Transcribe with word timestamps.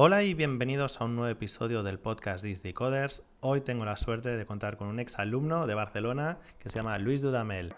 Hola 0.00 0.22
y 0.22 0.32
bienvenidos 0.32 1.00
a 1.00 1.06
un 1.06 1.16
nuevo 1.16 1.28
episodio 1.28 1.82
del 1.82 1.98
podcast 1.98 2.44
Disney 2.44 2.72
Coders. 2.72 3.24
Hoy 3.40 3.62
tengo 3.62 3.84
la 3.84 3.96
suerte 3.96 4.36
de 4.36 4.46
contar 4.46 4.76
con 4.76 4.86
un 4.86 5.00
ex 5.00 5.18
alumno 5.18 5.66
de 5.66 5.74
Barcelona 5.74 6.38
que 6.60 6.70
se 6.70 6.78
llama 6.78 6.96
Luis 6.98 7.20
Dudamel. 7.20 7.74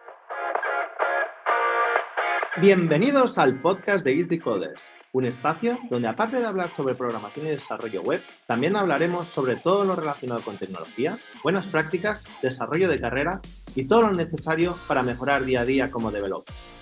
Bienvenidos 2.60 3.38
al 3.38 3.62
podcast 3.62 4.04
de 4.04 4.18
Easy 4.18 4.38
Coders, 4.38 4.82
un 5.12 5.24
espacio 5.24 5.78
donde 5.88 6.08
aparte 6.08 6.40
de 6.40 6.44
hablar 6.44 6.76
sobre 6.76 6.94
programación 6.94 7.46
y 7.46 7.50
desarrollo 7.52 8.02
web, 8.02 8.20
también 8.46 8.76
hablaremos 8.76 9.26
sobre 9.26 9.56
todo 9.56 9.86
lo 9.86 9.96
relacionado 9.96 10.42
con 10.42 10.58
tecnología, 10.58 11.18
buenas 11.42 11.68
prácticas, 11.68 12.26
desarrollo 12.42 12.90
de 12.90 13.00
carrera 13.00 13.40
y 13.74 13.88
todo 13.88 14.02
lo 14.02 14.12
necesario 14.12 14.76
para 14.86 15.02
mejorar 15.02 15.46
día 15.46 15.62
a 15.62 15.64
día 15.64 15.90
como 15.90 16.10
developers. 16.10 16.79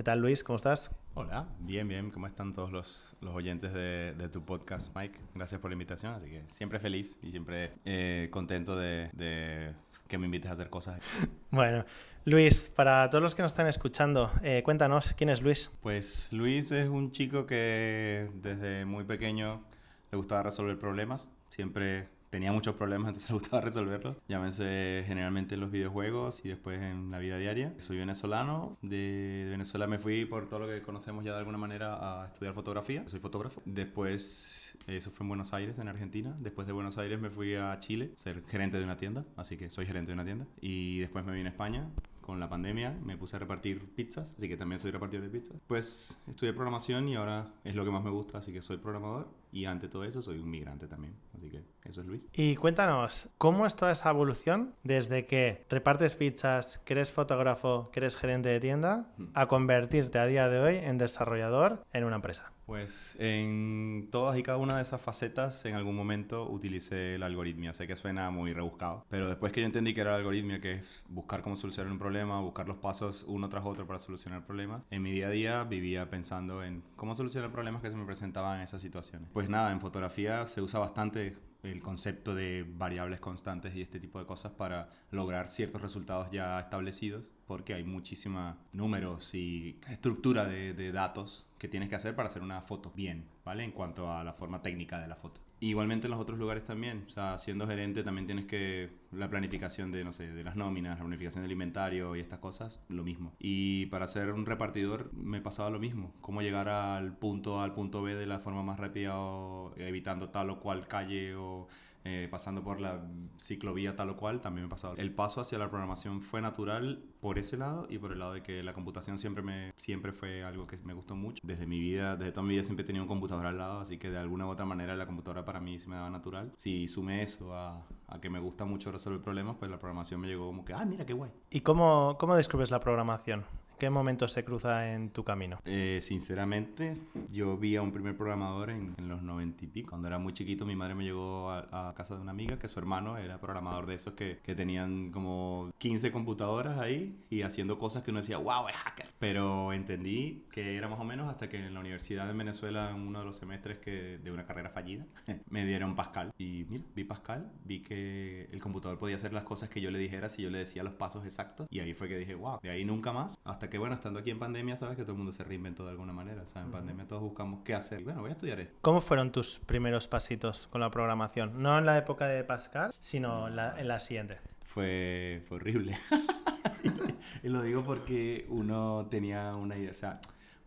¿Qué 0.00 0.04
tal 0.04 0.22
Luis? 0.22 0.42
¿Cómo 0.42 0.56
estás? 0.56 0.90
Hola, 1.12 1.46
bien, 1.58 1.86
bien. 1.86 2.10
¿Cómo 2.10 2.26
están 2.26 2.54
todos 2.54 2.72
los, 2.72 3.16
los 3.20 3.34
oyentes 3.34 3.74
de, 3.74 4.14
de, 4.16 4.30
tu 4.30 4.42
podcast, 4.42 4.96
Mike? 4.96 5.18
Gracias 5.34 5.60
por 5.60 5.70
la 5.70 5.74
invitación. 5.74 6.14
Así 6.14 6.30
que 6.30 6.42
siempre 6.48 6.78
feliz 6.78 7.18
y 7.22 7.30
siempre 7.30 7.74
eh, 7.84 8.28
contento 8.30 8.78
de, 8.78 9.10
de, 9.12 9.74
que 10.08 10.16
me 10.16 10.24
invites 10.24 10.50
a 10.50 10.54
hacer 10.54 10.70
cosas. 10.70 11.02
Bueno, 11.50 11.84
Luis, 12.24 12.70
para 12.74 13.10
todos 13.10 13.20
los 13.20 13.34
que 13.34 13.42
nos 13.42 13.52
están 13.52 13.66
escuchando, 13.66 14.30
eh, 14.42 14.62
cuéntanos, 14.62 15.12
¿quién 15.12 15.28
es 15.28 15.42
Luis? 15.42 15.70
Pues 15.82 16.32
Luis 16.32 16.72
es 16.72 16.88
un 16.88 17.10
chico 17.10 17.44
que 17.44 18.30
desde 18.36 18.86
muy 18.86 19.04
pequeño 19.04 19.62
le 20.10 20.16
gustaba 20.16 20.44
resolver 20.44 20.78
problemas. 20.78 21.28
Siempre 21.50 22.08
tenía 22.30 22.52
muchos 22.52 22.76
problemas, 22.76 23.08
entonces 23.08 23.30
le 23.30 23.34
gustaba 23.34 23.60
resolverlos. 23.60 24.16
Llámense 24.28 25.04
generalmente 25.06 25.54
en 25.54 25.60
los 25.60 25.70
videojuegos 25.70 26.44
y 26.44 26.48
después 26.48 26.80
en 26.80 27.10
la 27.10 27.18
vida 27.18 27.36
diaria. 27.38 27.74
Soy 27.78 27.98
venezolano, 27.98 28.78
de 28.82 29.46
Venezuela 29.50 29.86
me 29.86 29.98
fui 29.98 30.24
por 30.24 30.48
todo 30.48 30.60
lo 30.60 30.66
que 30.68 30.80
conocemos 30.82 31.24
ya 31.24 31.32
de 31.32 31.38
alguna 31.38 31.58
manera 31.58 32.22
a 32.22 32.26
estudiar 32.26 32.54
fotografía. 32.54 33.04
Soy 33.08 33.20
fotógrafo. 33.20 33.60
Después, 33.64 34.78
eso 34.86 35.10
fue 35.10 35.24
en 35.24 35.28
Buenos 35.28 35.52
Aires, 35.52 35.78
en 35.78 35.88
Argentina. 35.88 36.34
Después 36.38 36.66
de 36.66 36.72
Buenos 36.72 36.98
Aires 36.98 37.20
me 37.20 37.30
fui 37.30 37.54
a 37.54 37.78
Chile, 37.80 38.12
ser 38.16 38.42
gerente 38.46 38.78
de 38.78 38.84
una 38.84 38.96
tienda, 38.96 39.26
así 39.36 39.56
que 39.56 39.68
soy 39.68 39.86
gerente 39.86 40.10
de 40.10 40.14
una 40.14 40.24
tienda. 40.24 40.46
Y 40.60 41.00
después 41.00 41.24
me 41.24 41.32
vine 41.32 41.48
a 41.48 41.52
España, 41.52 41.90
con 42.30 42.38
la 42.38 42.48
pandemia 42.48 42.96
me 43.04 43.16
puse 43.16 43.34
a 43.34 43.38
repartir 43.40 43.92
pizzas, 43.94 44.34
así 44.36 44.48
que 44.48 44.56
también 44.56 44.78
soy 44.78 44.92
repartidor 44.92 45.24
de 45.24 45.30
pizzas. 45.30 45.56
Pues 45.66 46.22
estudié 46.28 46.52
programación 46.52 47.08
y 47.08 47.16
ahora 47.16 47.52
es 47.64 47.74
lo 47.74 47.84
que 47.84 47.90
más 47.90 48.04
me 48.04 48.10
gusta, 48.10 48.38
así 48.38 48.52
que 48.52 48.62
soy 48.62 48.76
programador 48.76 49.28
y 49.50 49.64
ante 49.64 49.88
todo 49.88 50.04
eso 50.04 50.22
soy 50.22 50.38
un 50.38 50.48
migrante 50.48 50.86
también. 50.86 51.14
Así 51.36 51.50
que 51.50 51.64
eso 51.90 52.00
es 52.00 52.06
Luis. 52.06 52.26
Y 52.32 52.56
cuéntanos, 52.56 53.28
¿cómo 53.38 53.66
es 53.66 53.76
toda 53.76 53.92
esa 53.92 54.10
evolución 54.10 54.74
desde 54.82 55.24
que 55.24 55.64
repartes 55.68 56.16
pizzas, 56.16 56.78
que 56.78 56.94
eres 56.94 57.12
fotógrafo, 57.12 57.90
que 57.92 58.00
eres 58.00 58.16
gerente 58.16 58.48
de 58.48 58.60
tienda, 58.60 59.12
a 59.34 59.46
convertirte 59.46 60.18
a 60.18 60.26
día 60.26 60.48
de 60.48 60.58
hoy 60.60 60.76
en 60.76 60.98
desarrollador 60.98 61.84
en 61.92 62.04
una 62.04 62.16
empresa? 62.16 62.52
Pues 62.70 63.16
en 63.18 64.10
todas 64.12 64.38
y 64.38 64.44
cada 64.44 64.56
una 64.56 64.76
de 64.76 64.82
esas 64.82 65.00
facetas 65.00 65.64
en 65.64 65.74
algún 65.74 65.96
momento 65.96 66.48
utilicé 66.48 67.18
la 67.18 67.26
algoritmia. 67.26 67.72
Sé 67.72 67.88
que 67.88 67.96
suena 67.96 68.30
muy 68.30 68.52
rebuscado, 68.52 69.04
pero 69.08 69.28
después 69.28 69.50
que 69.50 69.60
yo 69.60 69.66
entendí 69.66 69.92
que 69.92 70.02
era 70.02 70.12
la 70.12 70.18
algoritmia, 70.18 70.60
que 70.60 70.74
es 70.74 71.02
buscar 71.08 71.42
cómo 71.42 71.56
solucionar 71.56 71.90
un 71.90 71.98
problema, 71.98 72.40
buscar 72.40 72.68
los 72.68 72.76
pasos 72.76 73.24
uno 73.26 73.48
tras 73.48 73.64
otro 73.64 73.88
para 73.88 73.98
solucionar 73.98 74.46
problemas, 74.46 74.82
en 74.90 75.02
mi 75.02 75.10
día 75.10 75.26
a 75.26 75.30
día 75.30 75.64
vivía 75.64 76.10
pensando 76.10 76.62
en 76.62 76.84
cómo 76.94 77.16
solucionar 77.16 77.50
problemas 77.50 77.82
que 77.82 77.90
se 77.90 77.96
me 77.96 78.06
presentaban 78.06 78.58
en 78.58 78.62
esas 78.62 78.80
situaciones. 78.80 79.30
Pues 79.32 79.48
nada, 79.48 79.72
en 79.72 79.80
fotografía 79.80 80.46
se 80.46 80.62
usa 80.62 80.78
bastante 80.78 81.36
el 81.62 81.82
concepto 81.82 82.34
de 82.34 82.64
variables 82.68 83.20
constantes 83.20 83.74
y 83.74 83.82
este 83.82 84.00
tipo 84.00 84.18
de 84.18 84.26
cosas 84.26 84.52
para 84.52 84.90
lograr 85.10 85.48
ciertos 85.48 85.82
resultados 85.82 86.28
ya 86.30 86.58
establecidos, 86.58 87.30
porque 87.46 87.74
hay 87.74 87.84
muchísima 87.84 88.58
números 88.72 89.34
y 89.34 89.78
estructura 89.90 90.46
de, 90.46 90.72
de, 90.72 90.92
datos 90.92 91.46
que 91.58 91.68
tienes 91.68 91.88
que 91.88 91.96
hacer 91.96 92.14
para 92.14 92.28
hacer 92.28 92.42
una 92.42 92.60
foto 92.62 92.92
bien, 92.94 93.26
¿vale? 93.44 93.64
En 93.64 93.72
cuanto 93.72 94.12
a 94.12 94.24
la 94.24 94.32
forma 94.32 94.62
técnica 94.62 95.00
de 95.00 95.08
la 95.08 95.16
foto. 95.16 95.40
Igualmente 95.60 96.06
en 96.06 96.12
los 96.12 96.20
otros 96.20 96.38
lugares 96.38 96.64
también, 96.64 97.04
o 97.06 97.10
sea, 97.10 97.38
siendo 97.38 97.66
gerente 97.66 98.02
también 98.02 98.26
tienes 98.26 98.46
que 98.46 98.90
la 99.12 99.28
planificación 99.28 99.92
de, 99.92 100.04
no 100.04 100.12
sé, 100.12 100.32
de 100.32 100.42
las 100.42 100.56
nóminas, 100.56 100.98
la 100.98 101.04
planificación 101.04 101.42
del 101.42 101.52
inventario 101.52 102.16
y 102.16 102.20
estas 102.20 102.38
cosas, 102.38 102.80
lo 102.88 103.04
mismo. 103.04 103.34
Y 103.38 103.86
para 103.86 104.06
ser 104.06 104.32
un 104.32 104.46
repartidor 104.46 105.12
me 105.12 105.42
pasaba 105.42 105.68
lo 105.68 105.78
mismo, 105.78 106.14
cómo 106.22 106.40
llegar 106.40 106.68
al 106.68 107.16
punto 107.18 107.60
A 107.60 107.64
al 107.64 107.74
punto 107.74 108.02
B 108.02 108.14
de 108.14 108.26
la 108.26 108.38
forma 108.38 108.62
más 108.62 108.80
rápida 108.80 109.18
o 109.18 109.74
evitando 109.76 110.30
tal 110.30 110.48
o 110.48 110.60
cual 110.60 110.88
calle 110.88 111.34
o 111.34 111.68
eh, 112.04 112.28
pasando 112.30 112.62
por 112.62 112.80
la 112.80 113.06
ciclovía 113.38 113.96
tal 113.96 114.10
o 114.10 114.16
cual, 114.16 114.40
también 114.40 114.66
me 114.66 114.70
pasaba. 114.70 114.94
El 114.96 115.14
paso 115.14 115.40
hacia 115.40 115.58
la 115.58 115.68
programación 115.68 116.22
fue 116.22 116.40
natural 116.40 117.04
por 117.20 117.38
ese 117.38 117.56
lado 117.56 117.86
y 117.90 117.98
por 117.98 118.12
el 118.12 118.18
lado 118.18 118.32
de 118.32 118.42
que 118.42 118.62
la 118.62 118.72
computación 118.72 119.18
siempre, 119.18 119.42
me, 119.42 119.72
siempre 119.76 120.12
fue 120.12 120.42
algo 120.42 120.66
que 120.66 120.78
me 120.78 120.94
gustó 120.94 121.14
mucho. 121.14 121.40
Desde 121.44 121.66
mi 121.66 121.78
vida, 121.78 122.16
desde 122.16 122.32
toda 122.32 122.46
mi 122.46 122.54
vida 122.54 122.64
siempre 122.64 122.84
he 122.84 122.86
tenido 122.86 123.04
un 123.04 123.08
computador 123.08 123.46
al 123.46 123.58
lado, 123.58 123.80
así 123.80 123.98
que 123.98 124.10
de 124.10 124.18
alguna 124.18 124.46
u 124.46 124.50
otra 124.50 124.64
manera 124.64 124.96
la 124.96 125.06
computadora 125.06 125.44
para 125.44 125.60
mí 125.60 125.78
se 125.78 125.88
me 125.88 125.96
daba 125.96 126.10
natural. 126.10 126.52
Si 126.56 126.86
sumé 126.86 127.22
eso 127.22 127.54
a, 127.54 127.86
a 128.06 128.20
que 128.20 128.30
me 128.30 128.40
gusta 128.40 128.64
mucho 128.64 128.90
resolver 128.90 129.20
problemas, 129.20 129.56
pues 129.58 129.70
la 129.70 129.78
programación 129.78 130.20
me 130.20 130.28
llegó 130.28 130.46
como 130.46 130.64
que, 130.64 130.72
ah, 130.72 130.84
mira 130.84 131.06
qué 131.06 131.12
guay. 131.12 131.30
¿Y 131.50 131.60
cómo, 131.60 132.16
cómo 132.18 132.34
descubres 132.34 132.70
la 132.70 132.80
programación? 132.80 133.44
¿Qué 133.80 133.88
momento 133.88 134.28
se 134.28 134.44
cruza 134.44 134.92
en 134.92 135.08
tu 135.08 135.24
camino? 135.24 135.58
Eh, 135.64 136.00
sinceramente, 136.02 136.98
yo 137.30 137.56
vi 137.56 137.76
a 137.76 137.82
un 137.82 137.92
primer 137.92 138.14
programador 138.14 138.68
en, 138.68 138.94
en, 138.98 139.08
los 139.08 139.22
90 139.22 139.64
y 139.64 139.68
pico. 139.68 139.88
Cuando 139.88 140.06
era 140.06 140.18
muy 140.18 140.34
chiquito, 140.34 140.66
mi 140.66 140.76
madre 140.76 140.94
me 140.94 141.02
llevó 141.02 141.48
a, 141.50 141.88
a 141.88 141.94
casa 141.94 142.14
de 142.14 142.20
una 142.20 142.32
amiga 142.32 142.58
que 142.58 142.68
su 142.68 142.78
hermano 142.78 143.16
era 143.16 143.40
programador 143.40 143.86
de 143.86 143.94
esos 143.94 144.12
que, 144.12 144.38
que, 144.42 144.54
tenían 144.54 145.10
como 145.10 145.72
15 145.78 146.12
computadoras 146.12 146.78
ahí 146.78 147.24
y 147.30 147.40
haciendo 147.40 147.78
cosas 147.78 148.02
que 148.02 148.10
uno 148.10 148.20
decía, 148.20 148.36
wow, 148.36 148.68
es 148.68 148.76
hacker. 148.76 149.06
Pero 149.18 149.72
entendí 149.72 150.44
que 150.52 150.76
era 150.76 150.86
más 150.86 151.00
o 151.00 151.04
menos 151.04 151.30
hasta 151.30 151.48
que 151.48 151.56
en 151.56 151.72
la 151.72 151.80
universidad 151.80 152.26
de 152.26 152.34
Venezuela, 152.34 152.90
en 152.90 152.96
uno 152.96 153.20
de 153.20 153.24
los 153.24 153.36
semestres 153.36 153.78
que, 153.78 154.18
de 154.18 154.30
una 154.30 154.44
carrera 154.44 154.68
fallida, 154.68 155.06
me 155.48 155.64
dieron 155.64 155.96
Pascal. 155.96 156.32
Y 156.36 156.66
mira, 156.68 156.84
vi 156.94 157.04
Pascal, 157.04 157.50
vi 157.64 157.80
que 157.80 158.46
el 158.52 158.60
computador 158.60 158.98
podía 158.98 159.16
hacer 159.16 159.32
las 159.32 159.44
cosas 159.44 159.70
que 159.70 159.80
yo 159.80 159.90
le 159.90 159.98
dijera 159.98 160.28
si 160.28 160.42
yo 160.42 160.50
le 160.50 160.58
decía 160.58 160.82
los 160.82 160.92
pasos 160.92 161.24
exactos. 161.24 161.66
Y 161.70 161.80
ahí 161.80 161.94
fue 161.94 162.10
que 162.10 162.18
dije, 162.18 162.34
wow, 162.34 162.58
de 162.62 162.68
ahí 162.68 162.84
nunca 162.84 163.14
más. 163.14 163.38
Hasta 163.42 163.69
que 163.70 163.78
bueno, 163.78 163.94
estando 163.94 164.20
aquí 164.20 164.30
en 164.30 164.38
pandemia, 164.38 164.76
sabes 164.76 164.96
que 164.96 165.02
todo 165.02 165.12
el 165.12 165.18
mundo 165.18 165.32
se 165.32 165.44
reinventó 165.44 165.84
de 165.84 165.90
alguna 165.90 166.12
manera. 166.12 166.42
O 166.42 166.46
sea, 166.46 166.62
en 166.62 166.70
pandemia 166.70 167.06
todos 167.06 167.22
buscamos 167.22 167.60
qué 167.64 167.74
hacer. 167.74 168.00
Y 168.00 168.04
bueno, 168.04 168.20
voy 168.20 168.30
a 168.30 168.32
estudiar 168.32 168.60
esto. 168.60 168.74
¿Cómo 168.82 169.00
fueron 169.00 169.32
tus 169.32 169.58
primeros 169.60 170.08
pasitos 170.08 170.66
con 170.66 170.80
la 170.80 170.90
programación? 170.90 171.62
No 171.62 171.78
en 171.78 171.86
la 171.86 171.96
época 171.96 172.28
de 172.28 172.44
Pascal, 172.44 172.92
sino 172.98 173.48
en 173.48 173.56
la, 173.56 173.80
en 173.80 173.88
la 173.88 173.98
siguiente. 174.00 174.38
Fue, 174.62 175.42
fue 175.46 175.56
horrible. 175.56 175.96
y 177.42 177.48
lo 177.48 177.62
digo 177.62 177.82
porque 177.84 178.46
uno 178.48 179.06
tenía 179.10 179.54
una 179.56 179.76
idea, 179.76 179.90
o 179.90 179.94
sea, 179.94 180.20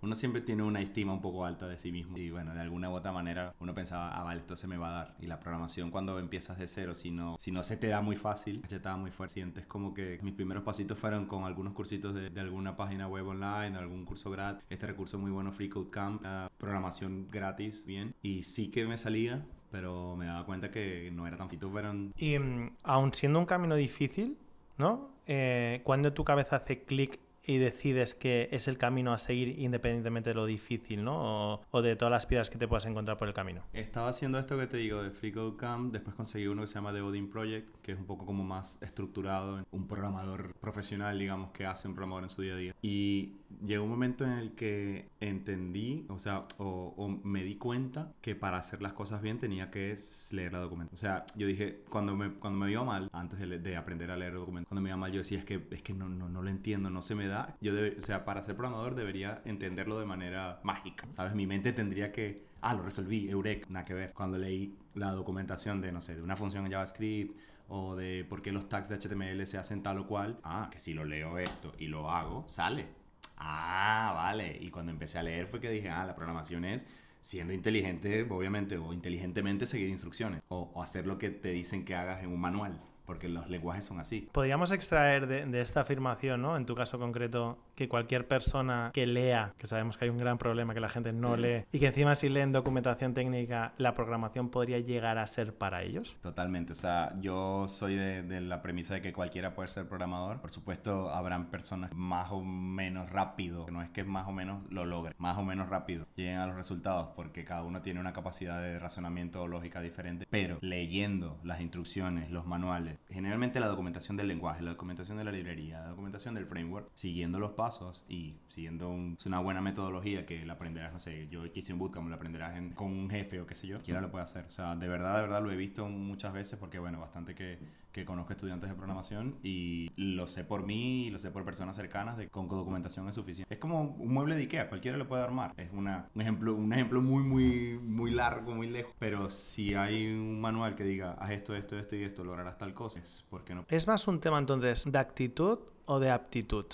uno 0.04 0.16
siempre 0.16 0.42
tiene 0.42 0.64
una 0.64 0.82
estima 0.82 1.14
un 1.14 1.22
poco 1.22 1.46
alta 1.46 1.68
de 1.68 1.78
sí 1.78 1.92
mismo 1.92 2.18
y 2.18 2.30
bueno, 2.30 2.54
de 2.54 2.60
alguna 2.60 2.90
u 2.90 2.94
otra 2.94 3.14
manera 3.14 3.56
uno 3.60 3.74
pensaba, 3.74 4.12
ah, 4.12 4.24
vale, 4.24 4.42
esto 4.42 4.58
se 4.58 4.68
me 4.68 4.78
va 4.78 4.90
a 4.90 4.92
dar. 4.92 5.16
Y 5.22 5.28
la 5.28 5.40
programación 5.40 5.92
cuando 5.92 6.20
empiezas 6.20 6.60
de 6.60 6.68
cero, 6.68 6.94
si 6.94 7.10
no, 7.10 7.38
si 7.40 7.52
no 7.52 7.64
se 7.64 7.78
te 7.78 7.88
da 7.88 8.02
muy 8.02 8.18
fácil, 8.18 8.62
se 8.68 8.80
te 8.80 8.90
da 8.90 8.98
muy 8.98 9.12
fuerte. 9.12 9.34
Sientes 9.34 9.66
como 9.66 9.94
que 9.94 10.20
mis 10.22 10.34
primeros 10.34 10.64
pasitos 10.64 11.00
fueron 11.00 11.26
con 11.26 11.46
algunos 11.46 11.74
cursitos 11.74 12.14
de, 12.14 12.30
de 12.30 12.42
alguna 12.42 12.76
página 12.76 13.08
web 13.08 13.28
online, 13.28 13.78
algún 13.78 14.04
curso 14.04 14.30
gratis. 14.30 14.64
Este 14.70 14.86
recurso 14.86 15.18
muy 15.18 15.32
bueno, 15.32 15.54
Free 15.54 15.70
Code 15.70 15.90
Camp, 15.90 16.22
programación 16.58 17.30
gratis, 17.32 17.86
bien. 17.86 18.14
Y 18.22 18.44
sí 18.44 18.70
que 18.70 18.86
me 18.86 18.98
salía, 18.98 19.46
pero 19.72 20.18
me 20.18 20.26
daba 20.26 20.46
cuenta 20.46 20.70
que 20.70 21.10
no 21.14 21.26
era 21.26 21.38
tan 21.38 21.50
fito. 21.50 21.70
Fueron... 21.70 22.14
Y 22.18 22.38
um, 22.38 23.12
siendo 23.14 23.40
un 23.40 23.46
camino 23.46 23.76
difícil, 23.76 24.38
¿no? 24.78 25.12
Eh, 25.26 25.80
cuando 25.86 26.12
tu 26.12 26.26
cabeza 26.26 26.58
hace 26.58 26.84
clic 26.84 27.20
y 27.46 27.58
decides 27.58 28.16
que 28.16 28.50
es 28.52 28.68
el 28.68 28.78
camino 28.78 29.14
a 29.14 29.18
seguir 29.18 29.60
independientemente 29.60 30.30
de 30.32 30.36
lo 30.36 30.46
difícil, 30.46 31.04
¿no? 31.04 31.54
O, 31.54 31.62
o, 31.72 31.82
de 31.82 31.96
todas 31.96 32.12
las 32.12 32.26
piedras 32.26 32.50
que 32.50 32.58
te 32.58 32.68
puedas 32.68 32.86
encontrar 32.86 33.18
por 33.18 33.28
el 33.28 33.34
camino. 33.34 33.64
Estaba 33.74 34.10
haciendo 34.10 34.40
esto 34.40 34.58
que 34.58 34.68
te 34.68 34.78
digo 34.78 35.04
de 35.04 35.12
Free 35.12 35.32
Code 35.32 35.58
Camp, 35.58 35.92
después 35.92 36.16
conseguí 36.16 36.48
uno 36.48 36.62
que 36.62 36.68
se 36.68 36.76
llama 36.76 36.94
The 36.94 37.02
Odin 37.02 37.30
Project, 37.30 37.70
que 37.82 37.94
es 37.94 37.98
un 37.98 38.06
poco 38.06 38.26
como 38.26 38.44
más 38.44 38.82
estructurado, 38.82 39.64
un 39.72 39.88
programador 39.88 40.54
profesional, 40.56 41.20
digamos, 41.20 41.52
que 41.52 41.66
hace 41.66 41.88
un 41.88 41.96
programador 41.96 42.24
en 42.24 42.30
su 42.30 42.42
día 42.42 42.54
a 42.54 42.58
día. 42.58 42.76
Y 42.82 43.34
llegó 43.64 43.84
un 43.84 43.90
momento 43.90 44.24
en 44.24 44.32
el 44.32 44.54
que 44.54 45.10
entendí, 45.20 46.06
o 46.10 46.20
sea, 46.20 46.44
o, 46.58 46.94
o 46.98 47.08
me 47.08 47.44
di 47.44 47.56
cuenta 47.56 48.14
que 48.22 48.36
para 48.36 48.58
hacer 48.58 48.82
las 48.82 48.94
cosas 48.94 49.22
bien 49.22 49.40
tenía 49.40 49.70
que 49.70 49.96
leer 50.32 50.54
la 50.54 50.60
documento. 50.60 50.94
O 50.94 50.98
sea, 50.98 51.24
yo 51.36 51.48
dije, 51.48 51.84
cuando 51.90 52.16
me, 52.16 52.34
cuando 52.34 52.60
me 52.60 52.72
iba 52.72 52.84
mal, 52.84 53.10
antes 53.14 53.40
de, 53.40 53.60
de 53.60 53.78
aprender 53.78 54.12
a 54.12 54.18
leer 54.18 54.34
el 54.34 54.40
documento, 54.40 54.68
cuando 54.68 54.82
me 54.82 54.90
iba 54.90 54.98
mal 54.98 55.12
yo 55.12 55.20
decía, 55.20 55.40
es 55.40 55.46
que, 55.46 55.68
es 55.72 55.82
que 55.82 55.94
no, 55.94 56.10
no, 56.10 56.30
no 56.30 56.42
lo 56.42 56.50
entiendo, 56.50 56.90
no 56.90 57.02
se 57.02 57.16
me 57.16 57.28
da 57.28 57.56
yo 57.62 57.74
debe, 57.74 57.98
o 57.98 58.02
sea, 58.02 58.26
para 58.26 58.42
ser 58.42 58.56
programador 58.56 58.96
debería 58.96 59.40
entenderlo 59.46 60.00
de 60.00 60.06
manera 60.06 60.60
mágica, 60.64 61.08
¿sabes? 61.16 61.36
Mi 61.36 61.48
mente 61.48 61.74
tendría 61.74 62.12
que, 62.12 62.46
ah, 62.62 62.74
lo 62.74 62.84
resolví, 62.84 63.30
Eurek, 63.30 63.70
nada 63.70 63.86
que 63.86 63.94
ver. 63.94 64.14
Cuando 64.14 64.38
leí 64.38 64.76
la 64.96 65.12
documentación 65.12 65.82
de, 65.82 65.92
no 65.92 66.02
sé, 66.02 66.16
de 66.16 66.22
una 66.22 66.36
función 66.36 66.66
en 66.66 66.72
JavaScript 66.72 67.38
o 67.68 67.96
de 67.96 68.26
por 68.26 68.42
qué 68.42 68.52
los 68.52 68.68
tags 68.70 68.90
de 68.90 68.98
HTML 68.98 69.46
se 69.48 69.58
hacen 69.58 69.82
tal 69.82 70.00
o 70.00 70.08
cual, 70.08 70.40
ah, 70.44 70.70
que 70.72 70.80
si 70.80 70.94
lo 70.94 71.06
leo 71.06 71.38
esto 71.38 71.74
y 71.78 71.88
lo 71.88 72.10
hago, 72.10 72.44
sale. 72.48 73.03
Ah, 73.46 74.14
vale. 74.16 74.58
Y 74.62 74.70
cuando 74.70 74.92
empecé 74.92 75.20
a 75.20 75.24
leer 75.24 75.48
fue 75.48 75.60
que 75.60 75.70
dije, 75.70 75.90
ah, 75.90 76.06
la 76.06 76.16
programación 76.16 76.64
es 76.66 76.86
siendo 77.20 77.54
inteligente, 77.54 78.26
obviamente, 78.30 78.78
o 78.78 78.94
inteligentemente 78.94 79.66
seguir 79.66 79.90
instrucciones, 79.90 80.42
o, 80.50 80.82
hacer 80.82 81.06
lo 81.08 81.18
que 81.18 81.30
te 81.30 81.50
dicen 81.50 81.86
que 81.86 81.96
hagas 81.96 82.24
en 82.24 82.30
un 82.30 82.40
manual. 82.40 82.80
Porque 83.06 83.30
los 83.30 83.50
lenguajes 83.50 83.86
son 83.86 84.00
así. 84.00 84.30
Podríamos 84.32 84.72
extraer 84.72 85.28
de, 85.28 85.46
de, 85.46 85.62
esta 85.62 85.82
afirmación, 85.82 86.42
¿no? 86.42 86.56
En 86.58 86.66
tu 86.66 86.76
caso 86.76 87.00
concreto, 87.00 87.58
que 87.76 87.88
cualquier 87.88 88.28
persona 88.28 88.92
que 88.94 89.08
lea, 89.08 89.54
que 89.58 89.68
sabemos 89.68 89.98
que 89.98 90.06
hay 90.06 90.10
un 90.10 90.18
gran 90.18 90.38
problema 90.38 90.74
que 90.74 90.80
la 90.80 90.90
gente 90.90 91.14
no 91.14 91.36
lee, 91.36 91.66
y 91.72 91.80
que 91.80 91.88
encima 91.88 92.16
si 92.16 92.30
leen 92.30 92.52
documentación 92.52 93.14
técnica, 93.14 93.74
la 93.78 93.94
programación 93.94 94.50
podría 94.50 94.80
llegar 94.80 95.18
a 95.18 95.28
ser 95.28 95.54
para 95.54 95.84
ellos. 95.84 96.20
Totalmente, 96.22 96.74
o 96.74 96.76
sea, 96.76 97.14
yo 97.20 97.68
soy 97.68 97.96
de, 97.96 98.24
de 98.24 98.42
la 98.42 98.62
premisa 98.62 98.96
de 98.96 99.02
que 99.02 99.14
cualquiera 99.14 99.54
puede 99.54 99.70
ser 99.70 99.88
programador. 99.88 100.42
Por 100.42 100.52
supuesto, 100.52 101.10
habrán 101.10 101.50
personas 101.50 101.92
más 101.94 102.32
o 102.32 102.42
menos 102.42 103.10
rápido, 103.10 103.66
no 103.72 103.82
es 103.82 103.90
que 103.90 104.04
más 104.04 104.28
o 104.28 104.32
menos 104.32 104.62
lo 104.70 104.86
logren, 104.86 105.14
más 105.18 105.38
o 105.38 105.44
menos 105.44 105.70
rápido 105.70 106.08
lleguen 106.16 106.38
a 106.38 106.48
los 106.48 106.56
resultados, 106.56 107.10
porque 107.16 107.44
cada 107.44 107.64
uno 107.64 107.82
tiene 107.82 108.00
una 108.00 108.14
capacidad 108.14 108.62
de 108.62 108.80
razonamiento 108.80 109.42
o 109.42 109.48
lógica 109.48 109.82
diferente, 109.82 110.26
pero 110.30 110.58
leyendo 110.62 111.40
las 111.44 111.62
instrucciones, 111.62 112.32
los 112.32 112.46
manuales, 112.46 112.93
generalmente 113.10 113.60
la 113.60 113.68
documentación 113.68 114.18
del 114.18 114.28
lenguaje, 114.28 114.64
la 114.64 114.72
documentación 114.72 115.18
de 115.18 115.24
la 115.24 115.32
librería, 115.32 115.82
la 115.82 115.90
documentación 115.90 116.36
del 116.36 116.46
framework, 116.46 116.90
siguiendo 116.94 117.40
los 117.40 117.52
pasos 117.52 118.06
y 118.08 118.36
siguiendo 118.48 118.90
un, 118.90 119.18
una 119.26 119.40
buena 119.40 119.62
metodología 119.62 120.26
que 120.26 120.46
la 120.46 120.54
aprenderás, 120.54 120.94
no 120.94 121.00
sé, 121.00 121.28
yo 121.30 121.52
quise 121.52 121.74
un 121.74 121.80
bootcamp, 121.80 122.10
la 122.10 122.16
aprenderás 122.16 122.56
en, 122.56 122.72
con 122.72 122.92
un 122.92 123.10
jefe 123.10 123.42
o 123.42 123.48
qué 123.48 123.56
sé 123.56 123.68
yo, 123.68 123.80
quiera 123.80 124.02
lo 124.02 124.12
puede 124.12 124.24
hacer. 124.24 124.46
O 124.46 124.52
sea, 124.52 124.76
de 124.76 124.88
verdad, 124.88 125.16
de 125.16 125.22
verdad 125.22 125.44
lo 125.44 125.52
he 125.52 125.56
visto 125.56 125.88
muchas 125.88 126.34
veces 126.34 126.60
porque, 126.60 126.80
bueno, 126.80 127.00
bastante 127.00 127.36
que, 127.36 127.60
que 127.94 128.06
conozco 128.06 128.34
estudiantes 128.34 128.70
de 128.70 128.76
programación 128.76 129.36
y 129.44 129.92
lo 129.96 130.26
sé 130.26 130.44
por 130.44 130.66
mí 130.66 131.06
y 131.06 131.12
lo 131.12 131.20
sé 131.20 131.30
por 131.30 131.46
personas 131.46 131.76
cercanas 131.76 132.18
de 132.18 132.28
con 132.28 132.48
documentación 132.50 133.08
es 133.08 133.16
suficiente. 133.16 133.54
Es 133.54 133.60
como 133.60 133.82
un 133.82 134.12
mueble 134.12 134.36
de 134.36 134.42
Ikea, 134.42 134.68
cualquiera 134.68 134.98
lo 134.98 135.08
puede 135.08 135.24
armar. 135.24 135.54
Es 135.58 135.70
una, 135.72 136.10
un, 136.16 136.22
ejemplo, 136.22 136.56
un 136.56 136.74
ejemplo 136.74 137.02
muy, 137.02 137.24
muy, 137.24 137.80
muy 137.80 138.12
largo, 138.12 138.56
muy 138.56 138.68
lejos, 138.68 138.94
pero 138.98 139.30
si 139.30 139.76
hay 139.76 140.08
un 140.08 140.42
manual 140.42 140.76
que 140.76 140.84
diga, 140.84 141.14
haz 141.20 141.32
esto, 141.32 141.56
esto, 141.56 141.78
esto 141.78 141.96
y 141.96 142.04
esto, 142.04 142.24
lograrás 142.24 142.58
tal 142.58 142.74
cosa, 142.74 142.83
es 142.88 143.26
porque 143.30 143.56
no. 143.56 143.66
Es 143.70 143.88
más 143.88 144.08
un 144.08 144.20
tema 144.20 144.38
entonces 144.38 144.84
de 144.86 145.00
actitud 145.00 145.60
o 145.86 146.00
de 146.00 146.12
aptitud? 146.12 146.66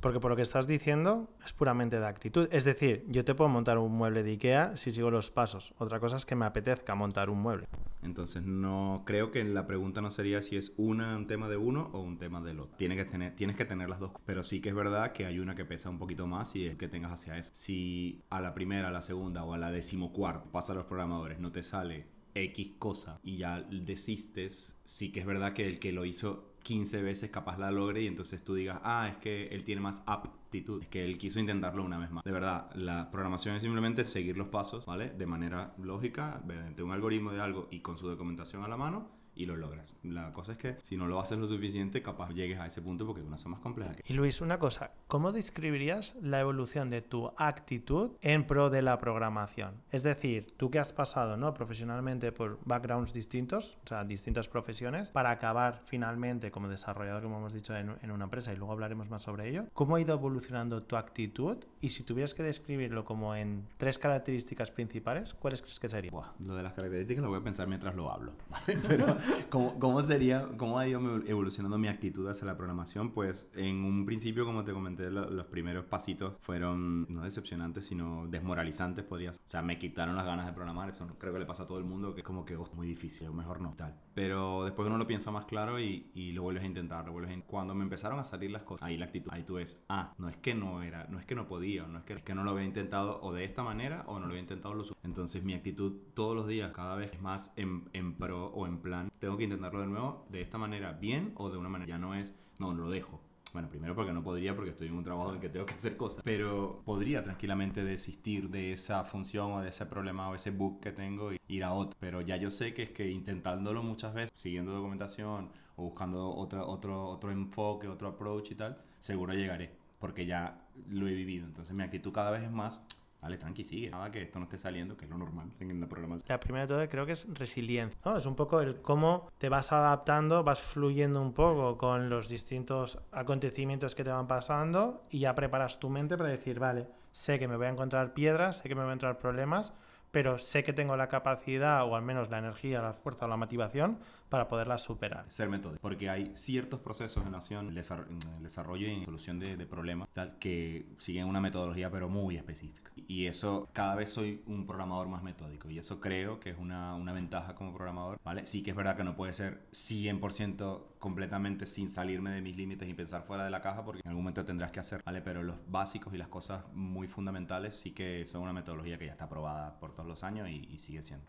Porque 0.00 0.20
por 0.20 0.30
lo 0.30 0.36
que 0.36 0.42
estás 0.42 0.66
diciendo 0.66 1.28
es 1.44 1.52
puramente 1.52 1.98
de 1.98 2.06
actitud. 2.06 2.48
Es 2.52 2.64
decir, 2.64 3.04
yo 3.08 3.24
te 3.24 3.34
puedo 3.34 3.48
montar 3.48 3.78
un 3.78 3.92
mueble 3.92 4.22
de 4.22 4.32
IKEA 4.32 4.76
si 4.76 4.90
sigo 4.90 5.10
los 5.10 5.30
pasos. 5.30 5.74
Otra 5.78 6.00
cosa 6.00 6.16
es 6.16 6.26
que 6.26 6.36
me 6.36 6.46
apetezca 6.46 6.94
montar 6.94 7.30
un 7.30 7.40
mueble. 7.40 7.66
Entonces 8.02 8.44
no 8.44 9.02
creo 9.04 9.30
que 9.32 9.42
la 9.42 9.66
pregunta 9.66 10.00
no 10.00 10.10
sería 10.10 10.40
si 10.40 10.56
es 10.56 10.72
una 10.76 11.16
un 11.16 11.26
tema 11.26 11.48
de 11.48 11.56
uno 11.56 11.90
o 11.92 12.00
un 12.00 12.18
tema 12.18 12.40
del 12.40 12.60
otro. 12.60 12.76
Tienes 12.76 12.98
que 12.98 13.04
tener, 13.04 13.34
tienes 13.34 13.56
que 13.56 13.64
tener 13.64 13.88
las 13.88 13.98
dos. 13.98 14.12
Pero 14.24 14.44
sí 14.44 14.60
que 14.60 14.68
es 14.68 14.74
verdad 14.74 15.12
que 15.12 15.26
hay 15.26 15.40
una 15.40 15.54
que 15.54 15.64
pesa 15.64 15.90
un 15.90 15.98
poquito 15.98 16.26
más 16.26 16.54
y 16.54 16.66
es 16.66 16.76
que 16.76 16.88
tengas 16.88 17.12
hacia 17.12 17.36
eso. 17.36 17.50
Si 17.54 18.22
a 18.30 18.40
la 18.40 18.54
primera, 18.54 18.88
a 18.88 18.92
la 18.92 19.02
segunda 19.02 19.44
o 19.44 19.54
a 19.54 19.58
la 19.58 19.72
decimocuarta 19.72 20.50
pasa 20.52 20.72
a 20.72 20.76
los 20.76 20.84
programadores, 20.84 21.40
no 21.40 21.50
te 21.50 21.62
sale 21.62 22.17
X 22.44 22.72
cosa 22.78 23.20
y 23.22 23.38
ya 23.38 23.60
desistes, 23.60 24.78
sí 24.84 25.12
que 25.12 25.20
es 25.20 25.26
verdad 25.26 25.52
que 25.52 25.66
el 25.66 25.78
que 25.78 25.92
lo 25.92 26.04
hizo 26.04 26.54
15 26.62 27.02
veces 27.02 27.30
capaz 27.30 27.58
la 27.58 27.70
logre 27.70 28.02
y 28.02 28.06
entonces 28.06 28.44
tú 28.44 28.54
digas, 28.54 28.80
ah, 28.84 29.08
es 29.10 29.16
que 29.18 29.46
él 29.48 29.64
tiene 29.64 29.80
más 29.80 30.02
aptitud, 30.06 30.82
es 30.82 30.88
que 30.88 31.04
él 31.04 31.16
quiso 31.16 31.40
intentarlo 31.40 31.84
una 31.84 31.98
vez 31.98 32.10
más. 32.10 32.24
De 32.24 32.32
verdad, 32.32 32.70
la 32.74 33.10
programación 33.10 33.54
es 33.54 33.62
simplemente 33.62 34.04
seguir 34.04 34.36
los 34.36 34.48
pasos, 34.48 34.84
¿vale? 34.84 35.10
De 35.10 35.26
manera 35.26 35.74
lógica, 35.78 36.42
mediante 36.46 36.82
un 36.82 36.92
algoritmo 36.92 37.32
de 37.32 37.40
algo 37.40 37.68
y 37.70 37.80
con 37.80 37.96
su 37.96 38.08
documentación 38.08 38.64
a 38.64 38.68
la 38.68 38.76
mano 38.76 39.17
y 39.38 39.46
lo 39.46 39.56
logras. 39.56 39.94
La 40.02 40.32
cosa 40.32 40.52
es 40.52 40.58
que 40.58 40.76
si 40.82 40.96
no 40.96 41.06
lo 41.06 41.20
haces 41.20 41.38
lo 41.38 41.46
suficiente, 41.46 42.02
capaz 42.02 42.30
llegues 42.30 42.58
a 42.58 42.66
ese 42.66 42.82
punto 42.82 43.06
porque 43.06 43.20
es 43.20 43.26
una 43.26 43.36
cosa 43.36 43.48
más 43.48 43.60
compleja. 43.60 43.92
Y 44.04 44.12
Luis, 44.12 44.40
una 44.40 44.58
cosa, 44.58 44.90
¿cómo 45.06 45.32
describirías 45.32 46.16
la 46.20 46.40
evolución 46.40 46.90
de 46.90 47.02
tu 47.02 47.30
actitud 47.36 48.10
en 48.20 48.46
pro 48.46 48.68
de 48.68 48.82
la 48.82 48.98
programación? 48.98 49.74
Es 49.92 50.02
decir, 50.02 50.52
tú 50.56 50.70
que 50.70 50.80
has 50.80 50.92
pasado 50.92 51.36
¿no? 51.36 51.54
profesionalmente 51.54 52.32
por 52.32 52.58
backgrounds 52.64 53.12
distintos, 53.12 53.78
o 53.84 53.88
sea, 53.88 54.04
distintas 54.04 54.48
profesiones, 54.48 55.10
para 55.10 55.30
acabar 55.30 55.82
finalmente 55.84 56.50
como 56.50 56.68
desarrollador, 56.68 57.22
como 57.22 57.38
hemos 57.38 57.54
dicho, 57.54 57.76
en, 57.76 57.96
en 58.02 58.10
una 58.10 58.24
empresa, 58.24 58.52
y 58.52 58.56
luego 58.56 58.72
hablaremos 58.72 59.08
más 59.08 59.22
sobre 59.22 59.48
ello, 59.48 59.66
¿cómo 59.72 59.96
ha 59.96 60.00
ido 60.00 60.14
evolucionando 60.14 60.82
tu 60.82 60.96
actitud? 60.96 61.58
Y 61.80 61.90
si 61.90 62.02
tuvieras 62.02 62.34
que 62.34 62.42
describirlo 62.42 63.04
como 63.04 63.36
en 63.36 63.68
tres 63.76 63.98
características 63.98 64.72
principales, 64.72 65.34
¿cuáles 65.34 65.62
crees 65.62 65.78
que 65.78 65.88
serían? 65.88 66.12
Buah, 66.12 66.32
lo 66.44 66.56
de 66.56 66.62
las 66.64 66.72
características 66.72 67.22
lo 67.22 67.30
voy 67.30 67.38
a 67.38 67.44
pensar 67.44 67.68
mientras 67.68 67.94
lo 67.94 68.10
hablo. 68.10 68.32
Pero 68.88 69.06
¿Cómo, 69.50 69.78
¿Cómo, 69.78 70.02
sería, 70.02 70.48
cómo 70.56 70.78
ha 70.78 70.86
ido 70.86 71.00
evolucionando 71.26 71.78
mi 71.78 71.88
actitud 71.88 72.28
hacia 72.28 72.46
la 72.46 72.56
programación? 72.56 73.12
Pues 73.12 73.50
en 73.54 73.84
un 73.84 74.04
principio, 74.04 74.44
como 74.44 74.64
te 74.64 74.72
comenté, 74.72 75.10
lo, 75.10 75.28
los 75.30 75.46
primeros 75.46 75.84
pasitos 75.84 76.34
fueron 76.40 77.06
no 77.08 77.22
decepcionantes, 77.22 77.86
sino 77.86 78.26
desmoralizantes, 78.28 79.04
podrías. 79.04 79.36
O 79.36 79.48
sea, 79.48 79.62
me 79.62 79.78
quitaron 79.78 80.16
las 80.16 80.26
ganas 80.26 80.46
de 80.46 80.52
programar, 80.52 80.88
eso 80.88 81.06
creo 81.18 81.32
que 81.32 81.38
le 81.38 81.46
pasa 81.46 81.64
a 81.64 81.66
todo 81.66 81.78
el 81.78 81.84
mundo, 81.84 82.14
que 82.14 82.20
es 82.20 82.26
como 82.26 82.44
que 82.44 82.56
oh, 82.56 82.68
muy 82.74 82.86
difícil, 82.86 83.30
mejor 83.32 83.60
no, 83.60 83.74
tal. 83.74 83.98
Pero 84.14 84.64
después 84.64 84.86
uno 84.86 84.98
lo 84.98 85.06
piensa 85.06 85.30
más 85.30 85.44
claro 85.44 85.80
y, 85.80 86.10
y 86.14 86.32
lo 86.32 86.42
vuelves 86.42 86.64
a 86.64 86.66
intentar, 86.66 87.06
lo 87.06 87.12
vuelves 87.12 87.36
a 87.36 87.40
Cuando 87.42 87.74
me 87.74 87.84
empezaron 87.84 88.18
a 88.18 88.24
salir 88.24 88.50
las 88.50 88.62
cosas, 88.62 88.86
ahí 88.86 88.96
la 88.96 89.06
actitud, 89.06 89.30
ahí 89.32 89.42
tú 89.42 89.54
ves, 89.54 89.84
ah, 89.88 90.14
no 90.18 90.28
es 90.28 90.36
que 90.36 90.54
no 90.54 90.82
era, 90.82 91.06
no 91.08 91.18
es 91.18 91.26
que 91.26 91.34
no 91.34 91.46
podía, 91.46 91.86
no 91.86 91.98
es 91.98 92.04
que, 92.04 92.14
es 92.14 92.22
que 92.22 92.34
no 92.34 92.44
lo 92.44 92.50
había 92.50 92.64
intentado 92.64 93.20
o 93.22 93.32
de 93.32 93.44
esta 93.44 93.62
manera 93.62 94.04
o 94.06 94.14
no 94.18 94.26
lo 94.26 94.32
había 94.32 94.40
intentado 94.40 94.74
lo 94.74 94.84
Entonces 95.02 95.44
mi 95.44 95.54
actitud 95.54 95.92
todos 96.14 96.34
los 96.34 96.46
días, 96.46 96.72
cada 96.72 96.96
vez 96.96 97.12
es 97.12 97.20
más 97.20 97.52
en, 97.56 97.88
en 97.92 98.16
pro 98.16 98.46
o 98.46 98.66
en 98.66 98.78
plan, 98.80 99.10
tengo 99.18 99.36
que 99.36 99.44
intentarlo 99.44 99.80
de 99.80 99.86
nuevo 99.86 100.26
de 100.30 100.40
esta 100.40 100.58
manera 100.58 100.92
bien 100.92 101.32
o 101.36 101.50
de 101.50 101.58
una 101.58 101.68
manera. 101.68 101.90
Ya 101.90 101.98
no 101.98 102.14
es, 102.14 102.38
no, 102.58 102.74
lo 102.74 102.90
dejo. 102.90 103.20
Bueno, 103.52 103.70
primero 103.70 103.94
porque 103.94 104.12
no 104.12 104.22
podría 104.22 104.54
porque 104.54 104.70
estoy 104.70 104.88
en 104.88 104.94
un 104.94 105.04
trabajo 105.04 105.30
en 105.30 105.36
el 105.36 105.40
que 105.40 105.48
tengo 105.48 105.64
que 105.64 105.74
hacer 105.74 105.96
cosas. 105.96 106.22
Pero 106.22 106.82
podría 106.84 107.24
tranquilamente 107.24 107.82
desistir 107.82 108.50
de 108.50 108.72
esa 108.72 109.04
función 109.04 109.52
o 109.52 109.60
de 109.60 109.70
ese 109.70 109.86
problema 109.86 110.28
o 110.28 110.34
ese 110.34 110.50
bug 110.50 110.80
que 110.80 110.92
tengo 110.92 111.32
y 111.32 111.40
ir 111.48 111.64
a 111.64 111.72
otro. 111.72 111.96
Pero 111.98 112.20
ya 112.20 112.36
yo 112.36 112.50
sé 112.50 112.74
que 112.74 112.82
es 112.82 112.90
que 112.90 113.10
intentándolo 113.10 113.82
muchas 113.82 114.12
veces, 114.12 114.30
siguiendo 114.34 114.72
documentación 114.72 115.50
o 115.76 115.84
buscando 115.84 116.28
otro, 116.28 116.68
otro, 116.68 117.06
otro 117.06 117.30
enfoque, 117.30 117.88
otro 117.88 118.08
approach 118.08 118.50
y 118.50 118.54
tal, 118.54 118.82
seguro 118.98 119.32
llegaré. 119.32 119.76
Porque 119.98 120.26
ya 120.26 120.68
lo 120.90 121.08
he 121.08 121.14
vivido. 121.14 121.46
Entonces 121.46 121.74
mi 121.74 121.82
actitud 121.82 122.12
cada 122.12 122.30
vez 122.30 122.42
es 122.42 122.50
más 122.50 122.86
Vale, 123.20 123.36
tranqui, 123.36 123.64
sigue. 123.64 123.90
Nada 123.90 124.10
que 124.10 124.22
esto 124.22 124.38
no 124.38 124.44
esté 124.44 124.58
saliendo, 124.58 124.96
que 124.96 125.04
es 125.04 125.10
lo 125.10 125.18
normal 125.18 125.50
en 125.58 125.80
la 125.80 125.88
programación. 125.88 126.26
La 126.28 126.38
primera 126.38 126.66
de 126.66 126.68
todo 126.68 126.88
creo 126.88 127.04
que 127.04 127.12
es 127.12 127.26
resiliencia. 127.34 127.98
¿no? 128.04 128.16
Es 128.16 128.26
un 128.26 128.36
poco 128.36 128.60
el 128.60 128.80
cómo 128.80 129.30
te 129.38 129.48
vas 129.48 129.72
adaptando, 129.72 130.44
vas 130.44 130.60
fluyendo 130.60 131.20
un 131.20 131.32
poco 131.32 131.76
con 131.76 132.08
los 132.08 132.28
distintos 132.28 133.00
acontecimientos 133.10 133.94
que 133.94 134.04
te 134.04 134.10
van 134.10 134.28
pasando 134.28 135.04
y 135.10 135.20
ya 135.20 135.34
preparas 135.34 135.80
tu 135.80 135.88
mente 135.90 136.16
para 136.16 136.30
decir, 136.30 136.60
vale, 136.60 136.88
sé 137.10 137.38
que 137.38 137.48
me 137.48 137.56
voy 137.56 137.66
a 137.66 137.70
encontrar 137.70 138.14
piedras, 138.14 138.58
sé 138.58 138.68
que 138.68 138.76
me 138.76 138.82
voy 138.82 138.90
a 138.90 138.92
encontrar 138.92 139.18
problemas, 139.18 139.74
pero 140.12 140.38
sé 140.38 140.62
que 140.62 140.72
tengo 140.72 140.96
la 140.96 141.08
capacidad 141.08 141.84
o 141.84 141.96
al 141.96 142.02
menos 142.02 142.30
la 142.30 142.38
energía, 142.38 142.80
la 142.80 142.92
fuerza 142.92 143.26
o 143.26 143.28
la 143.28 143.36
motivación 143.36 143.98
para 144.28 144.48
poderla 144.48 144.78
superar. 144.78 145.24
Ser 145.28 145.48
metódico, 145.48 145.80
porque 145.80 146.10
hay 146.10 146.32
ciertos 146.34 146.80
procesos 146.80 147.26
en 147.26 147.34
acción, 147.34 147.68
el 147.68 147.74
desarrollo 147.74 148.88
y 148.88 149.04
solución 149.04 149.38
de, 149.38 149.66
problemas, 149.66 150.08
tal, 150.12 150.38
que 150.38 150.86
siguen 150.96 151.26
una 151.26 151.40
metodología 151.40 151.90
pero 151.90 152.08
muy 152.08 152.36
específica. 152.36 152.92
Y 153.06 153.26
eso, 153.26 153.68
cada 153.72 153.94
vez 153.94 154.10
soy 154.10 154.42
un 154.46 154.66
programador 154.66 155.08
más 155.08 155.22
metódico 155.22 155.70
y 155.70 155.78
eso 155.78 156.00
creo 156.00 156.40
que 156.40 156.50
es 156.50 156.58
una, 156.58 156.94
una 156.94 157.12
ventaja 157.12 157.54
como 157.54 157.72
programador, 157.72 158.20
¿vale? 158.22 158.46
Sí 158.46 158.62
que 158.62 158.70
es 158.70 158.76
verdad 158.76 158.96
que 158.96 159.04
no 159.04 159.16
puede 159.16 159.32
ser 159.32 159.66
100% 159.72 160.82
completamente 160.98 161.66
sin 161.66 161.90
salirme 161.90 162.30
de 162.30 162.42
mis 162.42 162.56
límites 162.56 162.88
y 162.88 162.94
pensar 162.94 163.22
fuera 163.22 163.44
de 163.44 163.50
la 163.50 163.60
caja 163.60 163.84
porque 163.84 164.00
en 164.04 164.08
algún 164.08 164.24
momento 164.24 164.44
tendrás 164.44 164.72
que 164.72 164.80
hacer, 164.80 165.00
¿vale? 165.04 165.22
Pero 165.22 165.42
los 165.42 165.56
básicos 165.68 166.12
y 166.14 166.18
las 166.18 166.28
cosas 166.28 166.64
muy 166.72 167.08
fundamentales 167.08 167.74
sí 167.74 167.92
que 167.92 168.26
son 168.26 168.42
una 168.42 168.52
metodología 168.52 168.98
que 168.98 169.06
ya 169.06 169.12
está 169.12 169.24
aprobada 169.24 169.78
por 169.78 169.94
todos 169.94 170.08
los 170.08 170.24
años 170.24 170.48
y 170.48 170.78
sigue 170.78 171.02
siendo. 171.02 171.26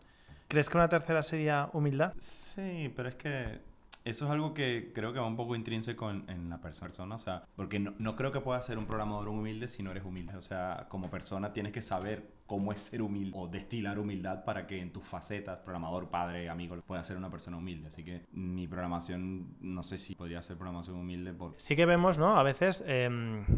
¿Crees 0.50 0.68
que 0.68 0.78
una 0.78 0.88
tercera 0.88 1.22
sería 1.22 1.70
humildad? 1.74 2.12
Sí, 2.18 2.92
pero 2.96 3.08
es 3.08 3.14
que 3.14 3.60
eso 4.04 4.24
es 4.24 4.30
algo 4.32 4.52
que 4.52 4.90
creo 4.92 5.12
que 5.12 5.20
va 5.20 5.26
un 5.28 5.36
poco 5.36 5.54
intrínseco 5.54 6.10
en, 6.10 6.50
la 6.50 6.60
persona, 6.60 7.14
o 7.14 7.18
sea, 7.18 7.44
porque 7.54 7.78
no, 7.78 7.94
no, 7.98 8.16
creo 8.16 8.32
que 8.32 8.40
puedas 8.40 8.66
ser 8.66 8.76
un 8.76 8.84
programador 8.84 9.28
humilde 9.28 9.68
si 9.68 9.84
no 9.84 9.92
eres 9.92 10.04
humilde, 10.04 10.34
o 10.34 10.42
sea, 10.42 10.86
como 10.88 11.08
persona 11.08 11.52
tienes 11.52 11.72
que 11.72 11.82
saber 11.82 12.26
cómo 12.50 12.72
es 12.72 12.82
ser 12.82 13.00
humilde 13.00 13.30
o 13.38 13.46
destilar 13.46 13.96
humildad 14.00 14.42
para 14.42 14.66
que 14.66 14.80
en 14.80 14.92
tus 14.92 15.04
facetas, 15.04 15.60
programador, 15.60 16.10
padre, 16.10 16.50
amigo, 16.50 16.74
puedas 16.84 17.06
ser 17.06 17.16
una 17.16 17.30
persona 17.30 17.58
humilde. 17.58 17.86
Así 17.86 18.02
que 18.02 18.26
mi 18.32 18.66
programación, 18.66 19.54
no 19.60 19.84
sé 19.84 19.98
si 19.98 20.16
podría 20.16 20.42
ser 20.42 20.56
programación 20.56 20.96
humilde. 20.96 21.32
Por... 21.32 21.54
Sí 21.58 21.76
que 21.76 21.86
vemos, 21.86 22.18
¿no? 22.18 22.36
A 22.36 22.42
veces, 22.42 22.82
eh, 22.88 23.08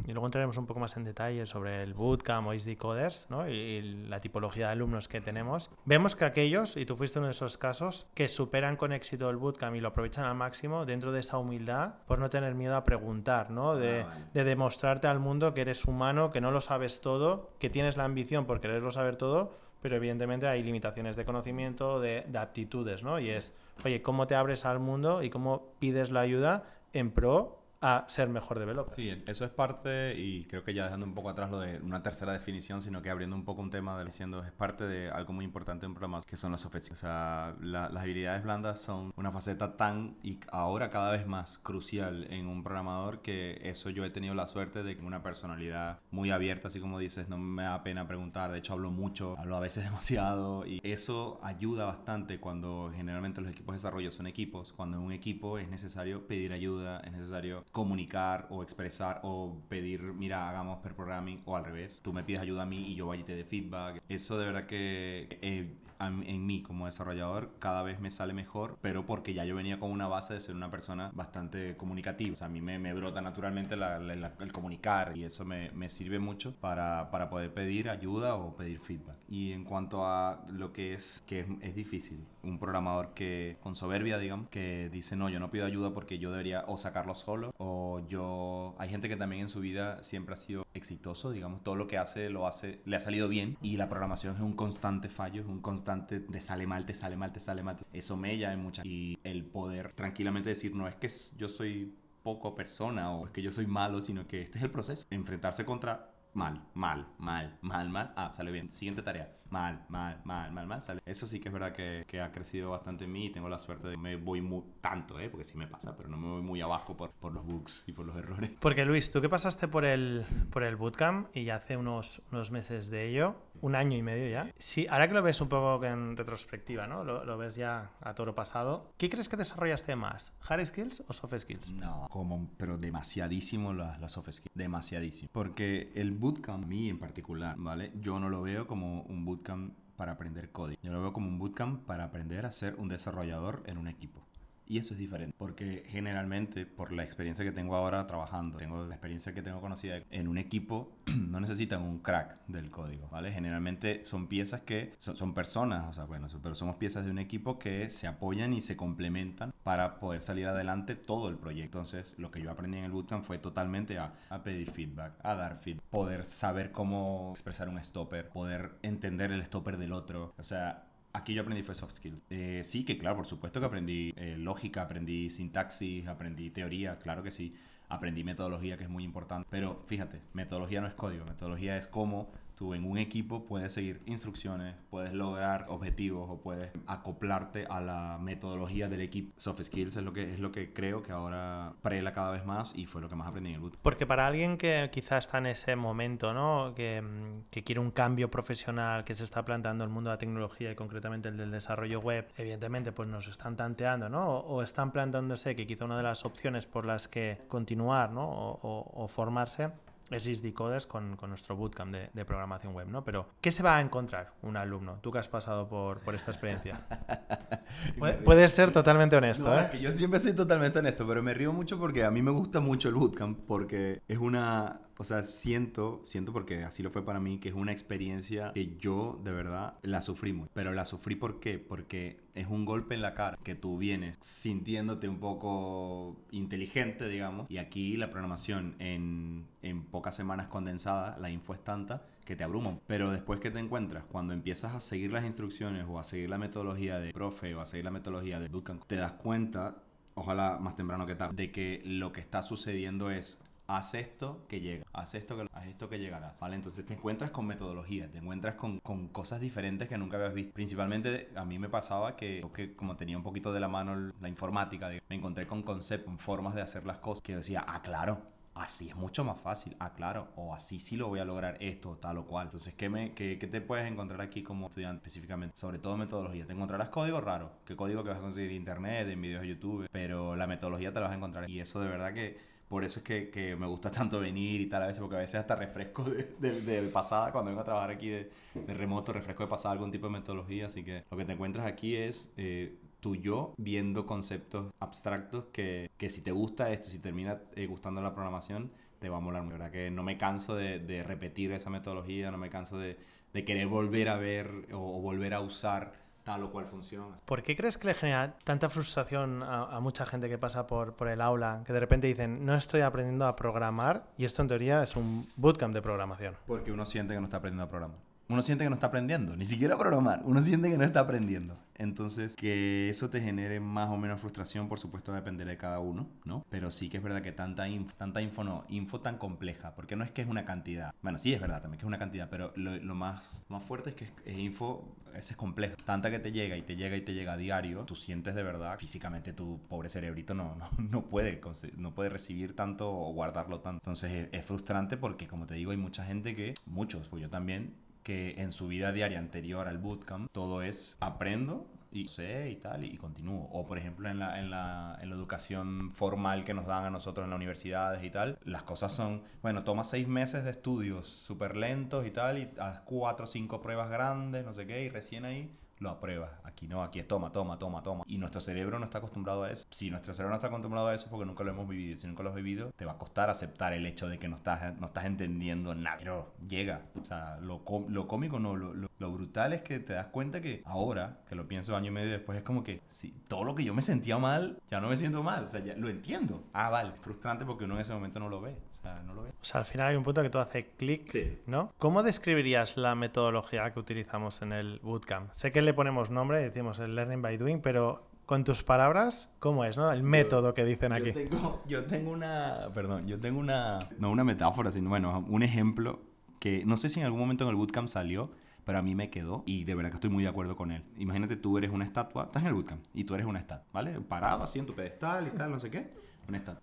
y 0.06 0.12
luego 0.12 0.26
entraremos 0.26 0.58
un 0.58 0.66
poco 0.66 0.78
más 0.78 0.94
en 0.98 1.04
detalle 1.04 1.46
sobre 1.46 1.82
el 1.82 1.94
bootcamp 1.94 2.48
o 2.48 2.52
SD 2.52 2.76
Coders, 2.76 3.28
¿no? 3.30 3.48
Y, 3.48 3.52
y 3.54 3.82
la 4.08 4.20
tipología 4.20 4.66
de 4.66 4.72
alumnos 4.72 5.08
que 5.08 5.22
tenemos. 5.22 5.70
Vemos 5.86 6.14
que 6.14 6.26
aquellos, 6.26 6.76
y 6.76 6.84
tú 6.84 6.94
fuiste 6.94 7.18
uno 7.18 7.28
de 7.28 7.32
esos 7.32 7.56
casos, 7.56 8.06
que 8.12 8.28
superan 8.28 8.76
con 8.76 8.92
éxito 8.92 9.30
el 9.30 9.38
bootcamp 9.38 9.74
y 9.74 9.80
lo 9.80 9.88
aprovechan 9.88 10.26
al 10.26 10.34
máximo 10.34 10.84
dentro 10.84 11.12
de 11.12 11.20
esa 11.20 11.38
humildad 11.38 11.94
por 12.06 12.18
no 12.18 12.28
tener 12.28 12.54
miedo 12.54 12.76
a 12.76 12.84
preguntar, 12.84 13.50
¿no? 13.50 13.74
De, 13.74 14.02
ah, 14.02 14.06
vale. 14.06 14.24
de 14.34 14.44
demostrarte 14.44 15.06
al 15.06 15.18
mundo 15.18 15.54
que 15.54 15.62
eres 15.62 15.86
humano, 15.86 16.30
que 16.30 16.42
no 16.42 16.50
lo 16.50 16.60
sabes 16.60 17.00
todo, 17.00 17.54
que 17.58 17.70
tienes 17.70 17.96
la 17.96 18.04
ambición 18.04 18.44
por 18.44 18.60
querer 18.60 18.81
saber 18.90 19.16
todo, 19.16 19.52
pero 19.80 19.96
evidentemente 19.96 20.46
hay 20.46 20.62
limitaciones 20.62 21.16
de 21.16 21.24
conocimiento, 21.24 22.00
de, 22.00 22.24
de, 22.28 22.38
aptitudes, 22.38 23.02
¿no? 23.02 23.18
Y 23.18 23.30
es, 23.30 23.54
oye, 23.84 24.02
¿cómo 24.02 24.26
te 24.26 24.34
abres 24.34 24.64
al 24.64 24.78
mundo 24.80 25.22
y 25.22 25.30
cómo 25.30 25.72
pides 25.78 26.10
la 26.10 26.20
ayuda 26.20 26.64
en 26.92 27.10
pro 27.10 27.61
a 27.82 28.04
ser 28.08 28.28
mejor 28.28 28.58
developer. 28.58 28.94
Sí, 28.94 29.22
eso 29.26 29.44
es 29.44 29.50
parte, 29.50 30.14
y 30.18 30.44
creo 30.44 30.64
que 30.64 30.72
ya 30.72 30.84
dejando 30.84 31.04
un 31.04 31.14
poco 31.14 31.28
atrás 31.28 31.50
lo 31.50 31.60
de 31.60 31.80
una 31.80 32.02
tercera 32.02 32.32
definición, 32.32 32.80
sino 32.80 33.02
que 33.02 33.10
abriendo 33.10 33.36
un 33.36 33.44
poco 33.44 33.60
un 33.60 33.70
tema 33.70 33.98
de 33.98 34.04
diciendo, 34.04 34.42
es 34.44 34.52
parte 34.52 34.86
de 34.86 35.10
algo 35.10 35.32
muy 35.32 35.44
importante 35.44 35.84
en 35.86 35.92
programas, 35.94 36.24
que 36.24 36.36
son 36.36 36.52
las 36.52 36.60
soft. 36.62 36.72
O 36.92 36.96
sea, 36.96 37.54
la- 37.60 37.88
las 37.90 38.02
habilidades 38.04 38.42
blandas 38.42 38.80
son 38.80 39.12
una 39.16 39.30
faceta 39.32 39.76
tan, 39.76 40.16
y 40.22 40.38
ahora 40.50 40.88
cada 40.90 41.12
vez 41.12 41.26
más 41.26 41.58
crucial 41.58 42.26
en 42.30 42.46
un 42.46 42.62
programador, 42.62 43.20
que 43.20 43.58
eso 43.62 43.90
yo 43.90 44.04
he 44.04 44.10
tenido 44.10 44.34
la 44.34 44.46
suerte 44.46 44.82
de 44.82 44.96
una 45.02 45.22
personalidad 45.22 46.00
muy 46.10 46.30
abierta, 46.30 46.68
así 46.68 46.80
como 46.80 46.98
dices, 46.98 47.28
no 47.28 47.36
me 47.38 47.64
da 47.64 47.82
pena 47.82 48.06
preguntar, 48.06 48.52
de 48.52 48.58
hecho 48.58 48.72
hablo 48.74 48.90
mucho, 48.90 49.36
hablo 49.38 49.56
a 49.56 49.60
veces 49.60 49.84
demasiado, 49.90 50.66
y 50.66 50.80
eso 50.84 51.40
ayuda 51.42 51.84
bastante 51.86 52.38
cuando 52.40 52.90
generalmente 52.94 53.40
los 53.40 53.50
equipos 53.50 53.74
de 53.74 53.78
desarrollo 53.78 54.10
son 54.10 54.26
equipos, 54.26 54.72
cuando 54.72 54.98
en 54.98 55.02
un 55.02 55.12
equipo 55.12 55.58
es 55.58 55.68
necesario 55.68 56.26
pedir 56.26 56.52
ayuda, 56.52 57.00
es 57.00 57.12
necesario 57.12 57.64
comunicar 57.72 58.46
o 58.50 58.62
expresar 58.62 59.20
o 59.24 59.56
pedir, 59.68 60.02
mira, 60.02 60.48
hagamos 60.48 60.78
per 60.78 60.94
programming 60.94 61.42
o 61.46 61.56
al 61.56 61.64
revés, 61.64 62.00
tú 62.02 62.12
me 62.12 62.22
pides 62.22 62.40
ayuda 62.40 62.62
a 62.62 62.66
mí 62.66 62.86
y 62.92 62.94
yo 62.94 63.06
vaya 63.06 63.22
y 63.22 63.24
te 63.24 63.34
dé 63.34 63.44
feedback. 63.44 64.02
Eso 64.08 64.38
de 64.38 64.46
verdad 64.46 64.66
que 64.66 65.38
eh, 65.42 65.74
en 66.00 66.46
mí 66.46 66.62
como 66.62 66.86
desarrollador 66.86 67.54
cada 67.58 67.82
vez 67.82 68.00
me 68.00 68.10
sale 68.10 68.32
mejor, 68.32 68.76
pero 68.80 69.06
porque 69.06 69.34
ya 69.34 69.44
yo 69.44 69.54
venía 69.56 69.78
con 69.78 69.90
una 69.90 70.08
base 70.08 70.34
de 70.34 70.40
ser 70.40 70.54
una 70.54 70.70
persona 70.70 71.10
bastante 71.14 71.76
comunicativa. 71.76 72.36
A 72.42 72.48
mí 72.48 72.60
me, 72.60 72.92
brota 72.94 73.20
naturalmente 73.22 73.76
la- 73.76 73.96
el 73.96 74.52
comunicar 74.52 75.16
y 75.16 75.24
eso 75.24 75.44
me, 75.44 75.70
me 75.72 75.88
sirve 75.88 76.18
mucho 76.18 76.54
para, 76.56 77.10
para 77.10 77.30
poder 77.30 77.52
pedir 77.54 77.88
ayuda 77.88 78.34
o 78.34 78.56
pedir 78.56 78.78
feedback. 78.80 79.21
Y 79.32 79.52
en 79.52 79.64
cuanto 79.64 80.04
a 80.04 80.44
lo 80.50 80.74
que 80.74 80.92
es, 80.92 81.22
que 81.24 81.40
es, 81.40 81.46
es 81.62 81.74
difícil, 81.74 82.26
un 82.42 82.58
programador 82.58 83.14
que 83.14 83.56
con 83.62 83.74
soberbia, 83.74 84.18
digamos, 84.18 84.50
que 84.50 84.90
dice, 84.90 85.16
no, 85.16 85.30
yo 85.30 85.40
no 85.40 85.48
pido 85.48 85.64
ayuda 85.64 85.94
porque 85.94 86.18
yo 86.18 86.30
debería 86.30 86.66
o 86.68 86.76
sacarlo 86.76 87.14
solo 87.14 87.50
o 87.56 88.02
yo... 88.06 88.74
Hay 88.76 88.90
gente 88.90 89.08
que 89.08 89.16
también 89.16 89.40
en 89.40 89.48
su 89.48 89.60
vida 89.60 90.02
siempre 90.02 90.34
ha 90.34 90.36
sido 90.36 90.66
exitoso, 90.74 91.30
digamos, 91.30 91.64
todo 91.64 91.76
lo 91.76 91.86
que 91.86 91.96
hace 91.96 92.28
lo 92.28 92.46
hace, 92.46 92.82
le 92.84 92.94
ha 92.94 93.00
salido 93.00 93.26
bien 93.26 93.56
y 93.62 93.78
la 93.78 93.88
programación 93.88 94.36
es 94.36 94.42
un 94.42 94.52
constante 94.52 95.08
fallo, 95.08 95.40
es 95.40 95.48
un 95.48 95.62
constante 95.62 96.20
te 96.20 96.40
sale 96.42 96.66
mal, 96.66 96.84
te 96.84 96.92
sale 96.92 97.16
mal, 97.16 97.32
te 97.32 97.40
sale 97.40 97.62
mal. 97.62 97.78
Eso 97.94 98.18
me 98.18 98.36
llama 98.36 98.62
mucha 98.62 98.82
y 98.84 99.18
el 99.24 99.46
poder 99.46 99.94
tranquilamente 99.94 100.50
decir, 100.50 100.74
no 100.74 100.86
es 100.86 100.96
que 100.96 101.08
yo 101.38 101.48
soy 101.48 101.94
poco 102.22 102.54
persona 102.54 103.10
o 103.12 103.24
es 103.24 103.32
que 103.32 103.40
yo 103.40 103.50
soy 103.50 103.66
malo, 103.66 104.02
sino 104.02 104.26
que 104.26 104.42
este 104.42 104.58
es 104.58 104.64
el 104.64 104.70
proceso. 104.70 105.06
Enfrentarse 105.10 105.64
contra 105.64 106.12
mal, 106.34 106.62
mal, 106.74 107.06
mal, 107.18 107.58
mal, 107.60 107.88
mal. 107.88 108.12
Ah, 108.16 108.32
sale 108.32 108.50
bien. 108.50 108.72
Siguiente 108.72 109.02
tarea. 109.02 109.30
Mal, 109.50 109.84
mal, 109.88 110.20
mal, 110.24 110.50
mal, 110.50 110.66
mal. 110.66 110.82
Sale. 110.82 111.00
Eso 111.04 111.26
sí 111.26 111.38
que 111.38 111.48
es 111.48 111.52
verdad 111.52 111.72
que, 111.72 112.04
que 112.06 112.20
ha 112.20 112.32
crecido 112.32 112.70
bastante 112.70 113.04
en 113.04 113.12
mí 113.12 113.26
y 113.26 113.30
tengo 113.30 113.48
la 113.48 113.58
suerte 113.58 113.88
de 113.88 113.94
que 113.94 114.00
me 114.00 114.16
voy 114.16 114.40
muy 114.40 114.62
tanto, 114.80 115.20
¿eh? 115.20 115.28
Porque 115.28 115.44
sí 115.44 115.58
me 115.58 115.66
pasa, 115.66 115.94
pero 115.96 116.08
no 116.08 116.16
me 116.16 116.28
voy 116.28 116.42
muy 116.42 116.60
abajo 116.62 116.96
por, 116.96 117.10
por 117.10 117.32
los 117.32 117.44
bugs 117.44 117.84
y 117.86 117.92
por 117.92 118.06
los 118.06 118.16
errores. 118.16 118.50
Porque 118.60 118.84
Luis, 118.84 119.10
tú 119.10 119.20
que 119.20 119.28
pasaste 119.28 119.68
por 119.68 119.84
el, 119.84 120.24
por 120.50 120.62
el 120.62 120.76
bootcamp 120.76 121.28
y 121.36 121.44
ya 121.44 121.56
hace 121.56 121.76
unos, 121.76 122.22
unos 122.32 122.50
meses 122.50 122.90
de 122.90 123.08
ello, 123.10 123.36
un 123.62 123.74
año 123.74 123.96
y 123.96 124.02
medio 124.02 124.28
ya. 124.28 124.52
Sí, 124.58 124.86
ahora 124.90 125.08
que 125.08 125.14
lo 125.14 125.22
ves 125.22 125.40
un 125.40 125.48
poco 125.48 125.82
en 125.84 126.16
retrospectiva, 126.16 126.86
¿no? 126.86 127.04
Lo, 127.04 127.38
ves 127.38 127.56
ya 127.56 127.92
a 128.00 128.14
toro 128.14 128.34
pasado. 128.34 128.92
¿Qué 128.98 129.08
crees 129.08 129.28
que 129.28 129.36
desarrollaste 129.36 129.96
más? 129.96 130.32
¿Hard 130.46 130.66
skills 130.66 131.02
o 131.08 131.12
soft 131.12 131.38
skills? 131.38 131.70
No, 131.70 132.06
como, 132.10 132.50
pero 132.58 132.76
demasiadísimo 132.76 133.72
las, 133.72 133.98
las 134.00 134.12
soft 134.12 134.30
skills. 134.30 134.54
Demasiadísimo. 134.54 135.30
Porque 135.32 135.90
el 135.94 136.12
bootcamp, 136.12 136.64
a 136.64 136.66
mí 136.66 136.90
en 136.90 136.98
particular, 136.98 137.56
¿vale? 137.58 137.92
Yo 137.94 138.20
no 138.20 138.28
lo 138.28 138.42
veo 138.42 138.66
como 138.66 139.02
un 139.02 139.24
bootcamp 139.24 139.74
para 139.96 140.12
aprender 140.12 140.50
código. 140.50 140.80
Yo 140.82 140.92
lo 140.92 141.00
veo 141.00 141.12
como 141.12 141.28
un 141.28 141.38
bootcamp 141.38 141.86
para 141.86 142.04
aprender 142.04 142.44
a 142.44 142.52
ser 142.52 142.74
un 142.76 142.88
desarrollador 142.88 143.62
en 143.66 143.78
un 143.78 143.86
equipo. 143.88 144.26
Y 144.66 144.78
eso 144.78 144.94
es 144.94 144.98
diferente, 144.98 145.34
porque 145.36 145.84
generalmente, 145.88 146.66
por 146.66 146.92
la 146.92 147.02
experiencia 147.04 147.44
que 147.44 147.52
tengo 147.52 147.76
ahora 147.76 148.06
trabajando, 148.06 148.58
tengo 148.58 148.84
la 148.84 148.94
experiencia 148.94 149.34
que 149.34 149.42
tengo 149.42 149.60
conocida 149.60 150.02
en 150.10 150.28
un 150.28 150.38
equipo, 150.38 150.92
no 151.28 151.40
necesitan 151.40 151.82
un 151.82 151.98
crack 151.98 152.38
del 152.46 152.70
código, 152.70 153.08
¿vale? 153.08 153.32
Generalmente 153.32 154.04
son 154.04 154.28
piezas 154.28 154.62
que 154.62 154.94
son, 154.98 155.16
son 155.16 155.34
personas, 155.34 155.88
o 155.88 155.92
sea, 155.92 156.04
bueno, 156.04 156.26
pero 156.42 156.54
somos 156.54 156.76
piezas 156.76 157.04
de 157.04 157.10
un 157.10 157.18
equipo 157.18 157.58
que 157.58 157.90
se 157.90 158.06
apoyan 158.06 158.52
y 158.52 158.60
se 158.60 158.76
complementan 158.76 159.52
para 159.62 159.98
poder 159.98 160.20
salir 160.20 160.46
adelante 160.46 160.94
todo 160.94 161.28
el 161.28 161.36
proyecto. 161.36 161.78
Entonces, 161.78 162.14
lo 162.18 162.30
que 162.30 162.42
yo 162.42 162.50
aprendí 162.50 162.78
en 162.78 162.84
el 162.84 162.92
bootcamp 162.92 163.24
fue 163.24 163.38
totalmente 163.38 163.98
a, 163.98 164.14
a 164.30 164.42
pedir 164.42 164.70
feedback, 164.70 165.14
a 165.22 165.34
dar 165.34 165.56
feedback, 165.56 165.84
poder 165.90 166.24
saber 166.24 166.72
cómo 166.72 167.30
expresar 167.32 167.68
un 167.68 167.82
stopper, 167.82 168.28
poder 168.28 168.78
entender 168.82 169.32
el 169.32 169.42
stopper 169.42 169.76
del 169.76 169.92
otro, 169.92 170.34
o 170.38 170.42
sea, 170.42 170.86
Aquí 171.14 171.34
yo 171.34 171.42
aprendí 171.42 171.62
fue 171.62 171.74
soft 171.74 171.92
skills. 171.92 172.24
Eh, 172.30 172.62
sí, 172.64 172.84
que 172.84 172.96
claro, 172.96 173.16
por 173.16 173.26
supuesto 173.26 173.60
que 173.60 173.66
aprendí 173.66 174.14
eh, 174.16 174.36
lógica, 174.38 174.82
aprendí 174.82 175.28
sintaxis, 175.28 176.06
aprendí 176.08 176.50
teoría, 176.50 176.98
claro 176.98 177.22
que 177.22 177.30
sí. 177.30 177.54
Aprendí 177.88 178.24
metodología, 178.24 178.78
que 178.78 178.84
es 178.84 178.90
muy 178.90 179.04
importante. 179.04 179.46
Pero 179.50 179.82
fíjate, 179.86 180.22
metodología 180.32 180.80
no 180.80 180.86
es 180.86 180.94
código, 180.94 181.26
metodología 181.26 181.76
es 181.76 181.86
cómo 181.86 182.32
tú 182.62 182.74
en 182.74 182.84
un 182.88 182.96
equipo 182.96 183.44
puedes 183.44 183.72
seguir 183.72 184.00
instrucciones, 184.06 184.76
puedes 184.88 185.12
lograr 185.12 185.66
objetivos 185.68 186.30
o 186.30 186.40
puedes 186.40 186.70
acoplarte 186.86 187.64
a 187.68 187.80
la 187.80 188.18
metodología 188.22 188.88
del 188.88 189.00
equipo. 189.00 189.32
Soft 189.36 189.62
skills 189.62 189.96
es 189.96 190.04
lo 190.04 190.12
que, 190.12 190.32
es 190.32 190.38
lo 190.38 190.52
que 190.52 190.72
creo 190.72 191.02
que 191.02 191.10
ahora 191.10 191.72
prela 191.82 192.12
cada 192.12 192.30
vez 192.30 192.46
más 192.46 192.76
y 192.76 192.86
fue 192.86 193.00
lo 193.00 193.08
que 193.08 193.16
más 193.16 193.26
aprendí 193.26 193.50
en 193.50 193.56
el 193.56 193.60
boot. 193.62 193.76
Porque 193.82 194.06
para 194.06 194.28
alguien 194.28 194.56
que 194.58 194.90
quizá 194.92 195.18
está 195.18 195.38
en 195.38 195.46
ese 195.46 195.74
momento, 195.74 196.32
¿no? 196.32 196.72
Que, 196.76 197.02
mm, 197.02 197.50
que 197.50 197.64
quiere 197.64 197.80
un 197.80 197.90
cambio 197.90 198.30
profesional, 198.30 199.02
que 199.02 199.16
se 199.16 199.24
está 199.24 199.44
planteando 199.44 199.82
el 199.82 199.90
mundo 199.90 200.10
de 200.10 200.14
la 200.14 200.18
tecnología 200.18 200.70
y 200.70 200.76
concretamente 200.76 201.30
el 201.30 201.36
del 201.36 201.50
desarrollo 201.50 201.98
web, 201.98 202.28
evidentemente 202.36 202.92
pues 202.92 203.08
nos 203.08 203.26
están 203.26 203.56
tanteando, 203.56 204.08
¿no? 204.08 204.36
O, 204.36 204.62
están 204.62 204.92
planteándose 204.92 205.56
que 205.56 205.66
quizá 205.66 205.84
una 205.84 205.96
de 205.96 206.04
las 206.04 206.24
opciones 206.24 206.68
por 206.68 206.86
las 206.86 207.08
que 207.08 207.40
continuar, 207.48 208.12
¿no? 208.12 208.60
O 208.62 209.08
formarse 209.08 209.72
es 210.14 210.26
Is 210.26 210.42
Decoders 210.42 210.86
con, 210.86 211.16
con 211.16 211.30
nuestro 211.30 211.56
bootcamp 211.56 211.92
de, 211.92 212.10
de 212.12 212.24
programación 212.24 212.74
web, 212.74 212.88
¿no? 212.88 213.04
Pero, 213.04 213.28
¿qué 213.40 213.50
se 213.52 213.62
va 213.62 213.76
a 213.76 213.80
encontrar 213.80 214.32
un 214.42 214.56
alumno? 214.56 214.98
Tú 215.00 215.10
que 215.12 215.18
has 215.18 215.28
pasado 215.28 215.68
por, 215.68 216.00
por 216.00 216.14
esta 216.14 216.30
experiencia. 216.30 216.80
Puede- 217.98 218.14
Puedes 218.18 218.52
ser 218.52 218.70
totalmente 218.70 219.16
honesto, 219.16 219.48
No, 219.48 219.58
¿eh? 219.60 219.68
que 219.70 219.80
yo 219.80 219.90
siempre 219.92 220.20
soy 220.20 220.34
totalmente 220.34 220.78
honesto, 220.78 221.06
pero 221.06 221.22
me 221.22 221.34
río 221.34 221.52
mucho 221.52 221.78
porque 221.78 222.04
a 222.04 222.10
mí 222.10 222.22
me 222.22 222.30
gusta 222.30 222.60
mucho 222.60 222.88
el 222.88 222.94
bootcamp 222.94 223.38
porque 223.46 224.02
es 224.08 224.18
una, 224.18 224.80
o 225.02 225.04
sea, 225.04 225.24
siento, 225.24 226.00
siento 226.04 226.32
porque 226.32 226.62
así 226.62 226.80
lo 226.80 226.92
fue 226.92 227.04
para 227.04 227.18
mí, 227.18 227.38
que 227.38 227.48
es 227.48 227.56
una 227.56 227.72
experiencia 227.72 228.52
que 228.54 228.76
yo 228.76 229.20
de 229.24 229.32
verdad 229.32 229.74
la 229.82 230.00
sufrí 230.00 230.32
mucho. 230.32 230.48
Pero 230.54 230.72
la 230.72 230.84
sufrí 230.84 231.16
¿por 231.16 231.40
qué? 231.40 231.58
Porque 231.58 232.20
es 232.34 232.46
un 232.46 232.64
golpe 232.64 232.94
en 232.94 233.02
la 233.02 233.12
cara 233.12 233.36
que 233.42 233.56
tú 233.56 233.78
vienes 233.78 234.16
sintiéndote 234.20 235.08
un 235.08 235.18
poco 235.18 236.16
inteligente, 236.30 237.08
digamos, 237.08 237.50
y 237.50 237.58
aquí 237.58 237.96
la 237.96 238.10
programación 238.10 238.76
en, 238.78 239.48
en 239.62 239.82
pocas 239.82 240.14
semanas 240.14 240.46
condensadas, 240.46 241.18
la 241.18 241.30
info 241.30 241.52
es 241.52 241.64
tanta 241.64 242.06
que 242.24 242.36
te 242.36 242.44
abruman. 242.44 242.80
Pero 242.86 243.10
después 243.10 243.40
que 243.40 243.50
te 243.50 243.58
encuentras, 243.58 244.06
cuando 244.06 244.34
empiezas 244.34 244.72
a 244.72 244.80
seguir 244.80 245.12
las 245.12 245.24
instrucciones 245.24 245.84
o 245.88 245.98
a 245.98 246.04
seguir 246.04 246.28
la 246.28 246.38
metodología 246.38 247.00
de 247.00 247.12
profe 247.12 247.56
o 247.56 247.60
a 247.60 247.66
seguir 247.66 247.86
la 247.86 247.90
metodología 247.90 248.38
de 248.38 248.46
bootcamp, 248.46 248.84
te 248.86 248.94
das 248.94 249.14
cuenta, 249.14 249.82
ojalá 250.14 250.58
más 250.60 250.76
temprano 250.76 251.06
que 251.06 251.16
tarde, 251.16 251.34
de 251.34 251.50
que 251.50 251.82
lo 251.84 252.12
que 252.12 252.20
está 252.20 252.42
sucediendo 252.42 253.10
es 253.10 253.40
haz 253.66 253.94
esto 253.94 254.44
que 254.48 254.60
llega, 254.60 254.84
haz 254.92 255.14
esto 255.14 255.36
que, 255.36 255.46
haz 255.52 255.66
esto 255.66 255.88
que 255.88 255.98
llegarás, 255.98 256.38
¿vale? 256.40 256.56
Entonces 256.56 256.84
te 256.84 256.94
encuentras 256.94 257.30
con 257.30 257.46
metodología, 257.46 258.10
te 258.10 258.18
encuentras 258.18 258.54
con, 258.56 258.78
con 258.80 259.08
cosas 259.08 259.40
diferentes 259.40 259.88
que 259.88 259.96
nunca 259.98 260.16
habías 260.16 260.34
visto. 260.34 260.52
Principalmente 260.52 261.30
a 261.36 261.44
mí 261.44 261.58
me 261.58 261.68
pasaba 261.68 262.16
que, 262.16 262.44
que 262.54 262.74
como 262.74 262.96
tenía 262.96 263.16
un 263.16 263.22
poquito 263.22 263.52
de 263.52 263.60
la 263.60 263.68
mano 263.68 264.12
la 264.20 264.28
informática, 264.28 264.88
de- 264.88 265.02
me 265.08 265.16
encontré 265.16 265.46
con 265.46 265.62
conceptos, 265.62 266.06
con 266.06 266.18
formas 266.18 266.54
de 266.54 266.62
hacer 266.62 266.84
las 266.84 266.98
cosas 266.98 267.22
que 267.22 267.32
yo 267.32 267.38
decía, 267.38 267.64
ah, 267.66 267.80
claro, 267.82 268.20
así 268.54 268.90
es 268.90 268.96
mucho 268.96 269.24
más 269.24 269.40
fácil, 269.40 269.74
ah, 269.80 269.94
claro, 269.94 270.28
o 270.36 270.52
así 270.54 270.78
sí 270.78 270.96
lo 270.96 271.08
voy 271.08 271.20
a 271.20 271.24
lograr 271.24 271.56
esto, 271.60 271.96
tal 271.96 272.18
o 272.18 272.26
cual. 272.26 272.48
Entonces, 272.48 272.74
¿qué, 272.74 272.90
me, 272.90 273.14
qué, 273.14 273.38
qué 273.38 273.46
te 273.46 273.62
puedes 273.62 273.90
encontrar 273.90 274.20
aquí 274.20 274.42
como 274.42 274.66
estudiante 274.66 274.98
específicamente? 274.98 275.56
Sobre 275.58 275.78
todo 275.78 275.96
metodología. 275.96 276.44
Te 276.46 276.52
encontrarás 276.52 276.90
código 276.90 277.20
raro, 277.22 277.52
qué 277.64 277.74
código 277.76 278.02
que 278.02 278.10
vas 278.10 278.18
a 278.18 278.22
conseguir 278.22 278.50
en 278.50 278.56
internet, 278.56 279.08
en 279.08 279.22
videos 279.22 279.40
de 279.42 279.48
YouTube, 279.48 279.88
pero 279.90 280.36
la 280.36 280.46
metodología 280.46 280.92
te 280.92 280.96
la 281.00 281.06
vas 281.06 281.12
a 281.12 281.16
encontrar. 281.16 281.48
Y 281.48 281.60
eso 281.60 281.80
de 281.80 281.88
verdad 281.88 282.12
que 282.12 282.51
por 282.72 282.84
eso 282.84 283.00
es 283.00 283.04
que, 283.04 283.30
que 283.30 283.54
me 283.56 283.66
gusta 283.66 283.90
tanto 283.90 284.18
venir 284.20 284.60
y 284.60 284.66
tal 284.66 284.82
a 284.82 284.86
veces, 284.86 285.00
porque 285.00 285.16
a 285.16 285.20
veces 285.20 285.36
hasta 285.40 285.56
refresco 285.56 286.04
de, 286.40 286.60
de- 286.62 286.82
pasada, 286.88 287.30
cuando 287.32 287.50
vengo 287.50 287.60
a 287.60 287.64
trabajar 287.64 287.90
aquí 287.90 288.08
de, 288.08 288.30
remoto, 288.68 289.12
refresco 289.12 289.42
de 289.44 289.48
pasada 289.50 289.72
algún 289.72 289.90
tipo 289.90 290.06
de 290.06 290.12
metodología. 290.14 290.66
Así 290.66 290.82
que 290.84 291.04
lo 291.10 291.16
que 291.16 291.24
te 291.24 291.32
encuentras 291.32 291.66
aquí 291.66 291.96
es 291.96 292.32
eh, 292.36 292.78
tu 293.00 293.14
yo 293.16 293.54
viendo 293.58 294.06
conceptos 294.06 294.72
abstractos 294.80 295.46
que, 295.52 295.90
que 295.98 296.08
si 296.08 296.22
te 296.22 296.32
gusta 296.32 296.72
esto, 296.72 296.88
si 296.88 296.98
termina 296.98 297.40
eh, 297.54 297.66
gustando 297.66 298.00
la 298.00 298.14
programación, 298.14 298.70
te 298.98 299.08
va 299.08 299.18
a 299.18 299.20
molar. 299.20 299.44
La 299.44 299.50
verdad 299.52 299.70
que 299.70 299.90
no 299.90 300.02
me 300.02 300.16
canso 300.18 300.56
de, 300.56 300.78
de 300.78 301.02
repetir 301.02 301.52
esa 301.52 301.70
metodología, 301.70 302.30
no 302.30 302.38
me 302.38 302.50
canso 302.50 302.78
de, 302.78 302.96
de 303.32 303.44
querer 303.44 303.66
volver 303.66 304.08
a 304.08 304.16
ver 304.16 304.66
o 304.72 305.00
volver 305.00 305.34
a 305.34 305.40
usar 305.40 305.92
tal 306.24 306.42
o 306.44 306.50
cual 306.50 306.66
función. 306.66 307.06
¿Por 307.24 307.42
qué 307.42 307.56
crees 307.56 307.78
que 307.78 307.88
le 307.88 307.94
genera 307.94 308.36
tanta 308.44 308.68
frustración 308.68 309.42
a, 309.42 309.76
a 309.76 309.80
mucha 309.80 310.06
gente 310.06 310.28
que 310.28 310.38
pasa 310.38 310.66
por, 310.66 310.94
por 310.94 311.08
el 311.08 311.20
aula, 311.20 311.62
que 311.66 311.72
de 311.72 311.80
repente 311.80 312.06
dicen, 312.06 312.44
no 312.44 312.54
estoy 312.54 312.80
aprendiendo 312.82 313.26
a 313.26 313.36
programar, 313.36 314.04
y 314.16 314.24
esto 314.24 314.42
en 314.42 314.48
teoría 314.48 314.82
es 314.82 314.96
un 314.96 315.28
bootcamp 315.36 315.74
de 315.74 315.82
programación? 315.82 316.36
Porque 316.46 316.72
uno 316.72 316.84
siente 316.86 317.14
que 317.14 317.20
no 317.20 317.24
está 317.24 317.38
aprendiendo 317.38 317.64
a 317.64 317.68
programar. 317.68 317.98
Uno 318.28 318.40
siente 318.42 318.64
que 318.64 318.70
no 318.70 318.76
está 318.76 318.86
aprendiendo, 318.86 319.36
ni 319.36 319.44
siquiera 319.44 319.74
a 319.74 319.78
programar. 319.78 320.22
Uno 320.24 320.40
siente 320.40 320.70
que 320.70 320.78
no 320.78 320.84
está 320.84 321.00
aprendiendo. 321.00 321.58
Entonces, 321.82 322.36
que 322.36 322.88
eso 322.88 323.10
te 323.10 323.20
genere 323.20 323.58
más 323.58 323.90
o 323.90 323.96
menos 323.96 324.20
frustración, 324.20 324.68
por 324.68 324.78
supuesto, 324.78 325.10
va 325.10 325.18
a 325.18 325.20
depender 325.20 325.48
de 325.48 325.56
cada 325.56 325.80
uno, 325.80 326.08
¿no? 326.24 326.46
Pero 326.48 326.70
sí 326.70 326.88
que 326.88 326.98
es 326.98 327.02
verdad 327.02 327.22
que 327.22 327.32
tanta 327.32 327.68
info, 327.68 327.92
tanta 327.98 328.22
info 328.22 328.44
no, 328.44 328.64
info 328.68 329.00
tan 329.00 329.18
compleja, 329.18 329.74
porque 329.74 329.96
no 329.96 330.04
es 330.04 330.12
que 330.12 330.22
es 330.22 330.28
una 330.28 330.44
cantidad. 330.44 330.94
Bueno, 331.02 331.18
sí 331.18 331.34
es 331.34 331.40
verdad 331.40 331.60
también 331.60 331.78
que 331.78 331.84
es 331.84 331.88
una 331.88 331.98
cantidad, 331.98 332.28
pero 332.30 332.52
lo, 332.54 332.94
más, 332.94 333.46
más 333.48 333.64
fuerte 333.64 333.90
es 333.90 333.96
que 333.96 334.04
es, 334.24 334.38
info, 334.38 334.94
ese 335.12 335.32
es 335.32 335.36
complejo. 335.36 335.74
Tanta 335.84 336.12
que 336.12 336.20
te 336.20 336.30
llega 336.30 336.56
y 336.56 336.62
te 336.62 336.76
llega 336.76 336.96
y 336.96 337.00
te 337.00 337.14
llega 337.14 337.32
a 337.32 337.36
diario, 337.36 337.84
tú 337.84 337.96
sientes 337.96 338.36
de 338.36 338.44
verdad, 338.44 338.78
físicamente 338.78 339.32
tu 339.32 339.60
pobre 339.68 339.88
cerebrito 339.88 340.34
no, 340.34 340.54
no, 340.54 340.68
no, 340.78 341.06
puede, 341.06 341.40
no 341.76 341.94
puede 341.94 342.10
recibir 342.10 342.54
tanto 342.54 342.92
o 342.92 343.12
guardarlo 343.12 343.58
tanto. 343.58 343.80
Entonces 343.82 344.12
es, 344.12 344.28
es 344.30 344.46
frustrante 344.46 344.96
porque, 344.96 345.26
como 345.26 345.46
te 345.46 345.54
digo, 345.54 345.72
hay 345.72 345.78
mucha 345.78 346.04
gente 346.04 346.36
que, 346.36 346.54
muchos, 346.64 347.08
pues 347.08 347.22
yo 347.22 347.28
también, 347.28 347.74
que 348.02 348.40
en 348.40 348.50
su 348.50 348.68
vida 348.68 348.92
diaria 348.92 349.18
anterior 349.18 349.68
al 349.68 349.78
bootcamp 349.78 350.30
todo 350.32 350.62
es 350.62 350.96
aprendo 351.00 351.66
y 351.92 352.08
sé 352.08 352.50
y 352.50 352.56
tal 352.56 352.84
y 352.84 352.96
continúo. 352.96 353.48
O 353.52 353.66
por 353.66 353.78
ejemplo 353.78 354.08
en 354.08 354.18
la, 354.18 354.40
en, 354.40 354.50
la, 354.50 354.98
en 355.00 355.10
la 355.10 355.14
educación 355.14 355.90
formal 355.92 356.44
que 356.44 356.54
nos 356.54 356.66
dan 356.66 356.84
a 356.84 356.90
nosotros 356.90 357.24
en 357.24 357.30
las 357.30 357.36
universidades 357.36 358.02
y 358.02 358.10
tal, 358.10 358.38
las 358.44 358.62
cosas 358.62 358.92
son, 358.92 359.22
bueno, 359.42 359.62
toma 359.62 359.84
seis 359.84 360.08
meses 360.08 360.44
de 360.44 360.50
estudios 360.50 361.06
súper 361.06 361.56
lentos 361.56 362.06
y 362.06 362.10
tal 362.10 362.38
y 362.38 362.50
haz 362.58 362.80
cuatro 362.80 363.24
o 363.24 363.28
cinco 363.28 363.60
pruebas 363.60 363.90
grandes, 363.90 364.44
no 364.44 364.52
sé 364.52 364.66
qué, 364.66 364.84
y 364.84 364.88
recién 364.88 365.24
ahí 365.24 365.54
lo 365.82 365.90
apruebas. 365.90 366.30
Aquí 366.44 366.68
no, 366.68 366.82
aquí 366.82 367.00
es 367.00 367.08
toma, 367.08 367.32
toma, 367.32 367.58
toma, 367.58 367.82
toma. 367.82 368.04
Y 368.06 368.18
nuestro 368.18 368.40
cerebro 368.40 368.78
no 368.78 368.84
está 368.84 368.98
acostumbrado 368.98 369.42
a 369.42 369.50
eso. 369.50 369.66
Si 369.70 369.90
nuestro 369.90 370.14
cerebro 370.14 370.30
no 370.30 370.36
está 370.36 370.46
acostumbrado 370.46 370.88
a 370.88 370.94
eso 370.94 371.08
porque 371.10 371.26
nunca 371.26 371.44
lo 371.44 371.50
hemos 371.50 371.68
vivido. 371.68 371.96
Si 371.96 372.06
nunca 372.06 372.22
lo 372.22 372.30
has 372.30 372.36
vivido, 372.36 372.72
te 372.76 372.84
va 372.84 372.92
a 372.92 372.98
costar 372.98 373.28
aceptar 373.28 373.72
el 373.72 373.84
hecho 373.84 374.08
de 374.08 374.18
que 374.18 374.28
no 374.28 374.36
estás, 374.36 374.78
no 374.78 374.86
estás 374.86 375.04
entendiendo 375.04 375.74
nada. 375.74 375.96
Pero 375.98 376.32
llega. 376.48 376.82
O 377.00 377.04
sea, 377.04 377.38
lo, 377.40 377.62
lo 377.88 378.06
cómico 378.06 378.38
no, 378.38 378.56
lo, 378.56 378.72
lo, 378.72 378.88
lo, 378.98 379.12
brutal 379.12 379.52
es 379.52 379.62
que 379.62 379.80
te 379.80 379.92
das 379.92 380.06
cuenta 380.06 380.40
que 380.40 380.62
ahora, 380.64 381.20
que 381.28 381.34
lo 381.34 381.48
pienso 381.48 381.76
año 381.76 381.88
y 381.88 381.90
medio 381.90 382.10
después, 382.10 382.38
es 382.38 382.44
como 382.44 382.62
que 382.62 382.80
si 382.86 383.10
todo 383.28 383.44
lo 383.44 383.54
que 383.54 383.64
yo 383.64 383.74
me 383.74 383.82
sentía 383.82 384.18
mal, 384.18 384.60
ya 384.70 384.80
no 384.80 384.88
me 384.88 384.96
siento 384.96 385.22
mal. 385.22 385.44
O 385.44 385.46
sea, 385.48 385.60
ya 385.60 385.74
lo 385.74 385.88
entiendo. 385.88 386.44
Ah, 386.52 386.70
vale. 386.70 386.92
Frustrante 387.00 387.44
porque 387.44 387.64
uno 387.64 387.74
en 387.74 387.80
ese 387.80 387.92
momento 387.92 388.20
no 388.20 388.28
lo 388.28 388.40
ve. 388.40 388.56
O 388.82 388.84
sea, 388.84 389.02
no 389.02 389.14
lo 389.14 389.22
ve. 389.22 389.30
O 389.30 389.44
sea, 389.44 389.60
al 389.60 389.64
final 389.64 389.88
hay 389.90 389.96
un 389.96 390.02
punto 390.02 390.22
que 390.22 390.30
tú 390.30 390.38
haces 390.38 390.66
clic, 390.76 391.08
sí. 391.08 391.38
¿no? 391.46 391.72
¿Cómo 391.78 392.02
describirías 392.02 392.76
la 392.76 392.96
metodología 392.96 393.72
que 393.72 393.78
utilizamos 393.78 394.42
en 394.42 394.52
el 394.52 394.80
bootcamp? 394.82 395.30
Sé 395.32 395.52
que 395.52 395.62
le 395.62 395.72
ponemos 395.72 396.10
nombre, 396.10 396.42
decimos 396.42 396.80
el 396.80 396.96
learning 396.96 397.22
by 397.22 397.36
doing, 397.36 397.60
pero 397.60 398.08
con 398.26 398.44
tus 398.44 398.64
palabras, 398.64 399.30
¿cómo 399.38 399.64
es, 399.64 399.76
no? 399.76 399.90
El 399.92 400.02
método 400.02 400.48
yo, 400.48 400.54
que 400.54 400.64
dicen 400.64 400.92
aquí. 400.92 401.06
Yo 401.06 401.14
tengo, 401.14 401.62
yo 401.66 401.84
tengo 401.84 402.10
una, 402.10 402.70
perdón, 402.74 403.06
yo 403.06 403.20
tengo 403.20 403.38
una, 403.38 403.88
no 403.98 404.10
una 404.10 404.24
metáfora, 404.24 404.72
sino, 404.72 404.88
bueno, 404.88 405.24
un 405.28 405.42
ejemplo 405.42 406.00
que 406.40 406.64
no 406.64 406.76
sé 406.76 406.88
si 406.88 406.98
en 406.98 407.06
algún 407.06 407.20
momento 407.20 407.44
en 407.44 407.50
el 407.50 407.56
bootcamp 407.56 407.86
salió, 407.86 408.30
pero 408.64 408.78
a 408.78 408.82
mí 408.82 408.94
me 408.94 409.10
quedó 409.10 409.42
y 409.46 409.64
de 409.64 409.74
verdad 409.74 409.90
que 409.90 409.96
estoy 409.96 410.10
muy 410.10 410.24
de 410.24 410.28
acuerdo 410.28 410.56
con 410.56 410.72
él. 410.72 410.82
Imagínate, 410.98 411.36
tú 411.36 411.58
eres 411.58 411.70
una 411.70 411.84
estatua, 411.84 412.24
estás 412.24 412.42
en 412.42 412.48
el 412.48 412.54
bootcamp 412.54 412.82
y 412.94 413.04
tú 413.04 413.14
eres 413.14 413.26
una 413.26 413.38
estatua, 413.38 413.68
¿vale? 413.72 414.00
Parado 414.00 414.42
así 414.42 414.58
en 414.58 414.66
tu 414.66 414.74
pedestal 414.74 415.26
y 415.26 415.30
tal, 415.30 415.50
no 415.50 415.58
sé 415.58 415.70
qué. 415.70 415.90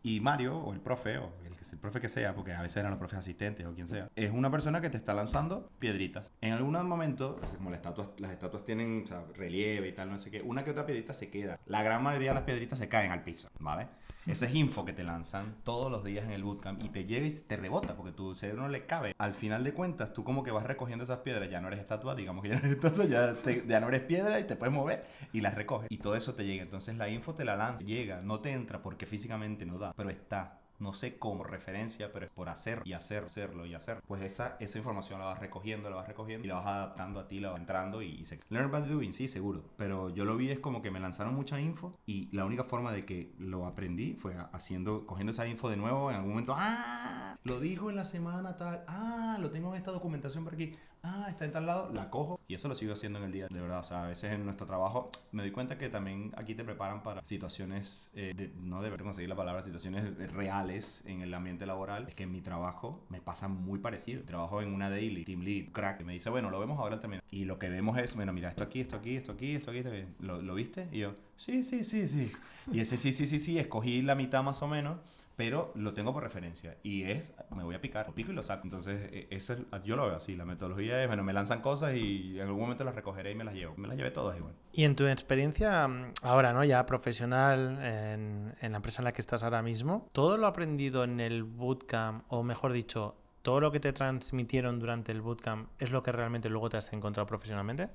Y 0.04 0.20
Mario, 0.20 0.58
o 0.58 0.74
el 0.74 0.80
profe, 0.80 1.18
o 1.18 1.32
el, 1.46 1.80
profe 1.80 2.00
que 2.00 2.10
sea, 2.10 2.34
porque 2.34 2.54
a 2.54 2.62
veces 2.62 2.78
eran 2.78 2.92
los 2.92 3.00
profes 3.00 3.20
asistentes 3.20 3.66
o 3.66 3.74
quien 3.74 3.88
sea, 3.88 4.10
es 4.16 4.32
una 4.32 4.50
persona 4.50 4.82
que 4.82 4.90
te 4.90 4.98
está 4.98 5.14
lanzando 5.14 5.70
piedritas. 5.80 6.32
En 6.42 6.54
algún 6.54 6.74
momento, 6.88 7.40
como 7.58 7.70
las 7.70 7.80
estatuas, 7.80 8.10
las 8.18 8.32
estatuas 8.32 8.64
tienen 8.66 9.04
relieve 9.36 9.90
y 9.90 9.92
tal, 9.92 10.10
no 10.10 10.18
sé 10.18 10.32
qué, 10.32 10.42
una 10.42 10.64
que 10.64 10.72
otra 10.72 10.86
piedrita 10.86 11.14
se 11.14 11.30
queda. 11.30 11.60
La 11.66 11.84
gran 11.84 12.02
mayoría 12.04 12.30
de 12.30 12.36
las 12.36 12.44
piedritas 12.44 12.80
se 12.80 12.88
caen 12.88 13.12
al 13.12 13.24
piso, 13.24 13.50
¿vale? 13.60 13.88
Ese 14.30 14.46
es 14.46 14.54
info 14.54 14.86
que 14.86 14.94
te 14.94 15.04
lanzan 15.04 15.56
todos 15.64 15.92
los 15.92 16.04
días 16.04 16.24
en 16.24 16.32
el 16.32 16.44
bootcamp 16.44 16.84
y 16.84 16.90
te 16.90 17.06
lleva 17.06 17.26
y 17.26 17.32
te 17.32 17.58
rebota 17.58 17.96
porque 17.96 18.12
tu 18.12 18.36
cerebro 18.36 18.62
no 18.62 18.70
le 18.70 18.86
cabe. 18.86 19.16
Al 19.18 19.34
final 19.34 19.64
de 19.64 19.74
cuentas, 19.74 20.14
tú 20.14 20.24
como 20.24 20.44
que 20.44 20.52
vas 20.52 20.66
recogiendo 20.66 21.04
esas 21.04 21.20
piedras, 21.20 21.50
ya 21.50 21.60
no 21.62 21.68
eres 21.68 21.80
estatua, 21.80 22.14
digamos 22.14 22.44
que 22.44 22.50
ya 22.50 22.54
no 22.54 22.60
eres 22.60 22.74
estatua, 22.74 23.06
ya, 23.06 23.34
te, 23.34 23.66
ya 23.66 23.80
no 23.80 23.88
eres 23.88 24.02
piedra 24.02 24.40
y 24.40 24.44
te 24.44 24.56
puedes 24.56 24.74
mover 24.74 25.04
y 25.34 25.42
las 25.42 25.56
recoges. 25.56 25.88
Y 25.90 25.98
todo 25.98 26.16
eso 26.16 26.36
te 26.36 26.46
llega. 26.46 26.62
Entonces 26.62 26.96
la 26.96 27.10
info 27.10 27.34
te 27.34 27.44
la 27.44 27.56
lanza, 27.56 27.84
llega, 27.84 28.22
no 28.22 28.40
te 28.40 28.52
entra 28.52 28.84
porque 28.84 29.08
físicamente 29.08 29.66
no 29.66 29.78
da, 29.78 29.94
pero 29.96 30.12
está 30.12 30.59
no 30.80 30.94
sé 30.94 31.18
cómo 31.18 31.44
referencia, 31.44 32.12
pero 32.12 32.30
por 32.30 32.50
hacer 32.50 32.82
y 32.86 32.94
hacer, 32.94 33.26
hacerlo 33.26 33.66
y 33.66 33.76
hacer. 33.76 34.02
Pues 34.08 34.22
esa, 34.22 34.58
esa 34.60 34.78
información 34.78 35.20
la 35.20 35.26
vas 35.26 35.40
recogiendo, 35.40 35.90
la 35.90 35.98
vas 35.98 36.08
recogiendo 36.08 36.46
y 36.46 36.50
la 36.50 36.56
vas 36.56 36.68
adaptando 36.68 37.20
a 37.20 37.28
ti, 37.28 37.40
la 37.40 37.52
vas 37.52 37.60
entrando 37.60 38.02
y, 38.02 38.12
y 38.12 38.26
se... 38.26 38.40
Learn 38.50 38.72
by 38.72 38.88
doing, 38.88 39.14
sí, 39.14 39.28
seguro. 39.28 39.64
Pero 39.78 40.10
yo 40.10 40.26
lo 40.26 40.38
vi 40.38 40.52
es 40.52 40.60
como 40.60 40.82
que 40.82 40.92
me 40.92 41.00
lanzaron 41.00 41.36
mucha 41.36 41.60
info 41.60 41.98
y 42.06 42.30
la 42.36 42.46
única 42.46 42.64
forma 42.64 42.92
de 42.92 43.06
que 43.06 43.34
lo 43.38 43.66
aprendí 43.66 44.14
fue 44.14 44.36
haciendo, 44.54 45.06
cogiendo 45.06 45.32
esa 45.32 45.48
info 45.48 45.70
de 45.70 45.78
nuevo 45.78 46.10
en 46.10 46.16
algún 46.18 46.32
momento. 46.32 46.56
¡Ah! 46.58 47.38
Lo 47.44 47.60
dijo 47.60 47.90
en 47.90 47.96
la 47.96 48.06
semana 48.06 48.58
tal. 48.58 48.84
¡Ah! 48.88 49.38
Lo 49.40 49.50
tengo 49.50 49.70
en 49.72 49.78
esta 49.78 49.92
documentación 49.92 50.44
por 50.44 50.54
aquí. 50.54 50.76
Ah, 51.02 51.28
está 51.30 51.46
en 51.46 51.52
tal 51.52 51.66
lado, 51.66 51.92
la 51.94 52.10
cojo 52.10 52.40
y 52.48 52.56
eso 52.56 52.68
lo 52.68 52.76
sigo 52.76 52.94
haciendo 52.94 53.20
en 53.20 53.26
el 53.26 53.32
día, 53.32 53.48
de 53.50 53.62
verdad. 53.62 53.80
O 53.80 53.84
sea, 53.84 54.04
a 54.04 54.08
veces 54.08 54.34
en 54.34 54.44
nuestro 54.44 54.68
trabajo 54.68 55.10
me 55.32 55.44
doy 55.44 55.52
cuenta 55.52 55.78
que 55.78 55.90
también 55.90 56.34
aquí 56.36 56.56
te 56.56 56.66
preparan 56.66 57.04
para 57.04 57.24
situaciones, 57.24 58.12
eh, 58.16 58.34
de, 58.36 58.52
no 58.60 58.82
deber 58.82 59.02
conseguir 59.04 59.30
la 59.30 59.36
palabra, 59.36 59.62
situaciones 59.62 60.18
reales 60.34 61.04
en 61.06 61.22
el 61.22 61.34
ambiente 61.34 61.66
laboral. 61.66 62.08
Es 62.08 62.16
que 62.16 62.24
en 62.24 62.32
mi 62.32 62.42
trabajo 62.42 63.06
me 63.10 63.22
pasa 63.22 63.48
muy 63.48 63.80
parecido. 63.80 64.24
Trabajo 64.24 64.62
en 64.62 64.74
una 64.74 64.90
daily, 64.90 65.24
team 65.24 65.42
lead, 65.42 65.72
crack, 65.72 66.02
y 66.02 66.04
me 66.04 66.14
dice, 66.14 66.30
bueno, 66.30 66.50
lo 66.50 66.60
vemos 66.60 66.78
ahora 66.80 67.00
también. 67.00 67.22
Y 67.32 67.46
lo 67.46 67.60
que 67.60 67.70
vemos 67.70 67.98
es, 67.98 68.16
bueno, 68.16 68.34
mira, 68.34 68.50
esto 68.50 68.64
aquí, 68.64 68.82
esto 68.82 68.98
aquí, 68.98 69.16
esto 69.16 69.32
aquí, 69.32 69.56
esto 69.56 69.72
aquí, 69.72 69.80
esto 69.80 69.92
aquí. 69.92 70.06
¿Lo, 70.20 70.42
¿Lo 70.42 70.56
viste? 70.56 70.90
Y 70.92 71.00
yo, 71.00 71.16
sí, 71.38 71.64
sí, 71.64 71.84
sí, 71.84 72.08
sí. 72.08 72.32
Y 72.72 72.82
ese 72.82 72.98
sí, 72.98 73.14
sí, 73.14 73.26
sí, 73.26 73.40
sí, 73.40 73.58
escogí 73.58 74.02
la 74.02 74.16
mitad 74.16 74.44
más 74.44 74.62
o 74.62 74.68
menos 74.68 74.98
pero 75.40 75.72
lo 75.76 75.94
tengo 75.94 76.12
por 76.12 76.22
referencia 76.22 76.76
y 76.84 77.04
es, 77.04 77.34
me 77.56 77.64
voy 77.64 77.74
a 77.74 77.80
picar, 77.80 78.06
lo 78.06 78.14
pico 78.14 78.34
y 78.34 78.36
lo 78.36 78.42
saco. 78.42 78.64
Entonces, 78.66 79.10
eso 79.30 79.54
es, 79.54 79.84
yo 79.86 79.96
lo 79.96 80.06
veo 80.06 80.18
así, 80.18 80.36
la 80.36 80.44
metodología 80.44 81.02
es, 81.02 81.08
bueno, 81.08 81.24
me 81.24 81.32
lanzan 81.32 81.62
cosas 81.62 81.96
y 81.96 82.38
en 82.38 82.46
algún 82.46 82.60
momento 82.60 82.84
las 82.84 82.94
recogeré 82.94 83.32
y 83.32 83.36
me 83.36 83.46
las 83.46 83.54
llevo. 83.54 83.74
Me 83.78 83.88
las 83.88 83.96
llevé 83.96 84.12
todas 84.12 84.36
igual. 84.38 84.54
Y 84.74 84.84
en 84.84 84.98
tu 84.98 85.08
experiencia 85.08 85.88
ahora, 86.24 86.52
¿no? 86.52 86.66
Ya 86.66 86.86
profesional 86.86 87.80
en, 87.82 88.54
en 88.60 88.72
la 88.74 88.76
empresa 88.76 89.02
en 89.02 89.06
la 89.06 89.14
que 89.14 89.22
estás 89.22 89.42
ahora 89.46 89.62
mismo, 89.62 90.10
todo 90.12 90.36
lo 90.38 90.46
aprendido 90.46 91.06
en 91.06 91.22
el 91.22 91.46
bootcamp, 91.46 92.26
o 92.28 92.44
mejor 92.44 92.74
dicho, 92.74 93.16
todo 93.42 93.62
lo 93.62 93.72
que 93.72 93.80
te 93.80 93.94
transmitieron 93.94 94.78
durante 94.78 95.14
el 95.14 95.22
bootcamp, 95.22 95.70
¿es 95.80 95.92
lo 95.92 96.04
que 96.04 96.12
realmente 96.12 96.50
luego 96.50 96.68
te 96.68 96.76
has 96.76 96.92
encontrado 96.92 97.26
profesionalmente? 97.26 97.88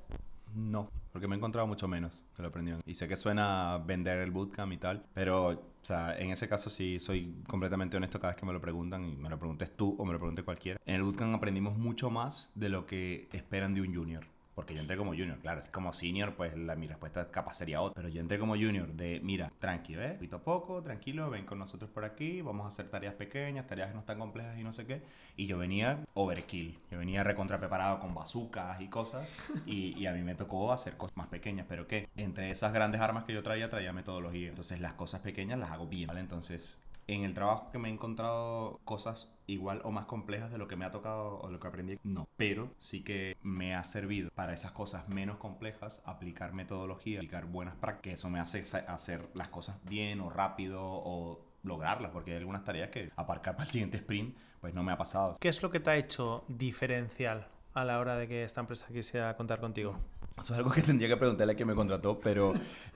No, 0.54 0.90
porque 1.12 1.26
me 1.26 1.34
he 1.34 1.38
encontrado 1.38 1.66
mucho 1.66 1.88
menos 1.88 2.24
de 2.36 2.42
lo 2.42 2.48
aprendido. 2.48 2.78
Y 2.86 2.94
sé 2.94 3.08
que 3.08 3.16
suena 3.16 3.78
vender 3.78 4.18
el 4.18 4.30
bootcamp 4.30 4.72
y 4.72 4.76
tal, 4.76 5.04
pero, 5.14 5.48
o 5.48 5.62
sea, 5.82 6.16
en 6.18 6.30
ese 6.30 6.48
caso 6.48 6.70
sí 6.70 6.98
soy 7.00 7.42
completamente 7.48 7.96
honesto 7.96 8.18
cada 8.18 8.32
vez 8.32 8.40
que 8.40 8.46
me 8.46 8.52
lo 8.52 8.60
preguntan, 8.60 9.04
y 9.04 9.16
me 9.16 9.28
lo 9.28 9.38
preguntes 9.38 9.76
tú 9.76 9.96
o 9.98 10.04
me 10.04 10.12
lo 10.12 10.18
pregunte 10.18 10.42
cualquiera. 10.42 10.80
En 10.86 10.94
el 10.96 11.02
bootcamp 11.02 11.34
aprendimos 11.34 11.76
mucho 11.76 12.10
más 12.10 12.52
de 12.54 12.68
lo 12.68 12.86
que 12.86 13.28
esperan 13.32 13.74
de 13.74 13.80
un 13.80 13.94
junior. 13.94 14.33
Porque 14.54 14.74
yo 14.74 14.80
entré 14.80 14.96
como 14.96 15.10
junior, 15.10 15.38
claro. 15.38 15.60
Como 15.72 15.92
senior, 15.92 16.34
pues 16.34 16.56
la, 16.56 16.76
mi 16.76 16.86
respuesta 16.86 17.30
capaz 17.30 17.54
sería 17.54 17.80
otra. 17.80 17.94
Pero 17.94 18.08
yo 18.08 18.20
entré 18.20 18.38
como 18.38 18.54
junior 18.54 18.92
de, 18.92 19.20
mira, 19.22 19.50
tranquilo, 19.58 20.02
¿eh? 20.02 20.10
Poquito 20.10 20.36
a 20.36 20.42
poco, 20.42 20.82
tranquilo, 20.82 21.28
ven 21.30 21.44
con 21.44 21.58
nosotros 21.58 21.90
por 21.90 22.04
aquí, 22.04 22.40
vamos 22.40 22.64
a 22.64 22.68
hacer 22.68 22.88
tareas 22.88 23.14
pequeñas, 23.14 23.66
tareas 23.66 23.92
no 23.92 24.00
están 24.00 24.18
complejas 24.18 24.58
y 24.58 24.62
no 24.62 24.72
sé 24.72 24.86
qué. 24.86 25.02
Y 25.36 25.46
yo 25.46 25.58
venía 25.58 26.04
overkill. 26.14 26.78
Yo 26.90 26.98
venía 26.98 27.24
recontra 27.24 27.58
preparado 27.58 28.00
con 28.00 28.14
bazucas 28.14 28.80
y 28.80 28.88
cosas. 28.88 29.28
Y, 29.66 29.98
y 29.98 30.06
a 30.06 30.12
mí 30.12 30.22
me 30.22 30.34
tocó 30.34 30.72
hacer 30.72 30.96
cosas 30.96 31.16
más 31.16 31.28
pequeñas. 31.28 31.66
Pero 31.68 31.86
que 31.86 32.08
entre 32.16 32.50
esas 32.50 32.72
grandes 32.72 33.00
armas 33.00 33.24
que 33.24 33.32
yo 33.32 33.42
traía, 33.42 33.70
traía 33.70 33.92
metodología. 33.92 34.48
Entonces 34.48 34.80
las 34.80 34.92
cosas 34.92 35.20
pequeñas 35.20 35.58
las 35.58 35.70
hago 35.70 35.86
bien, 35.86 36.06
¿vale? 36.08 36.20
Entonces 36.20 36.84
en 37.06 37.24
el 37.24 37.34
trabajo 37.34 37.70
que 37.70 37.78
me 37.78 37.88
he 37.88 37.92
encontrado 37.92 38.80
cosas 38.84 39.30
igual 39.46 39.80
o 39.84 39.90
más 39.90 40.06
complejas 40.06 40.50
de 40.50 40.58
lo 40.58 40.68
que 40.68 40.76
me 40.76 40.84
ha 40.84 40.90
tocado 40.90 41.38
o 41.38 41.50
lo 41.50 41.60
que 41.60 41.68
aprendí, 41.68 41.98
no. 42.02 42.28
Pero 42.36 42.70
sí 42.78 43.02
que 43.02 43.36
me 43.42 43.74
ha 43.74 43.84
servido 43.84 44.30
para 44.34 44.52
esas 44.52 44.72
cosas 44.72 45.08
menos 45.08 45.36
complejas 45.36 46.02
aplicar 46.04 46.52
metodología, 46.52 47.18
aplicar 47.18 47.46
buenas 47.46 47.76
prácticas. 47.76 48.20
Eso 48.20 48.30
me 48.30 48.40
hace 48.40 48.62
hacer 48.86 49.28
las 49.34 49.48
cosas 49.48 49.76
bien 49.84 50.20
o 50.20 50.30
rápido 50.30 50.80
o 50.82 51.44
lograrlas, 51.62 52.10
porque 52.10 52.32
hay 52.32 52.38
algunas 52.38 52.64
tareas 52.64 52.90
que 52.90 53.10
aparcar 53.16 53.54
para 53.56 53.64
el 53.64 53.70
siguiente 53.70 53.98
sprint, 53.98 54.36
pues 54.60 54.74
no 54.74 54.82
me 54.82 54.92
ha 54.92 54.98
pasado. 54.98 55.34
¿Qué 55.40 55.48
es 55.48 55.62
lo 55.62 55.70
que 55.70 55.80
te 55.80 55.90
ha 55.90 55.96
hecho 55.96 56.44
diferencial 56.48 57.48
a 57.74 57.84
la 57.84 57.98
hora 57.98 58.16
de 58.16 58.28
que 58.28 58.44
esta 58.44 58.60
empresa 58.60 58.86
quisiera 58.92 59.36
contar 59.36 59.60
contigo? 59.60 59.98
Eso 60.38 60.52
es 60.52 60.58
algo 60.58 60.70
que 60.70 60.82
tendría 60.82 61.08
que 61.08 61.16
preguntarle 61.16 61.52
a 61.52 61.56
quien 61.56 61.68
me 61.68 61.74
contrató, 61.74 62.18
pero, 62.18 62.52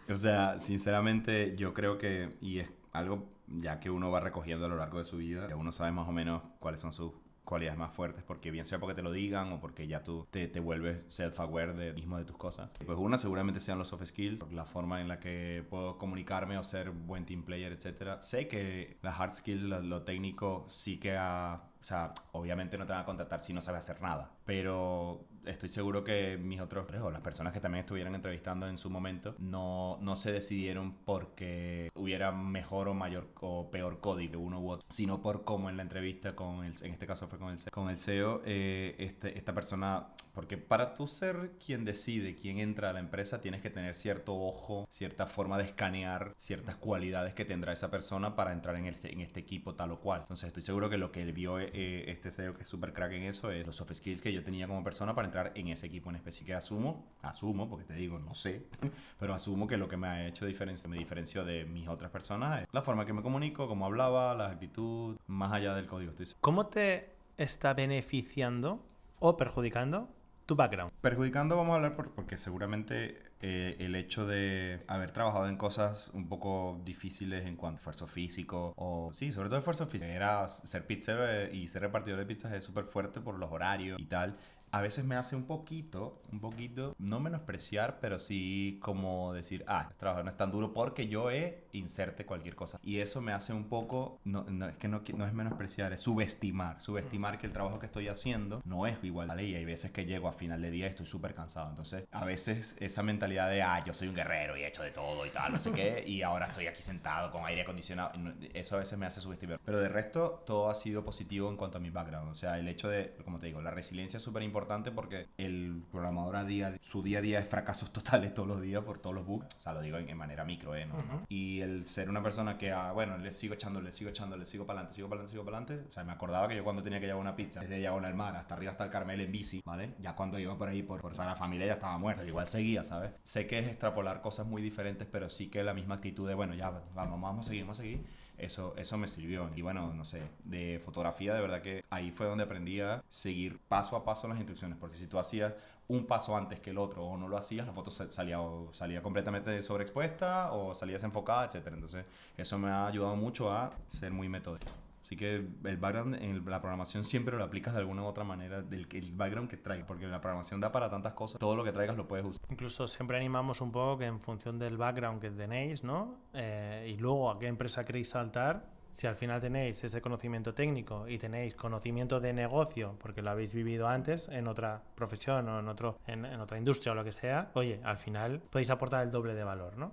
o 0.09 0.16
sea, 0.16 0.59
sinceramente 0.59 1.55
yo 1.57 1.73
creo 1.73 1.97
que, 1.99 2.37
y 2.40 2.59
es 2.59 2.71
algo 2.92 3.38
ya 3.56 3.80
que 3.80 3.90
uno 3.90 4.11
va 4.11 4.20
recogiendo 4.20 4.66
a 4.66 4.68
lo 4.68 4.76
largo 4.76 4.98
de 4.98 5.04
su 5.04 5.18
vida, 5.18 5.48
ya 5.48 5.56
uno 5.56 5.72
sabe 5.72 5.92
más 5.92 6.08
o 6.08 6.12
menos 6.12 6.42
cuáles 6.58 6.80
son 6.80 6.92
sus 6.92 7.12
cualidades 7.44 7.78
más 7.78 7.94
fuertes, 7.94 8.22
porque 8.24 8.50
bien 8.50 8.66
sea 8.66 8.78
porque 8.78 8.94
te 8.94 9.02
lo 9.02 9.11
digan 9.11 9.50
o 9.52 9.61
porque 9.61 9.87
ya 9.87 10.04
tú 10.04 10.26
te, 10.30 10.48
te 10.48 10.61
vuelves 10.61 11.02
self-aware 11.08 11.72
de 11.72 11.94
mismo 11.94 12.18
de 12.18 12.26
tus 12.26 12.37
cosas. 12.37 12.70
Pues 12.84 12.98
una 12.98 13.16
seguramente 13.16 13.58
sean 13.58 13.78
los 13.78 13.88
soft 13.88 14.04
skills, 14.04 14.52
la 14.52 14.66
forma 14.66 15.00
en 15.00 15.08
la 15.08 15.18
que 15.18 15.64
puedo 15.70 15.96
comunicarme 15.96 16.58
o 16.58 16.62
ser 16.62 16.90
buen 16.90 17.24
team 17.24 17.44
player, 17.44 17.72
etc. 17.72 18.20
Sé 18.20 18.48
que 18.48 18.98
las 19.00 19.18
hard 19.18 19.32
skills, 19.32 19.64
lo, 19.64 19.80
lo 19.80 20.02
técnico, 20.02 20.66
sí 20.68 20.98
que 21.00 21.16
ha 21.16 21.62
o 21.80 21.84
sea, 21.84 22.12
obviamente 22.32 22.76
no 22.76 22.87
te 22.87 22.92
van 22.92 23.02
a 23.02 23.04
contratar 23.04 23.40
si 23.40 23.52
no 23.52 23.61
sabes 23.61 23.88
hacer 23.88 24.02
nada, 24.02 24.32
pero 24.44 25.24
estoy 25.44 25.68
seguro 25.68 26.05
que 26.05 26.38
mis 26.38 26.61
otros, 26.61 26.87
o 27.03 27.11
las 27.11 27.20
personas 27.20 27.53
que 27.53 27.61
también 27.61 27.81
estuvieran 27.81 28.14
entrevistando 28.14 28.68
en 28.68 28.79
su 28.79 28.90
momento, 28.90 29.35
no, 29.38 29.98
no 30.01 30.16
se 30.16 30.33
decidieron 30.33 30.92
porque 31.05 31.90
hubiera 31.94 32.33
mejor 32.33 32.88
o 32.88 32.94
mayor 32.94 33.29
o 33.40 33.70
peor 33.70 34.01
código 34.01 34.40
uno 34.40 34.61
u 34.61 34.70
otro, 34.70 34.87
sino 34.90 35.22
por 35.22 35.44
cómo 35.44 35.70
en 35.70 35.77
la 35.77 35.83
entrevista 35.83 36.35
con 36.35 36.64
el, 36.64 36.72
en 36.83 36.92
este 36.92 37.07
caso 37.07 37.29
fue 37.29 37.38
con 37.38 37.53
el, 37.53 37.70
con 37.70 37.90
el 37.90 37.98
CEO, 37.98 38.42
eh, 38.44 38.96
este, 38.98 39.37
esta 39.37 39.55
persona, 39.55 40.09
porque 40.35 40.57
para 40.57 40.94
tú 40.94 41.07
ser 41.07 41.53
quien 41.64 41.85
decide 41.85 42.35
quién 42.35 42.59
entra 42.59 42.90
a 42.90 42.92
la 42.92 43.01
empresa, 43.01 43.40
tienes 43.40 43.61
que 43.61 43.70
tener 43.70 43.94
cierto 43.94 44.37
ojo, 44.37 44.87
cierta 44.90 45.27
forma 45.27 45.59
de 45.59 45.64
escanear 45.64 46.35
ciertas 46.37 46.77
cualidades 46.77 47.35
que 47.35 47.44
tendrá 47.44 47.72
esa 47.72 47.90
persona 47.90 48.37
para 48.37 48.53
entrar 48.53 48.77
en 48.77 48.87
este, 48.87 49.12
en 49.12 49.20
este 49.20 49.40
equipo 49.40 49.74
tal 49.74 49.92
o 49.92 50.01
cual. 50.01 50.22
Entonces 50.22 50.48
estoy 50.48 50.62
seguro 50.62 50.90
que 50.90 50.98
lo 50.98 51.11
que 51.12 51.22
él 51.22 51.33
vio 51.33 51.59
eh, 51.59 52.11
este 52.11 52.31
CEO 52.31 52.55
que 52.55 52.62
es 52.62 52.68
súper 52.68 52.92
crack 52.92 53.12
en 53.12 53.22
eso 53.24 53.51
es 53.51 53.66
los 53.66 53.77
soft 53.77 53.92
skills 53.94 54.20
que 54.20 54.33
yo 54.33 54.42
tenía 54.42 54.66
como 54.66 54.85
persona 54.85 55.14
para 55.14 55.27
entrar 55.27 55.38
en 55.55 55.68
ese 55.68 55.87
equipo 55.87 56.11
en 56.11 56.16
específico. 56.16 56.48
Que 56.48 56.55
asumo, 56.55 57.05
asumo, 57.22 57.68
porque 57.68 57.85
te 57.85 57.94
digo, 57.94 58.18
no 58.18 58.33
sé, 58.35 58.68
pero 59.18 59.35
asumo 59.35 59.66
que 59.66 59.77
lo 59.77 59.88
que 59.88 59.96
me 59.96 60.07
ha 60.07 60.27
hecho 60.27 60.46
diferencia, 60.46 60.88
me 60.88 60.96
diferenció 60.96 61.44
de 61.44 61.64
mis 61.64 61.88
otras 61.88 62.11
personas 62.11 62.62
es 62.62 62.68
la 62.72 62.83
forma 62.83 63.05
que 63.05 63.12
me 63.12 63.22
comunico, 63.22 63.68
cómo 63.68 63.87
hablaba, 63.87 64.35
la 64.35 64.46
actitud, 64.48 65.16
más 65.27 65.53
allá 65.53 65.74
del 65.74 65.87
código. 65.87 66.12
Estoy 66.12 66.27
¿Cómo 66.40 66.66
te 66.66 67.14
está 67.37 67.74
beneficiando 67.74 68.85
o 69.18 69.37
perjudicando 69.37 70.09
tu 70.46 70.57
background? 70.57 70.92
Perjudicando 71.01 71.57
vamos 71.57 71.72
a 71.72 71.77
hablar 71.77 71.96
por, 71.96 72.12
porque 72.14 72.37
seguramente 72.37 73.29
eh, 73.40 73.77
el 73.79 73.94
hecho 73.94 74.27
de 74.27 74.81
haber 74.88 75.12
trabajado 75.12 75.48
en 75.48 75.57
cosas 75.57 76.11
un 76.14 76.29
poco 76.29 76.81
difíciles 76.85 77.46
en 77.46 77.55
cuanto 77.55 77.77
a 77.77 77.79
esfuerzo 77.79 78.07
físico 78.07 78.72
o 78.77 79.12
sí, 79.14 79.31
sobre 79.31 79.48
todo 79.48 79.59
esfuerzo 79.59 79.87
físico. 79.87 80.11
Era 80.11 80.48
ser 80.48 80.87
pizzero 80.87 81.29
eh, 81.29 81.51
y 81.53 81.68
ser 81.68 81.83
repartidor 81.83 82.18
de 82.18 82.27
pizzas 82.27 82.53
es 82.53 82.64
súper 82.64 82.85
fuerte 82.85 83.20
por 83.20 83.38
los 83.38 83.53
horarios 83.53 84.01
y 84.01 84.07
tal 84.07 84.37
a 84.70 84.81
veces 84.81 85.04
me 85.04 85.16
hace 85.16 85.37
un 85.37 85.44
poquito, 85.44 86.20
un 86.33 86.40
poquito, 86.40 86.94
no 86.98 87.20
menospreciar, 87.20 87.98
pero 88.00 88.18
sí 88.18 88.78
como 88.83 89.33
decir, 89.33 89.64
ah, 89.66 89.83
este 89.83 89.94
trabajo 89.94 90.22
no 90.22 90.31
es 90.31 90.37
tan 90.37 90.50
duro 90.50 90.74
porque 90.74 91.09
yo 91.09 91.31
he 91.31 91.64
inserte 91.72 92.26
cualquier 92.26 92.54
cosa. 92.54 92.78
Y 92.83 92.98
eso 93.00 93.20
me 93.20 93.33
hace 93.33 93.52
un 93.52 93.64
poco, 93.64 94.20
no, 94.24 94.46
es 94.68 94.76
que 94.76 94.88
no, 94.88 95.02
no 95.16 95.26
es 95.26 95.33
menospreciar, 95.33 95.92
es 95.92 96.02
subestimar, 96.02 96.81
subestimar 96.83 97.38
que 97.38 97.46
el 97.46 97.52
trabajo 97.52 97.78
que 97.78 97.87
estoy 97.87 98.09
haciendo 98.09 98.62
no 98.64 98.87
es 98.87 98.98
igual, 99.02 99.28
¿vale? 99.28 99.44
Y 99.44 99.54
hay 99.54 99.64
veces 99.64 99.90
que 99.90 100.04
llego 100.04 100.28
a 100.28 100.33
final 100.33 100.61
de 100.61 100.70
día 100.70 100.87
y 100.87 100.90
estoy 100.90 101.07
súper 101.07 101.35
cansado. 101.35 101.68
Entonces, 101.70 102.04
a 102.11 102.24
veces 102.24 102.76
esa 102.81 103.02
mentalidad 103.02 103.48
de, 103.50 103.62
ah, 103.62 103.83
yo 103.85 103.94
soy 103.94 104.09
un 104.09 104.14
guerrero 104.14 104.57
y 104.57 104.62
he 104.62 104.68
hecho 104.68 104.83
de 104.83 104.90
todo 104.90 105.24
y 105.26 105.31
tal, 105.31 105.52
no 105.52 105.59
sé 105.59 105.72
qué, 105.72 106.04
y 106.07 106.22
ahora 106.22 106.46
estoy 106.46 106.66
aquí 106.66 106.83
sentado 106.83 107.31
con 107.31 107.44
aire 107.44 107.62
acondicionado, 107.62 108.12
eso 108.54 108.76
a 108.76 108.78
veces 108.81 108.98
me 108.98 109.07
hace 109.07 109.20
subestimar. 109.20 109.61
Pero 109.64 109.78
de 109.78 109.88
resto, 109.88 110.42
todo 110.46 110.70
ha 110.70 110.74
sido 110.74 111.04
positivo 111.04 111.48
en 111.50 111.57
cuanto 111.57 111.78
a 111.78 111.81
mi 111.81 111.90
background. 111.90 112.31
O 112.31 112.35
sea, 112.35 112.59
el 112.59 112.68
hecho 112.68 112.88
de, 112.88 113.14
como 113.24 113.38
te 113.38 113.46
digo, 113.46 113.61
la 113.61 113.70
resiliencia 113.70 114.16
es 114.16 114.22
súper 114.22 114.42
importante 114.42 114.58
importante 114.59 114.90
porque 114.90 115.29
el 115.38 115.85
programador 115.92 116.35
a 116.35 116.44
día, 116.44 116.77
su 116.81 117.03
día 117.03 117.18
a 117.18 117.23
día 117.23 117.38
es 117.38 117.47
fracasos 117.47 117.92
totales 117.92 118.35
todos 118.35 118.49
los 118.49 118.61
días 118.61 118.83
por 118.83 118.99
todos 118.99 119.14
los 119.14 119.25
bugs. 119.25 119.47
O 119.57 119.62
sea, 119.62 119.73
lo 119.73 119.81
digo 119.81 119.99
en, 119.99 120.16
manera 120.16 120.44
micro, 120.44 120.75
¿eh? 120.75 120.88
Y 121.29 121.61
el 121.61 121.85
ser 121.85 122.11
una 122.11 122.23
persona 122.23 122.59
que, 122.59 122.73
ah, 122.73 122.90
bueno, 122.90 123.16
le 123.18 123.33
sigo 123.33 123.55
echando, 123.55 123.81
le 123.81 123.92
sigo 123.92 124.11
echando, 124.11 124.37
le 124.37 124.47
sigo 124.47 124.66
para 124.66 124.81
adelante, 124.81 124.97
sigo 124.97 125.09
para 125.09 125.21
adelante, 125.21 125.33
sigo 125.33 125.44
para 125.44 125.59
adelante. 125.59 125.88
O 125.88 125.92
sea, 125.92 126.03
me 126.03 126.12
acordaba 126.12 126.49
que 126.49 126.57
yo 126.57 126.64
cuando 126.64 126.83
tenía 126.83 126.99
que 126.99 127.07
llevar 127.07 127.21
una 127.21 127.37
pizza 127.37 127.61
desde 127.61 127.79
Diagonal 127.79 128.14
Mar 128.14 128.37
hasta 128.37 128.55
arriba 128.55 128.73
hasta 128.73 128.85
el 128.85 128.90
Carmel 128.90 129.21
en 129.21 129.31
bici, 129.31 129.62
¿vale? 129.64 129.94
Ya 130.01 130.16
cuando 130.16 130.38
iba 130.40 130.59
por 130.59 130.68
ahí 130.68 130.83
por, 130.83 131.01
por 131.01 131.16
la 131.16 131.37
Familia 131.37 131.66
ya 131.66 131.75
estaba 131.75 131.97
muerto, 131.99 132.27
igual 132.27 132.49
seguía, 132.49 132.83
¿sabes? 132.83 133.12
Sé 133.23 133.47
que 133.47 133.61
es 133.61 133.68
extrapolar 133.68 134.21
cosas 134.21 134.47
muy 134.47 134.61
diferentes, 134.61 135.07
pero 135.11 135.31
sí 135.31 135.49
que 135.49 135.62
la 135.62 135.75
misma 135.75 135.94
actitud 135.97 136.27
de, 136.27 136.35
bueno, 136.35 136.55
ya, 136.55 136.71
vamos, 136.94 137.21
vamos 137.21 137.47
a 137.47 137.49
seguir, 137.49 137.62
vamos 137.62 137.79
a 137.79 137.83
seguir 137.83 138.05
eso, 138.38 138.74
eso 138.77 138.96
me 138.96 139.09
sirvió. 139.09 139.51
Y 139.55 139.62
bueno, 139.62 139.92
no 139.94 140.05
sé, 140.05 140.22
de 140.44 140.81
fotografía, 140.85 141.35
de 141.35 141.40
verdad 141.40 141.61
que 141.61 141.85
ahí 141.90 142.11
fue 142.11 142.27
donde 142.27 142.44
aprendí 142.44 142.81
a 142.81 143.03
seguir 143.09 143.59
paso 143.68 143.96
a 143.96 144.05
paso 144.05 144.29
las 144.29 144.38
instrucciones, 144.38 144.79
porque 144.79 144.96
si 144.96 145.07
tú 145.07 145.18
hacías 145.18 145.55
un 145.88 146.07
paso 146.07 146.37
antes 146.37 146.61
que 146.61 146.70
el 146.70 146.79
otro 146.79 147.05
o 147.05 147.16
no 147.16 147.29
lo 147.29 147.37
hacías, 147.37 147.66
la 147.66 147.72
foto 147.72 147.90
salía, 147.90 148.38
salía 148.72 149.03
completamente 149.03 149.61
sobreexpuesta 149.62 150.53
o 150.53 150.74
salía 150.74 150.96
desenfocada, 150.96 151.46
etc. 151.46 151.68
Entonces, 151.72 152.05
eso 152.37 152.59
me 152.59 152.68
ha 152.68 152.87
ayudado 152.87 153.16
mucho 153.16 153.51
a 153.51 153.72
ser 153.88 154.12
muy 154.12 154.29
metódico. 154.29 154.70
Así 155.09 155.16
que 155.16 155.37
el 155.37 155.79
background 155.79 156.16
en 156.16 156.44
la 156.44 156.61
programación 156.61 157.03
siempre 157.03 157.35
lo 157.38 157.42
aplicas 157.42 157.73
de 157.73 157.81
alguna 157.81 158.03
u 158.03 158.05
otra 158.05 158.25
manera, 158.25 158.61
del 158.61 158.87
el 158.92 159.12
background 159.12 159.49
que 159.49 159.57
traigas, 159.57 159.87
porque 159.87 160.07
la 160.07 160.21
programación 160.21 160.61
da 160.61 160.71
para 160.71 160.90
tantas 160.90 161.14
cosas, 161.14 161.40
todo 161.40 161.57
lo 161.57 161.64
que 161.64 161.73
traigas 161.73 161.97
lo 161.97 162.07
puedes 162.07 162.27
usar. 162.27 162.47
Incluso 162.51 162.87
siempre 162.88 163.16
animamos 163.16 163.62
un 163.62 163.73
poco 163.73 163.97
que 163.97 164.05
en 164.05 164.21
función 164.21 164.59
del 164.59 164.77
background 164.77 165.23
que 165.23 165.31
tenéis, 165.31 165.83
¿no? 165.83 166.18
Eh, 166.35 166.92
y 166.94 167.01
luego 167.01 167.31
a 167.31 167.38
qué 167.38 167.47
empresa 167.47 167.85
queréis 167.85 168.11
saltar, 168.11 168.68
si 168.92 169.07
al 169.07 169.14
final 169.14 169.40
tenéis 169.40 169.83
ese 169.85 170.01
conocimiento 170.01 170.55
técnico 170.55 171.09
y 171.09 171.18
tenéis 171.18 171.55
conocimiento 171.55 172.20
de 172.20 172.33
negocio, 172.33 172.96
porque 173.01 173.22
lo 173.22 173.31
habéis 173.31 173.55
vivido 173.55 173.88
antes 173.88 174.29
en 174.29 174.48
otra 174.48 174.83
profesión 174.94 175.48
o 175.48 175.61
en, 175.61 175.68
otro, 175.68 175.98
en, 176.07 176.24
otra 176.40 176.59
industria 176.59 176.92
o 176.92 176.94
lo 176.94 177.05
que 177.05 177.12
sea, 177.12 177.51
oye, 177.55 177.81
al 177.85 177.96
final 177.96 178.40
podéis 178.51 178.70
aportar 178.70 179.05
el 179.05 179.11
doble 179.11 179.35
de 179.35 179.44
valor, 179.44 179.77
¿no? 179.77 179.92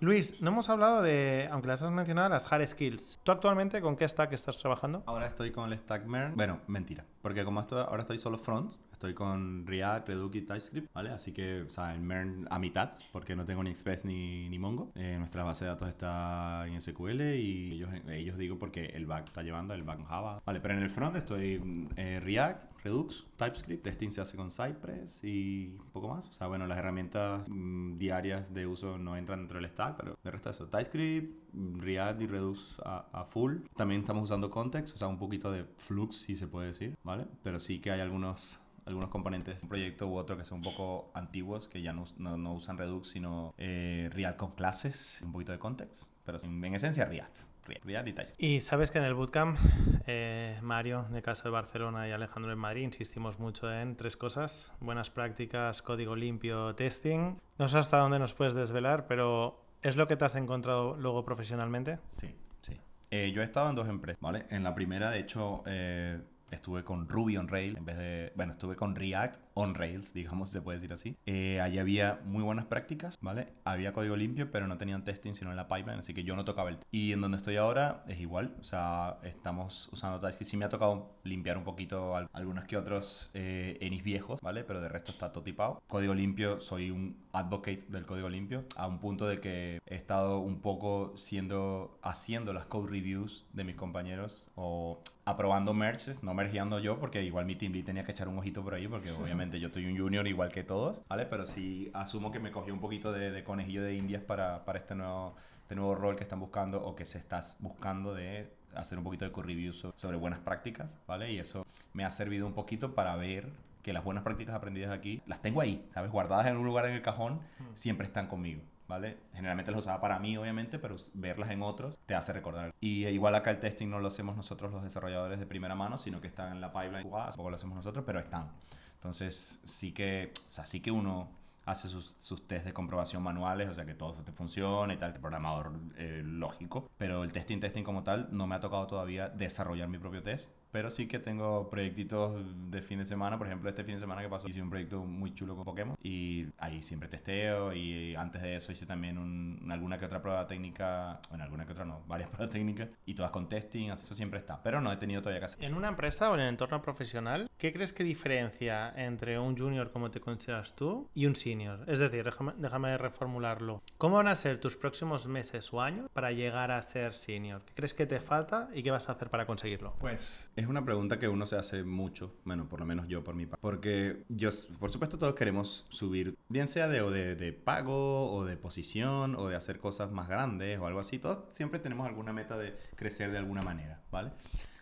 Luis, 0.00 0.40
no 0.40 0.50
hemos 0.50 0.68
hablado 0.68 1.02
de, 1.02 1.48
aunque 1.50 1.68
las 1.68 1.82
has 1.82 1.90
mencionado, 1.90 2.28
las 2.28 2.50
hard 2.52 2.66
skills. 2.66 3.20
¿Tú 3.22 3.32
actualmente 3.32 3.80
con 3.80 3.96
qué 3.96 4.08
stack 4.08 4.32
estás 4.32 4.58
trabajando? 4.58 5.02
Ahora 5.06 5.26
estoy 5.26 5.50
con 5.50 5.72
el 5.72 5.78
stack 5.78 6.06
MERN. 6.06 6.36
Bueno, 6.36 6.60
mentira, 6.66 7.04
porque 7.22 7.44
como 7.44 7.60
estoy, 7.60 7.80
ahora 7.80 8.02
estoy 8.02 8.18
solo 8.18 8.38
front, 8.38 8.74
Estoy 8.96 9.12
con 9.12 9.66
React, 9.66 10.08
Redux 10.08 10.36
y 10.36 10.40
TypeScript, 10.40 10.94
¿vale? 10.94 11.10
Así 11.10 11.30
que, 11.30 11.60
o 11.60 11.68
sea, 11.68 11.94
el 11.94 12.00
MERN 12.00 12.46
a 12.48 12.58
mitad, 12.58 12.88
porque 13.12 13.36
no 13.36 13.44
tengo 13.44 13.62
ni 13.62 13.68
Express 13.68 14.06
ni, 14.06 14.48
ni 14.48 14.58
Mongo. 14.58 14.90
Eh, 14.94 15.16
nuestra 15.18 15.44
base 15.44 15.66
de 15.66 15.70
datos 15.72 15.90
está 15.90 16.66
en 16.66 16.80
SQL 16.80 17.20
y 17.34 17.72
ellos, 17.74 17.90
ellos 18.08 18.35
digo 18.38 18.58
porque 18.58 18.86
el 18.86 19.06
back 19.06 19.26
está 19.26 19.42
llevando 19.42 19.74
el 19.74 19.82
back 19.82 20.04
Java. 20.04 20.42
Vale, 20.44 20.60
pero 20.60 20.74
en 20.74 20.82
el 20.82 20.90
front 20.90 21.16
estoy 21.16 21.88
eh, 21.96 22.20
React, 22.20 22.82
Redux, 22.84 23.26
TypeScript, 23.36 23.82
testing 23.82 24.10
se 24.10 24.20
hace 24.20 24.36
con 24.36 24.50
Cypress 24.50 25.24
y 25.24 25.76
un 25.78 25.90
poco 25.90 26.08
más. 26.08 26.28
O 26.28 26.32
sea, 26.32 26.46
bueno, 26.46 26.66
las 26.66 26.78
herramientas 26.78 27.44
mm, 27.48 27.96
diarias 27.96 28.52
de 28.52 28.66
uso 28.66 28.98
no 28.98 29.16
entran 29.16 29.40
dentro 29.40 29.60
del 29.60 29.68
stack, 29.70 29.96
pero 29.96 30.18
de 30.22 30.30
resto 30.30 30.50
eso, 30.50 30.66
TypeScript, 30.66 31.34
React 31.78 32.22
y 32.22 32.26
Redux 32.26 32.80
a, 32.84 33.06
a, 33.12 33.24
full. 33.24 33.58
También 33.76 34.00
estamos 34.00 34.24
usando 34.24 34.50
Context, 34.50 34.94
o 34.94 34.98
sea, 34.98 35.08
un 35.08 35.18
poquito 35.18 35.50
de 35.50 35.64
Flux, 35.76 36.16
si 36.16 36.36
se 36.36 36.46
puede 36.46 36.68
decir, 36.68 36.96
¿vale? 37.02 37.26
Pero 37.42 37.58
sí 37.60 37.80
que 37.80 37.90
hay 37.90 38.00
algunos 38.00 38.60
algunos 38.86 39.10
componentes 39.10 39.56
de 39.56 39.62
un 39.62 39.68
proyecto 39.68 40.06
u 40.06 40.16
otro 40.16 40.36
que 40.36 40.44
son 40.44 40.58
un 40.58 40.64
poco 40.64 41.10
antiguos, 41.12 41.68
que 41.68 41.82
ya 41.82 41.92
no, 41.92 42.04
no, 42.18 42.54
usan 42.54 42.78
Redux, 42.78 43.08
sino 43.08 43.54
eh, 43.58 44.08
React 44.12 44.38
con 44.38 44.52
clases, 44.52 45.20
un 45.24 45.32
poquito 45.32 45.52
de 45.52 45.58
context, 45.58 46.10
pero 46.24 46.38
en, 46.42 46.64
esencia 46.74 47.04
React. 47.04 47.38
React, 47.66 48.08
y 48.08 48.12
TypeScript. 48.12 48.42
Y 48.42 48.60
sabes 48.60 48.92
que 48.92 48.98
en 48.98 49.04
el 49.04 49.14
bootcamp, 49.14 49.58
eh, 50.06 50.56
Mario, 50.62 51.06
de 51.10 51.20
caso 51.20 51.44
de 51.44 51.50
Barcelona 51.50 52.08
y 52.08 52.12
Alejandro 52.12 52.52
en 52.52 52.58
Madrid, 52.58 52.82
insistimos 52.82 53.40
mucho 53.40 53.72
en 53.72 53.96
tres 53.96 54.16
cosas: 54.16 54.72
buenas 54.80 55.10
prácticas, 55.10 55.82
código 55.82 56.14
limpio, 56.14 56.76
testing. 56.76 57.34
No 57.58 57.68
sé 57.68 57.78
hasta 57.78 57.98
dónde 57.98 58.20
nos 58.20 58.34
puedes 58.34 58.54
desvelar, 58.54 59.08
pero 59.08 59.64
¿es 59.82 59.96
lo 59.96 60.06
que 60.06 60.16
te 60.16 60.24
has 60.24 60.36
encontrado 60.36 60.96
luego 60.96 61.24
profesionalmente? 61.24 61.98
Sí, 62.10 62.36
sí. 62.60 62.80
Eh, 63.10 63.32
yo 63.34 63.42
he 63.42 63.44
estado 63.44 63.68
en 63.68 63.74
dos 63.74 63.88
empresas, 63.88 64.20
¿vale? 64.20 64.46
En 64.50 64.62
la 64.62 64.74
primera, 64.74 65.10
de 65.10 65.18
hecho, 65.18 65.64
eh, 65.66 66.20
estuve 66.50 66.84
con 66.84 67.08
Ruby 67.08 67.36
on 67.36 67.48
Rails 67.48 67.76
en 67.76 67.84
vez 67.84 67.98
de, 67.98 68.32
bueno, 68.36 68.52
estuve 68.52 68.76
con 68.76 68.94
React 68.94 69.40
on 69.54 69.74
Rails, 69.74 70.12
digamos, 70.14 70.48
se 70.48 70.62
puede 70.62 70.78
decir 70.78 70.92
así. 70.92 71.16
Eh, 71.26 71.60
allí 71.60 71.78
había 71.78 72.20
muy 72.24 72.42
buenas 72.42 72.66
prácticas, 72.66 73.16
¿vale? 73.20 73.52
Había 73.64 73.92
código 73.92 74.16
limpio, 74.16 74.50
pero 74.50 74.66
no 74.66 74.78
tenían 74.78 75.04
testing 75.04 75.34
sino 75.34 75.50
en 75.50 75.56
la 75.56 75.68
pipeline, 75.68 75.98
así 75.98 76.14
que 76.14 76.24
yo 76.24 76.36
no 76.36 76.44
tocaba 76.44 76.70
el... 76.70 76.78
Y 76.90 77.12
en 77.12 77.20
donde 77.20 77.36
estoy 77.36 77.56
ahora 77.56 78.04
es 78.06 78.20
igual, 78.20 78.56
o 78.60 78.64
sea, 78.64 79.18
estamos 79.22 79.88
usando 79.92 80.18
TypeScript. 80.18 80.50
Sí 80.50 80.56
me 80.56 80.64
ha 80.64 80.68
tocado 80.68 81.16
limpiar 81.24 81.58
un 81.58 81.64
poquito 81.64 82.14
algunos 82.32 82.64
que 82.64 82.76
otros 82.76 83.30
eh, 83.34 83.78
enis 83.80 84.02
viejos, 84.02 84.40
¿vale? 84.40 84.64
Pero 84.64 84.80
de 84.80 84.88
resto 84.88 85.12
está 85.12 85.32
todo 85.32 85.42
tipado. 85.42 85.82
Código 85.86 86.14
limpio, 86.14 86.60
soy 86.60 86.90
un 86.90 87.16
advocate 87.32 87.84
del 87.88 88.06
código 88.06 88.28
limpio, 88.28 88.64
a 88.76 88.86
un 88.86 88.98
punto 88.98 89.26
de 89.26 89.40
que 89.40 89.80
he 89.86 89.94
estado 89.94 90.38
un 90.38 90.60
poco 90.60 91.12
siendo, 91.16 91.98
haciendo 92.02 92.52
las 92.52 92.66
code 92.66 92.90
reviews 92.90 93.46
de 93.52 93.64
mis 93.64 93.76
compañeros 93.76 94.48
o 94.54 95.00
aprobando 95.26 95.74
merges, 95.74 96.22
no 96.22 96.32
mergeando 96.34 96.78
yo, 96.78 96.98
porque 97.00 97.22
igual 97.22 97.46
mi 97.46 97.56
team 97.56 97.72
lead 97.72 97.84
tenía 97.84 98.04
que 98.04 98.12
echar 98.12 98.28
un 98.28 98.38
ojito 98.38 98.62
por 98.62 98.74
ahí, 98.74 98.86
porque 98.86 99.10
obviamente 99.12 99.60
yo 99.60 99.66
estoy 99.66 99.84
un 99.86 99.98
junior 99.98 100.26
igual 100.26 100.50
que 100.50 100.62
todos, 100.62 101.02
¿vale? 101.08 101.26
Pero 101.26 101.44
sí 101.46 101.90
asumo 101.92 102.30
que 102.30 102.38
me 102.38 102.52
cogió 102.52 102.72
un 102.72 102.80
poquito 102.80 103.12
de, 103.12 103.44
conejillo 103.44 103.82
de 103.82 103.94
indias 103.94 104.22
para, 104.22 104.64
para 104.64 104.78
este, 104.78 104.94
nuevo, 104.94 105.34
este 105.62 105.74
nuevo 105.74 105.96
rol 105.96 106.16
que 106.16 106.22
están 106.22 106.38
buscando 106.40 106.82
o 106.82 106.94
que 106.94 107.04
se 107.04 107.18
estás 107.18 107.56
buscando 107.58 108.14
de 108.14 108.48
hacer 108.74 108.98
un 108.98 109.04
poquito 109.04 109.24
de 109.24 109.32
co-review 109.32 109.72
sobre 109.72 110.16
buenas 110.16 110.38
prácticas, 110.38 110.94
¿vale? 111.08 111.32
Y 111.32 111.38
eso 111.38 111.66
me 111.92 112.04
ha 112.04 112.10
servido 112.10 112.46
un 112.46 112.52
poquito 112.52 112.94
para 112.94 113.16
ver 113.16 113.48
que 113.82 113.92
las 113.92 114.04
buenas 114.04 114.22
prácticas 114.22 114.54
aprendidas 114.54 114.90
aquí 114.90 115.22
las 115.26 115.42
tengo 115.42 115.60
ahí, 115.60 115.84
¿sabes? 115.90 116.12
Guardadas 116.12 116.46
en 116.46 116.56
un 116.56 116.66
lugar 116.66 116.86
en 116.86 116.92
el 116.92 117.02
cajón, 117.02 117.40
siempre 117.74 118.06
están 118.06 118.28
conmigo. 118.28 118.60
¿Vale? 118.88 119.18
Generalmente 119.34 119.70
las 119.70 119.80
usaba 119.80 120.00
para 120.00 120.18
mí, 120.18 120.36
obviamente, 120.36 120.78
pero 120.78 120.96
verlas 121.14 121.50
en 121.50 121.62
otros 121.62 121.98
te 122.06 122.14
hace 122.14 122.32
recordar. 122.32 122.74
Y 122.80 123.04
eh, 123.04 123.12
igual 123.12 123.34
acá 123.34 123.50
el 123.50 123.58
testing 123.58 123.88
no 123.88 124.00
lo 124.00 124.08
hacemos 124.08 124.36
nosotros 124.36 124.72
los 124.72 124.82
desarrolladores 124.82 125.38
de 125.38 125.46
primera 125.46 125.74
mano, 125.74 125.98
sino 125.98 126.20
que 126.20 126.26
están 126.26 126.52
en 126.52 126.60
la 126.60 126.72
pipeline, 126.72 127.08
tampoco 127.10 127.50
lo 127.50 127.56
hacemos 127.56 127.76
nosotros, 127.76 128.04
pero 128.06 128.18
están. 128.18 128.50
Entonces, 128.94 129.60
sí 129.64 129.92
que, 129.92 130.32
o 130.34 130.48
sea, 130.48 130.66
sí 130.66 130.80
que 130.80 130.90
uno 130.90 131.30
hace 131.66 131.88
sus, 131.88 132.16
sus 132.20 132.46
test 132.46 132.64
de 132.64 132.72
comprobación 132.72 133.22
manuales, 133.22 133.68
o 133.68 133.74
sea 133.74 133.84
que 133.84 133.94
todo 133.94 134.14
funcione 134.34 134.94
y 134.94 134.96
tal, 134.96 135.12
el 135.12 135.20
programador 135.20 135.72
eh, 135.96 136.22
lógico, 136.24 136.88
pero 136.96 137.24
el 137.24 137.32
testing, 137.32 137.58
testing 137.58 137.82
como 137.82 138.04
tal, 138.04 138.28
no 138.30 138.46
me 138.46 138.54
ha 138.54 138.60
tocado 138.60 138.86
todavía 138.86 139.28
desarrollar 139.28 139.88
mi 139.88 139.98
propio 139.98 140.22
test, 140.22 140.52
pero 140.76 140.90
sí 140.90 141.08
que 141.08 141.18
tengo 141.18 141.70
proyectitos 141.70 142.44
de 142.70 142.82
fin 142.82 142.98
de 142.98 143.06
semana. 143.06 143.38
Por 143.38 143.46
ejemplo, 143.46 143.66
este 143.70 143.82
fin 143.82 143.94
de 143.94 144.00
semana 144.02 144.20
que 144.20 144.28
pasó 144.28 144.46
hice 144.46 144.60
un 144.60 144.68
proyecto 144.68 145.02
muy 145.04 145.32
chulo 145.32 145.56
con 145.56 145.64
Pokémon 145.64 145.96
y 146.02 146.48
ahí 146.58 146.82
siempre 146.82 147.08
testeo 147.08 147.72
y 147.72 148.14
antes 148.14 148.42
de 148.42 148.56
eso 148.56 148.72
hice 148.72 148.84
también 148.84 149.16
un, 149.16 149.66
alguna 149.70 149.96
que 149.96 150.04
otra 150.04 150.20
prueba 150.20 150.46
técnica, 150.46 151.18
bueno, 151.30 151.44
alguna 151.44 151.64
que 151.64 151.72
otra 151.72 151.86
no, 151.86 152.02
varias 152.06 152.28
pruebas 152.30 152.52
técnicas 152.52 152.90
y 153.06 153.14
todas 153.14 153.30
con 153.30 153.48
testing, 153.48 153.88
eso 153.88 154.14
siempre 154.14 154.38
está, 154.38 154.62
pero 154.62 154.82
no 154.82 154.92
he 154.92 154.98
tenido 154.98 155.22
todavía 155.22 155.46
hacer. 155.46 155.64
En 155.64 155.72
una 155.72 155.88
empresa 155.88 156.30
o 156.30 156.34
en 156.34 156.40
el 156.40 156.48
entorno 156.50 156.82
profesional, 156.82 157.50
¿qué 157.56 157.72
crees 157.72 157.94
que 157.94 158.04
diferencia 158.04 158.92
entre 158.96 159.38
un 159.38 159.56
junior 159.56 159.90
como 159.92 160.10
te 160.10 160.20
consideras 160.20 160.76
tú 160.76 161.08
y 161.14 161.24
un 161.24 161.36
senior? 161.36 161.84
Es 161.86 162.00
decir, 162.00 162.22
déjame, 162.22 162.52
déjame 162.58 162.98
reformularlo. 162.98 163.80
¿Cómo 163.96 164.16
van 164.16 164.28
a 164.28 164.34
ser 164.34 164.60
tus 164.60 164.76
próximos 164.76 165.26
meses 165.26 165.72
o 165.72 165.80
años 165.80 166.10
para 166.12 166.32
llegar 166.32 166.70
a 166.70 166.82
ser 166.82 167.14
senior? 167.14 167.62
¿Qué 167.64 167.72
crees 167.72 167.94
que 167.94 168.04
te 168.04 168.20
falta 168.20 168.68
y 168.74 168.82
qué 168.82 168.90
vas 168.90 169.08
a 169.08 169.12
hacer 169.12 169.30
para 169.30 169.46
conseguirlo? 169.46 169.94
Pues 170.00 170.52
es 170.54 170.65
una 170.68 170.84
pregunta 170.84 171.18
que 171.18 171.28
uno 171.28 171.46
se 171.46 171.56
hace 171.56 171.84
mucho, 171.84 172.34
bueno, 172.44 172.68
por 172.68 172.80
lo 172.80 172.86
menos 172.86 173.08
yo 173.08 173.24
por 173.24 173.34
mi 173.34 173.46
parte, 173.46 173.60
porque 173.60 174.24
yo, 174.28 174.50
por 174.78 174.92
supuesto 174.92 175.18
todos 175.18 175.34
queremos 175.34 175.86
subir, 175.88 176.36
bien 176.48 176.68
sea 176.68 176.88
de, 176.88 177.02
de, 177.10 177.34
de 177.36 177.52
pago 177.52 178.32
o 178.32 178.44
de 178.44 178.56
posición 178.56 179.36
o 179.36 179.48
de 179.48 179.56
hacer 179.56 179.78
cosas 179.78 180.12
más 180.12 180.28
grandes 180.28 180.78
o 180.78 180.86
algo 180.86 181.00
así, 181.00 181.18
todos 181.18 181.44
siempre 181.50 181.78
tenemos 181.78 182.06
alguna 182.06 182.32
meta 182.32 182.56
de 182.56 182.74
crecer 182.94 183.30
de 183.30 183.38
alguna 183.38 183.62
manera, 183.62 184.02
¿vale? 184.10 184.32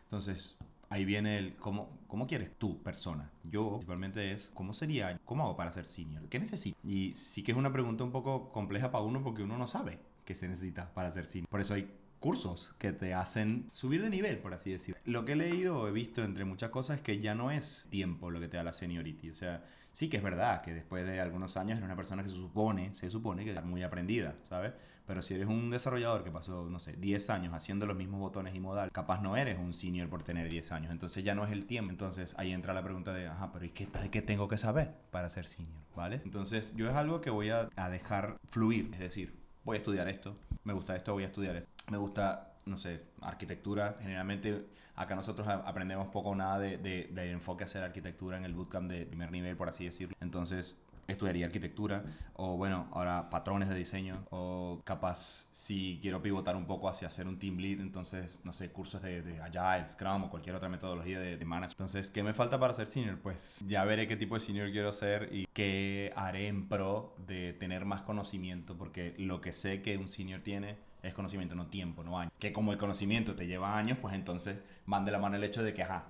Entonces, 0.05 0.57
ahí 0.95 1.05
viene 1.05 1.39
el 1.39 1.57
cómo, 1.57 1.99
cómo 2.07 2.27
quieres 2.27 2.57
tú, 2.57 2.83
persona. 2.83 3.31
Yo, 3.43 3.69
principalmente, 3.71 4.33
es 4.33 4.53
cómo 4.55 4.73
sería, 4.73 5.19
cómo 5.25 5.45
hago 5.45 5.57
para 5.57 5.73
ser 5.73 5.87
senior, 5.87 6.29
qué 6.29 6.39
necesito. 6.39 6.79
Y 6.85 7.15
sí 7.15 7.43
que 7.43 7.53
es 7.53 7.59
una 7.59 7.73
pregunta 7.73 8.05
un 8.05 8.13
poco 8.13 8.53
compleja 8.53 8.91
para 8.91 9.03
uno 9.05 9.23
porque 9.23 9.43
uno 9.43 9.59
no 9.59 9.67
sabe 9.67 9.99
qué 10.25 10.35
se 10.35 10.49
necesita 10.49 10.93
para 10.95 11.11
ser 11.11 11.27
senior. 11.27 11.49
Por 11.49 11.61
eso 11.61 11.75
hay 11.75 11.91
cursos 12.25 12.75
que 12.79 12.95
te 12.95 13.13
hacen 13.13 13.69
subir 13.71 14.01
de 14.01 14.09
nivel, 14.09 14.39
por 14.39 14.55
así 14.55 14.71
decirlo. 14.71 14.99
Lo 15.05 15.27
que 15.27 15.33
he 15.33 15.37
leído 15.37 15.79
o 15.79 15.89
he 15.89 15.93
visto 15.93 16.25
entre 16.25 16.47
muchas 16.47 16.71
cosas 16.71 16.97
es 16.97 17.03
que 17.03 17.19
ya 17.19 17.35
no 17.35 17.51
es 17.51 17.87
tiempo 17.91 18.31
lo 18.31 18.41
que 18.41 18.49
te 18.49 18.57
da 18.57 18.65
la 18.65 18.73
seniority. 18.73 19.29
O 19.29 19.35
sea, 19.35 19.63
sí 19.93 20.09
que 20.09 20.17
es 20.17 20.23
verdad 20.23 20.63
que 20.63 20.73
después 20.73 21.07
de 21.07 21.21
algunos 21.21 21.59
años 21.59 21.77
eres 21.77 21.85
una 21.85 21.97
persona 21.97 22.23
que 22.23 22.31
se 22.31 22.37
supone, 22.37 22.95
se 22.95 23.11
supone 23.11 23.45
que 23.45 23.53
es 23.53 23.65
muy 23.67 23.83
aprendida, 23.83 24.37
¿sabes? 24.45 24.73
Pero 25.07 25.21
si 25.21 25.35
eres 25.35 25.49
un 25.49 25.69
desarrollador 25.69 26.25
que 26.25 26.31
pasó, 26.31 26.67
no 26.71 26.79
sé, 26.79 26.95
10 26.95 27.29
años 27.29 27.53
haciendo 27.53 27.85
los 27.85 27.95
mismos 27.95 28.21
botones 28.21 28.55
y 28.55 28.61
modal, 28.61 28.91
capaz 28.91 29.21
no 29.21 29.37
eres 29.37 29.59
un 29.59 29.75
senior 29.75 30.09
por 30.09 30.23
tener 30.23 30.49
10 30.49 30.73
años. 30.73 30.93
Entonces 30.93 31.25
ya 31.25 31.35
no 31.35 31.45
es 31.45 31.53
el 31.53 31.67
tiempo. 31.67 31.91
Entonces 31.91 32.35
ahí 32.39 32.55
entra 32.55 32.73
la 32.73 32.83
pregunta 32.83 33.13
de, 33.13 33.27
ajá, 33.27 33.53
pero 33.53 33.67
¿y 33.67 33.69
qué, 33.69 33.87
qué 34.11 34.23
tengo 34.23 34.49
que 34.49 34.57
saber 34.57 34.95
para 35.11 35.29
ser 35.29 35.47
senior? 35.47 35.83
¿Vale? 35.95 36.23
Entonces 36.25 36.73
yo 36.75 36.89
es 36.89 36.97
algo 36.97 37.21
que 37.21 37.29
voy 37.29 37.51
a, 37.51 37.69
a 37.77 37.91
dejar 37.91 38.39
fluir. 38.49 38.89
Es 38.95 39.01
decir, 39.01 39.45
voy 39.63 39.75
a 39.75 39.79
estudiar 39.81 40.09
esto, 40.09 40.39
me 40.63 40.73
gusta 40.73 40.97
esto, 40.97 41.13
voy 41.13 41.25
a 41.25 41.27
estudiar 41.27 41.57
esto. 41.57 41.74
Me 41.91 41.99
gusta, 41.99 42.55
no 42.67 42.79
sé, 42.79 43.03
arquitectura. 43.21 43.97
Generalmente 44.01 44.67
acá 44.97 45.15
nosotros 45.15 45.47
aprendemos 45.49 46.09
poco 46.09 46.31
o 46.31 46.35
nada 46.35 46.59
de, 46.59 46.79
de, 46.79 47.11
de 47.13 47.31
enfoque 47.31 47.65
a 47.65 47.67
hacer 47.67 47.83
arquitectura 47.83 48.37
en 48.37 48.45
el 48.45 48.55
bootcamp 48.55 48.89
de 48.89 49.07
primer 49.07 49.31
nivel, 49.31 49.57
por 49.57 49.69
así 49.69 49.85
decirlo. 49.85 50.17
Entonces 50.21 50.79
estudiaría 51.07 51.47
arquitectura 51.47 52.05
o 52.35 52.57
bueno, 52.57 52.89
ahora 52.93 53.29
patrones 53.31 53.69
de 53.69 53.75
diseño 53.75 54.25
o 54.31 54.81
capaz 54.85 55.49
si 55.53 55.99
quiero 56.01 56.23
pivotar 56.23 56.57
un 56.57 56.67
poco 56.67 56.89
hacia 56.89 57.09
hacer 57.09 57.29
un 57.29 57.39
team 57.39 57.59
lead, 57.59 57.81
entonces 57.81 58.41
no 58.45 58.53
sé, 58.53 58.71
cursos 58.71 59.03
de, 59.03 59.41
Agile, 59.43 59.89
Scrum 59.89 60.25
o 60.25 60.31
cualquier 60.31 60.57
otra 60.57 60.69
metodología 60.69 61.19
de, 61.19 61.37
de 61.37 61.45
management. 61.45 61.73
Entonces, 61.73 62.11
¿qué 62.11 62.23
me 62.23 62.33
falta 62.33 62.59
para 62.59 62.75
ser 62.75 62.87
senior? 62.89 63.19
Pues 63.19 63.63
ya 63.67 63.85
veré 63.85 64.07
qué 64.07 64.17
tipo 64.17 64.35
de 64.35 64.41
senior 64.41 64.71
quiero 64.71 64.93
ser 64.93 65.29
y 65.33 65.47
qué 65.53 66.13
haré 66.17 66.49
en 66.49 66.69
pro 66.69 67.15
de 67.27 67.53
tener 67.53 67.85
más 67.85 68.03
conocimiento 68.03 68.77
porque 68.77 69.15
lo 69.19 69.41
que 69.41 69.53
sé 69.53 69.83
que 69.83 69.97
un 69.97 70.09
senior 70.09 70.41
tiene 70.41 70.79
es 71.05 71.15
conocimiento, 71.15 71.55
no 71.55 71.67
tiempo, 71.67 72.03
no 72.03 72.19
años. 72.19 72.33
Que 72.39 72.53
como 72.53 72.73
el 72.73 72.79
conocimiento 72.79 73.35
te 73.35 73.47
lleva 73.47 73.77
años, 73.77 73.99
pues 73.99 74.15
entonces 74.15 74.59
van 74.87 75.05
de 75.05 75.13
la 75.13 75.19
mano 75.19 75.37
el 75.37 75.45
hecho 75.45 75.63
de 75.63 75.75
que, 75.75 75.83
ajá, 75.83 76.07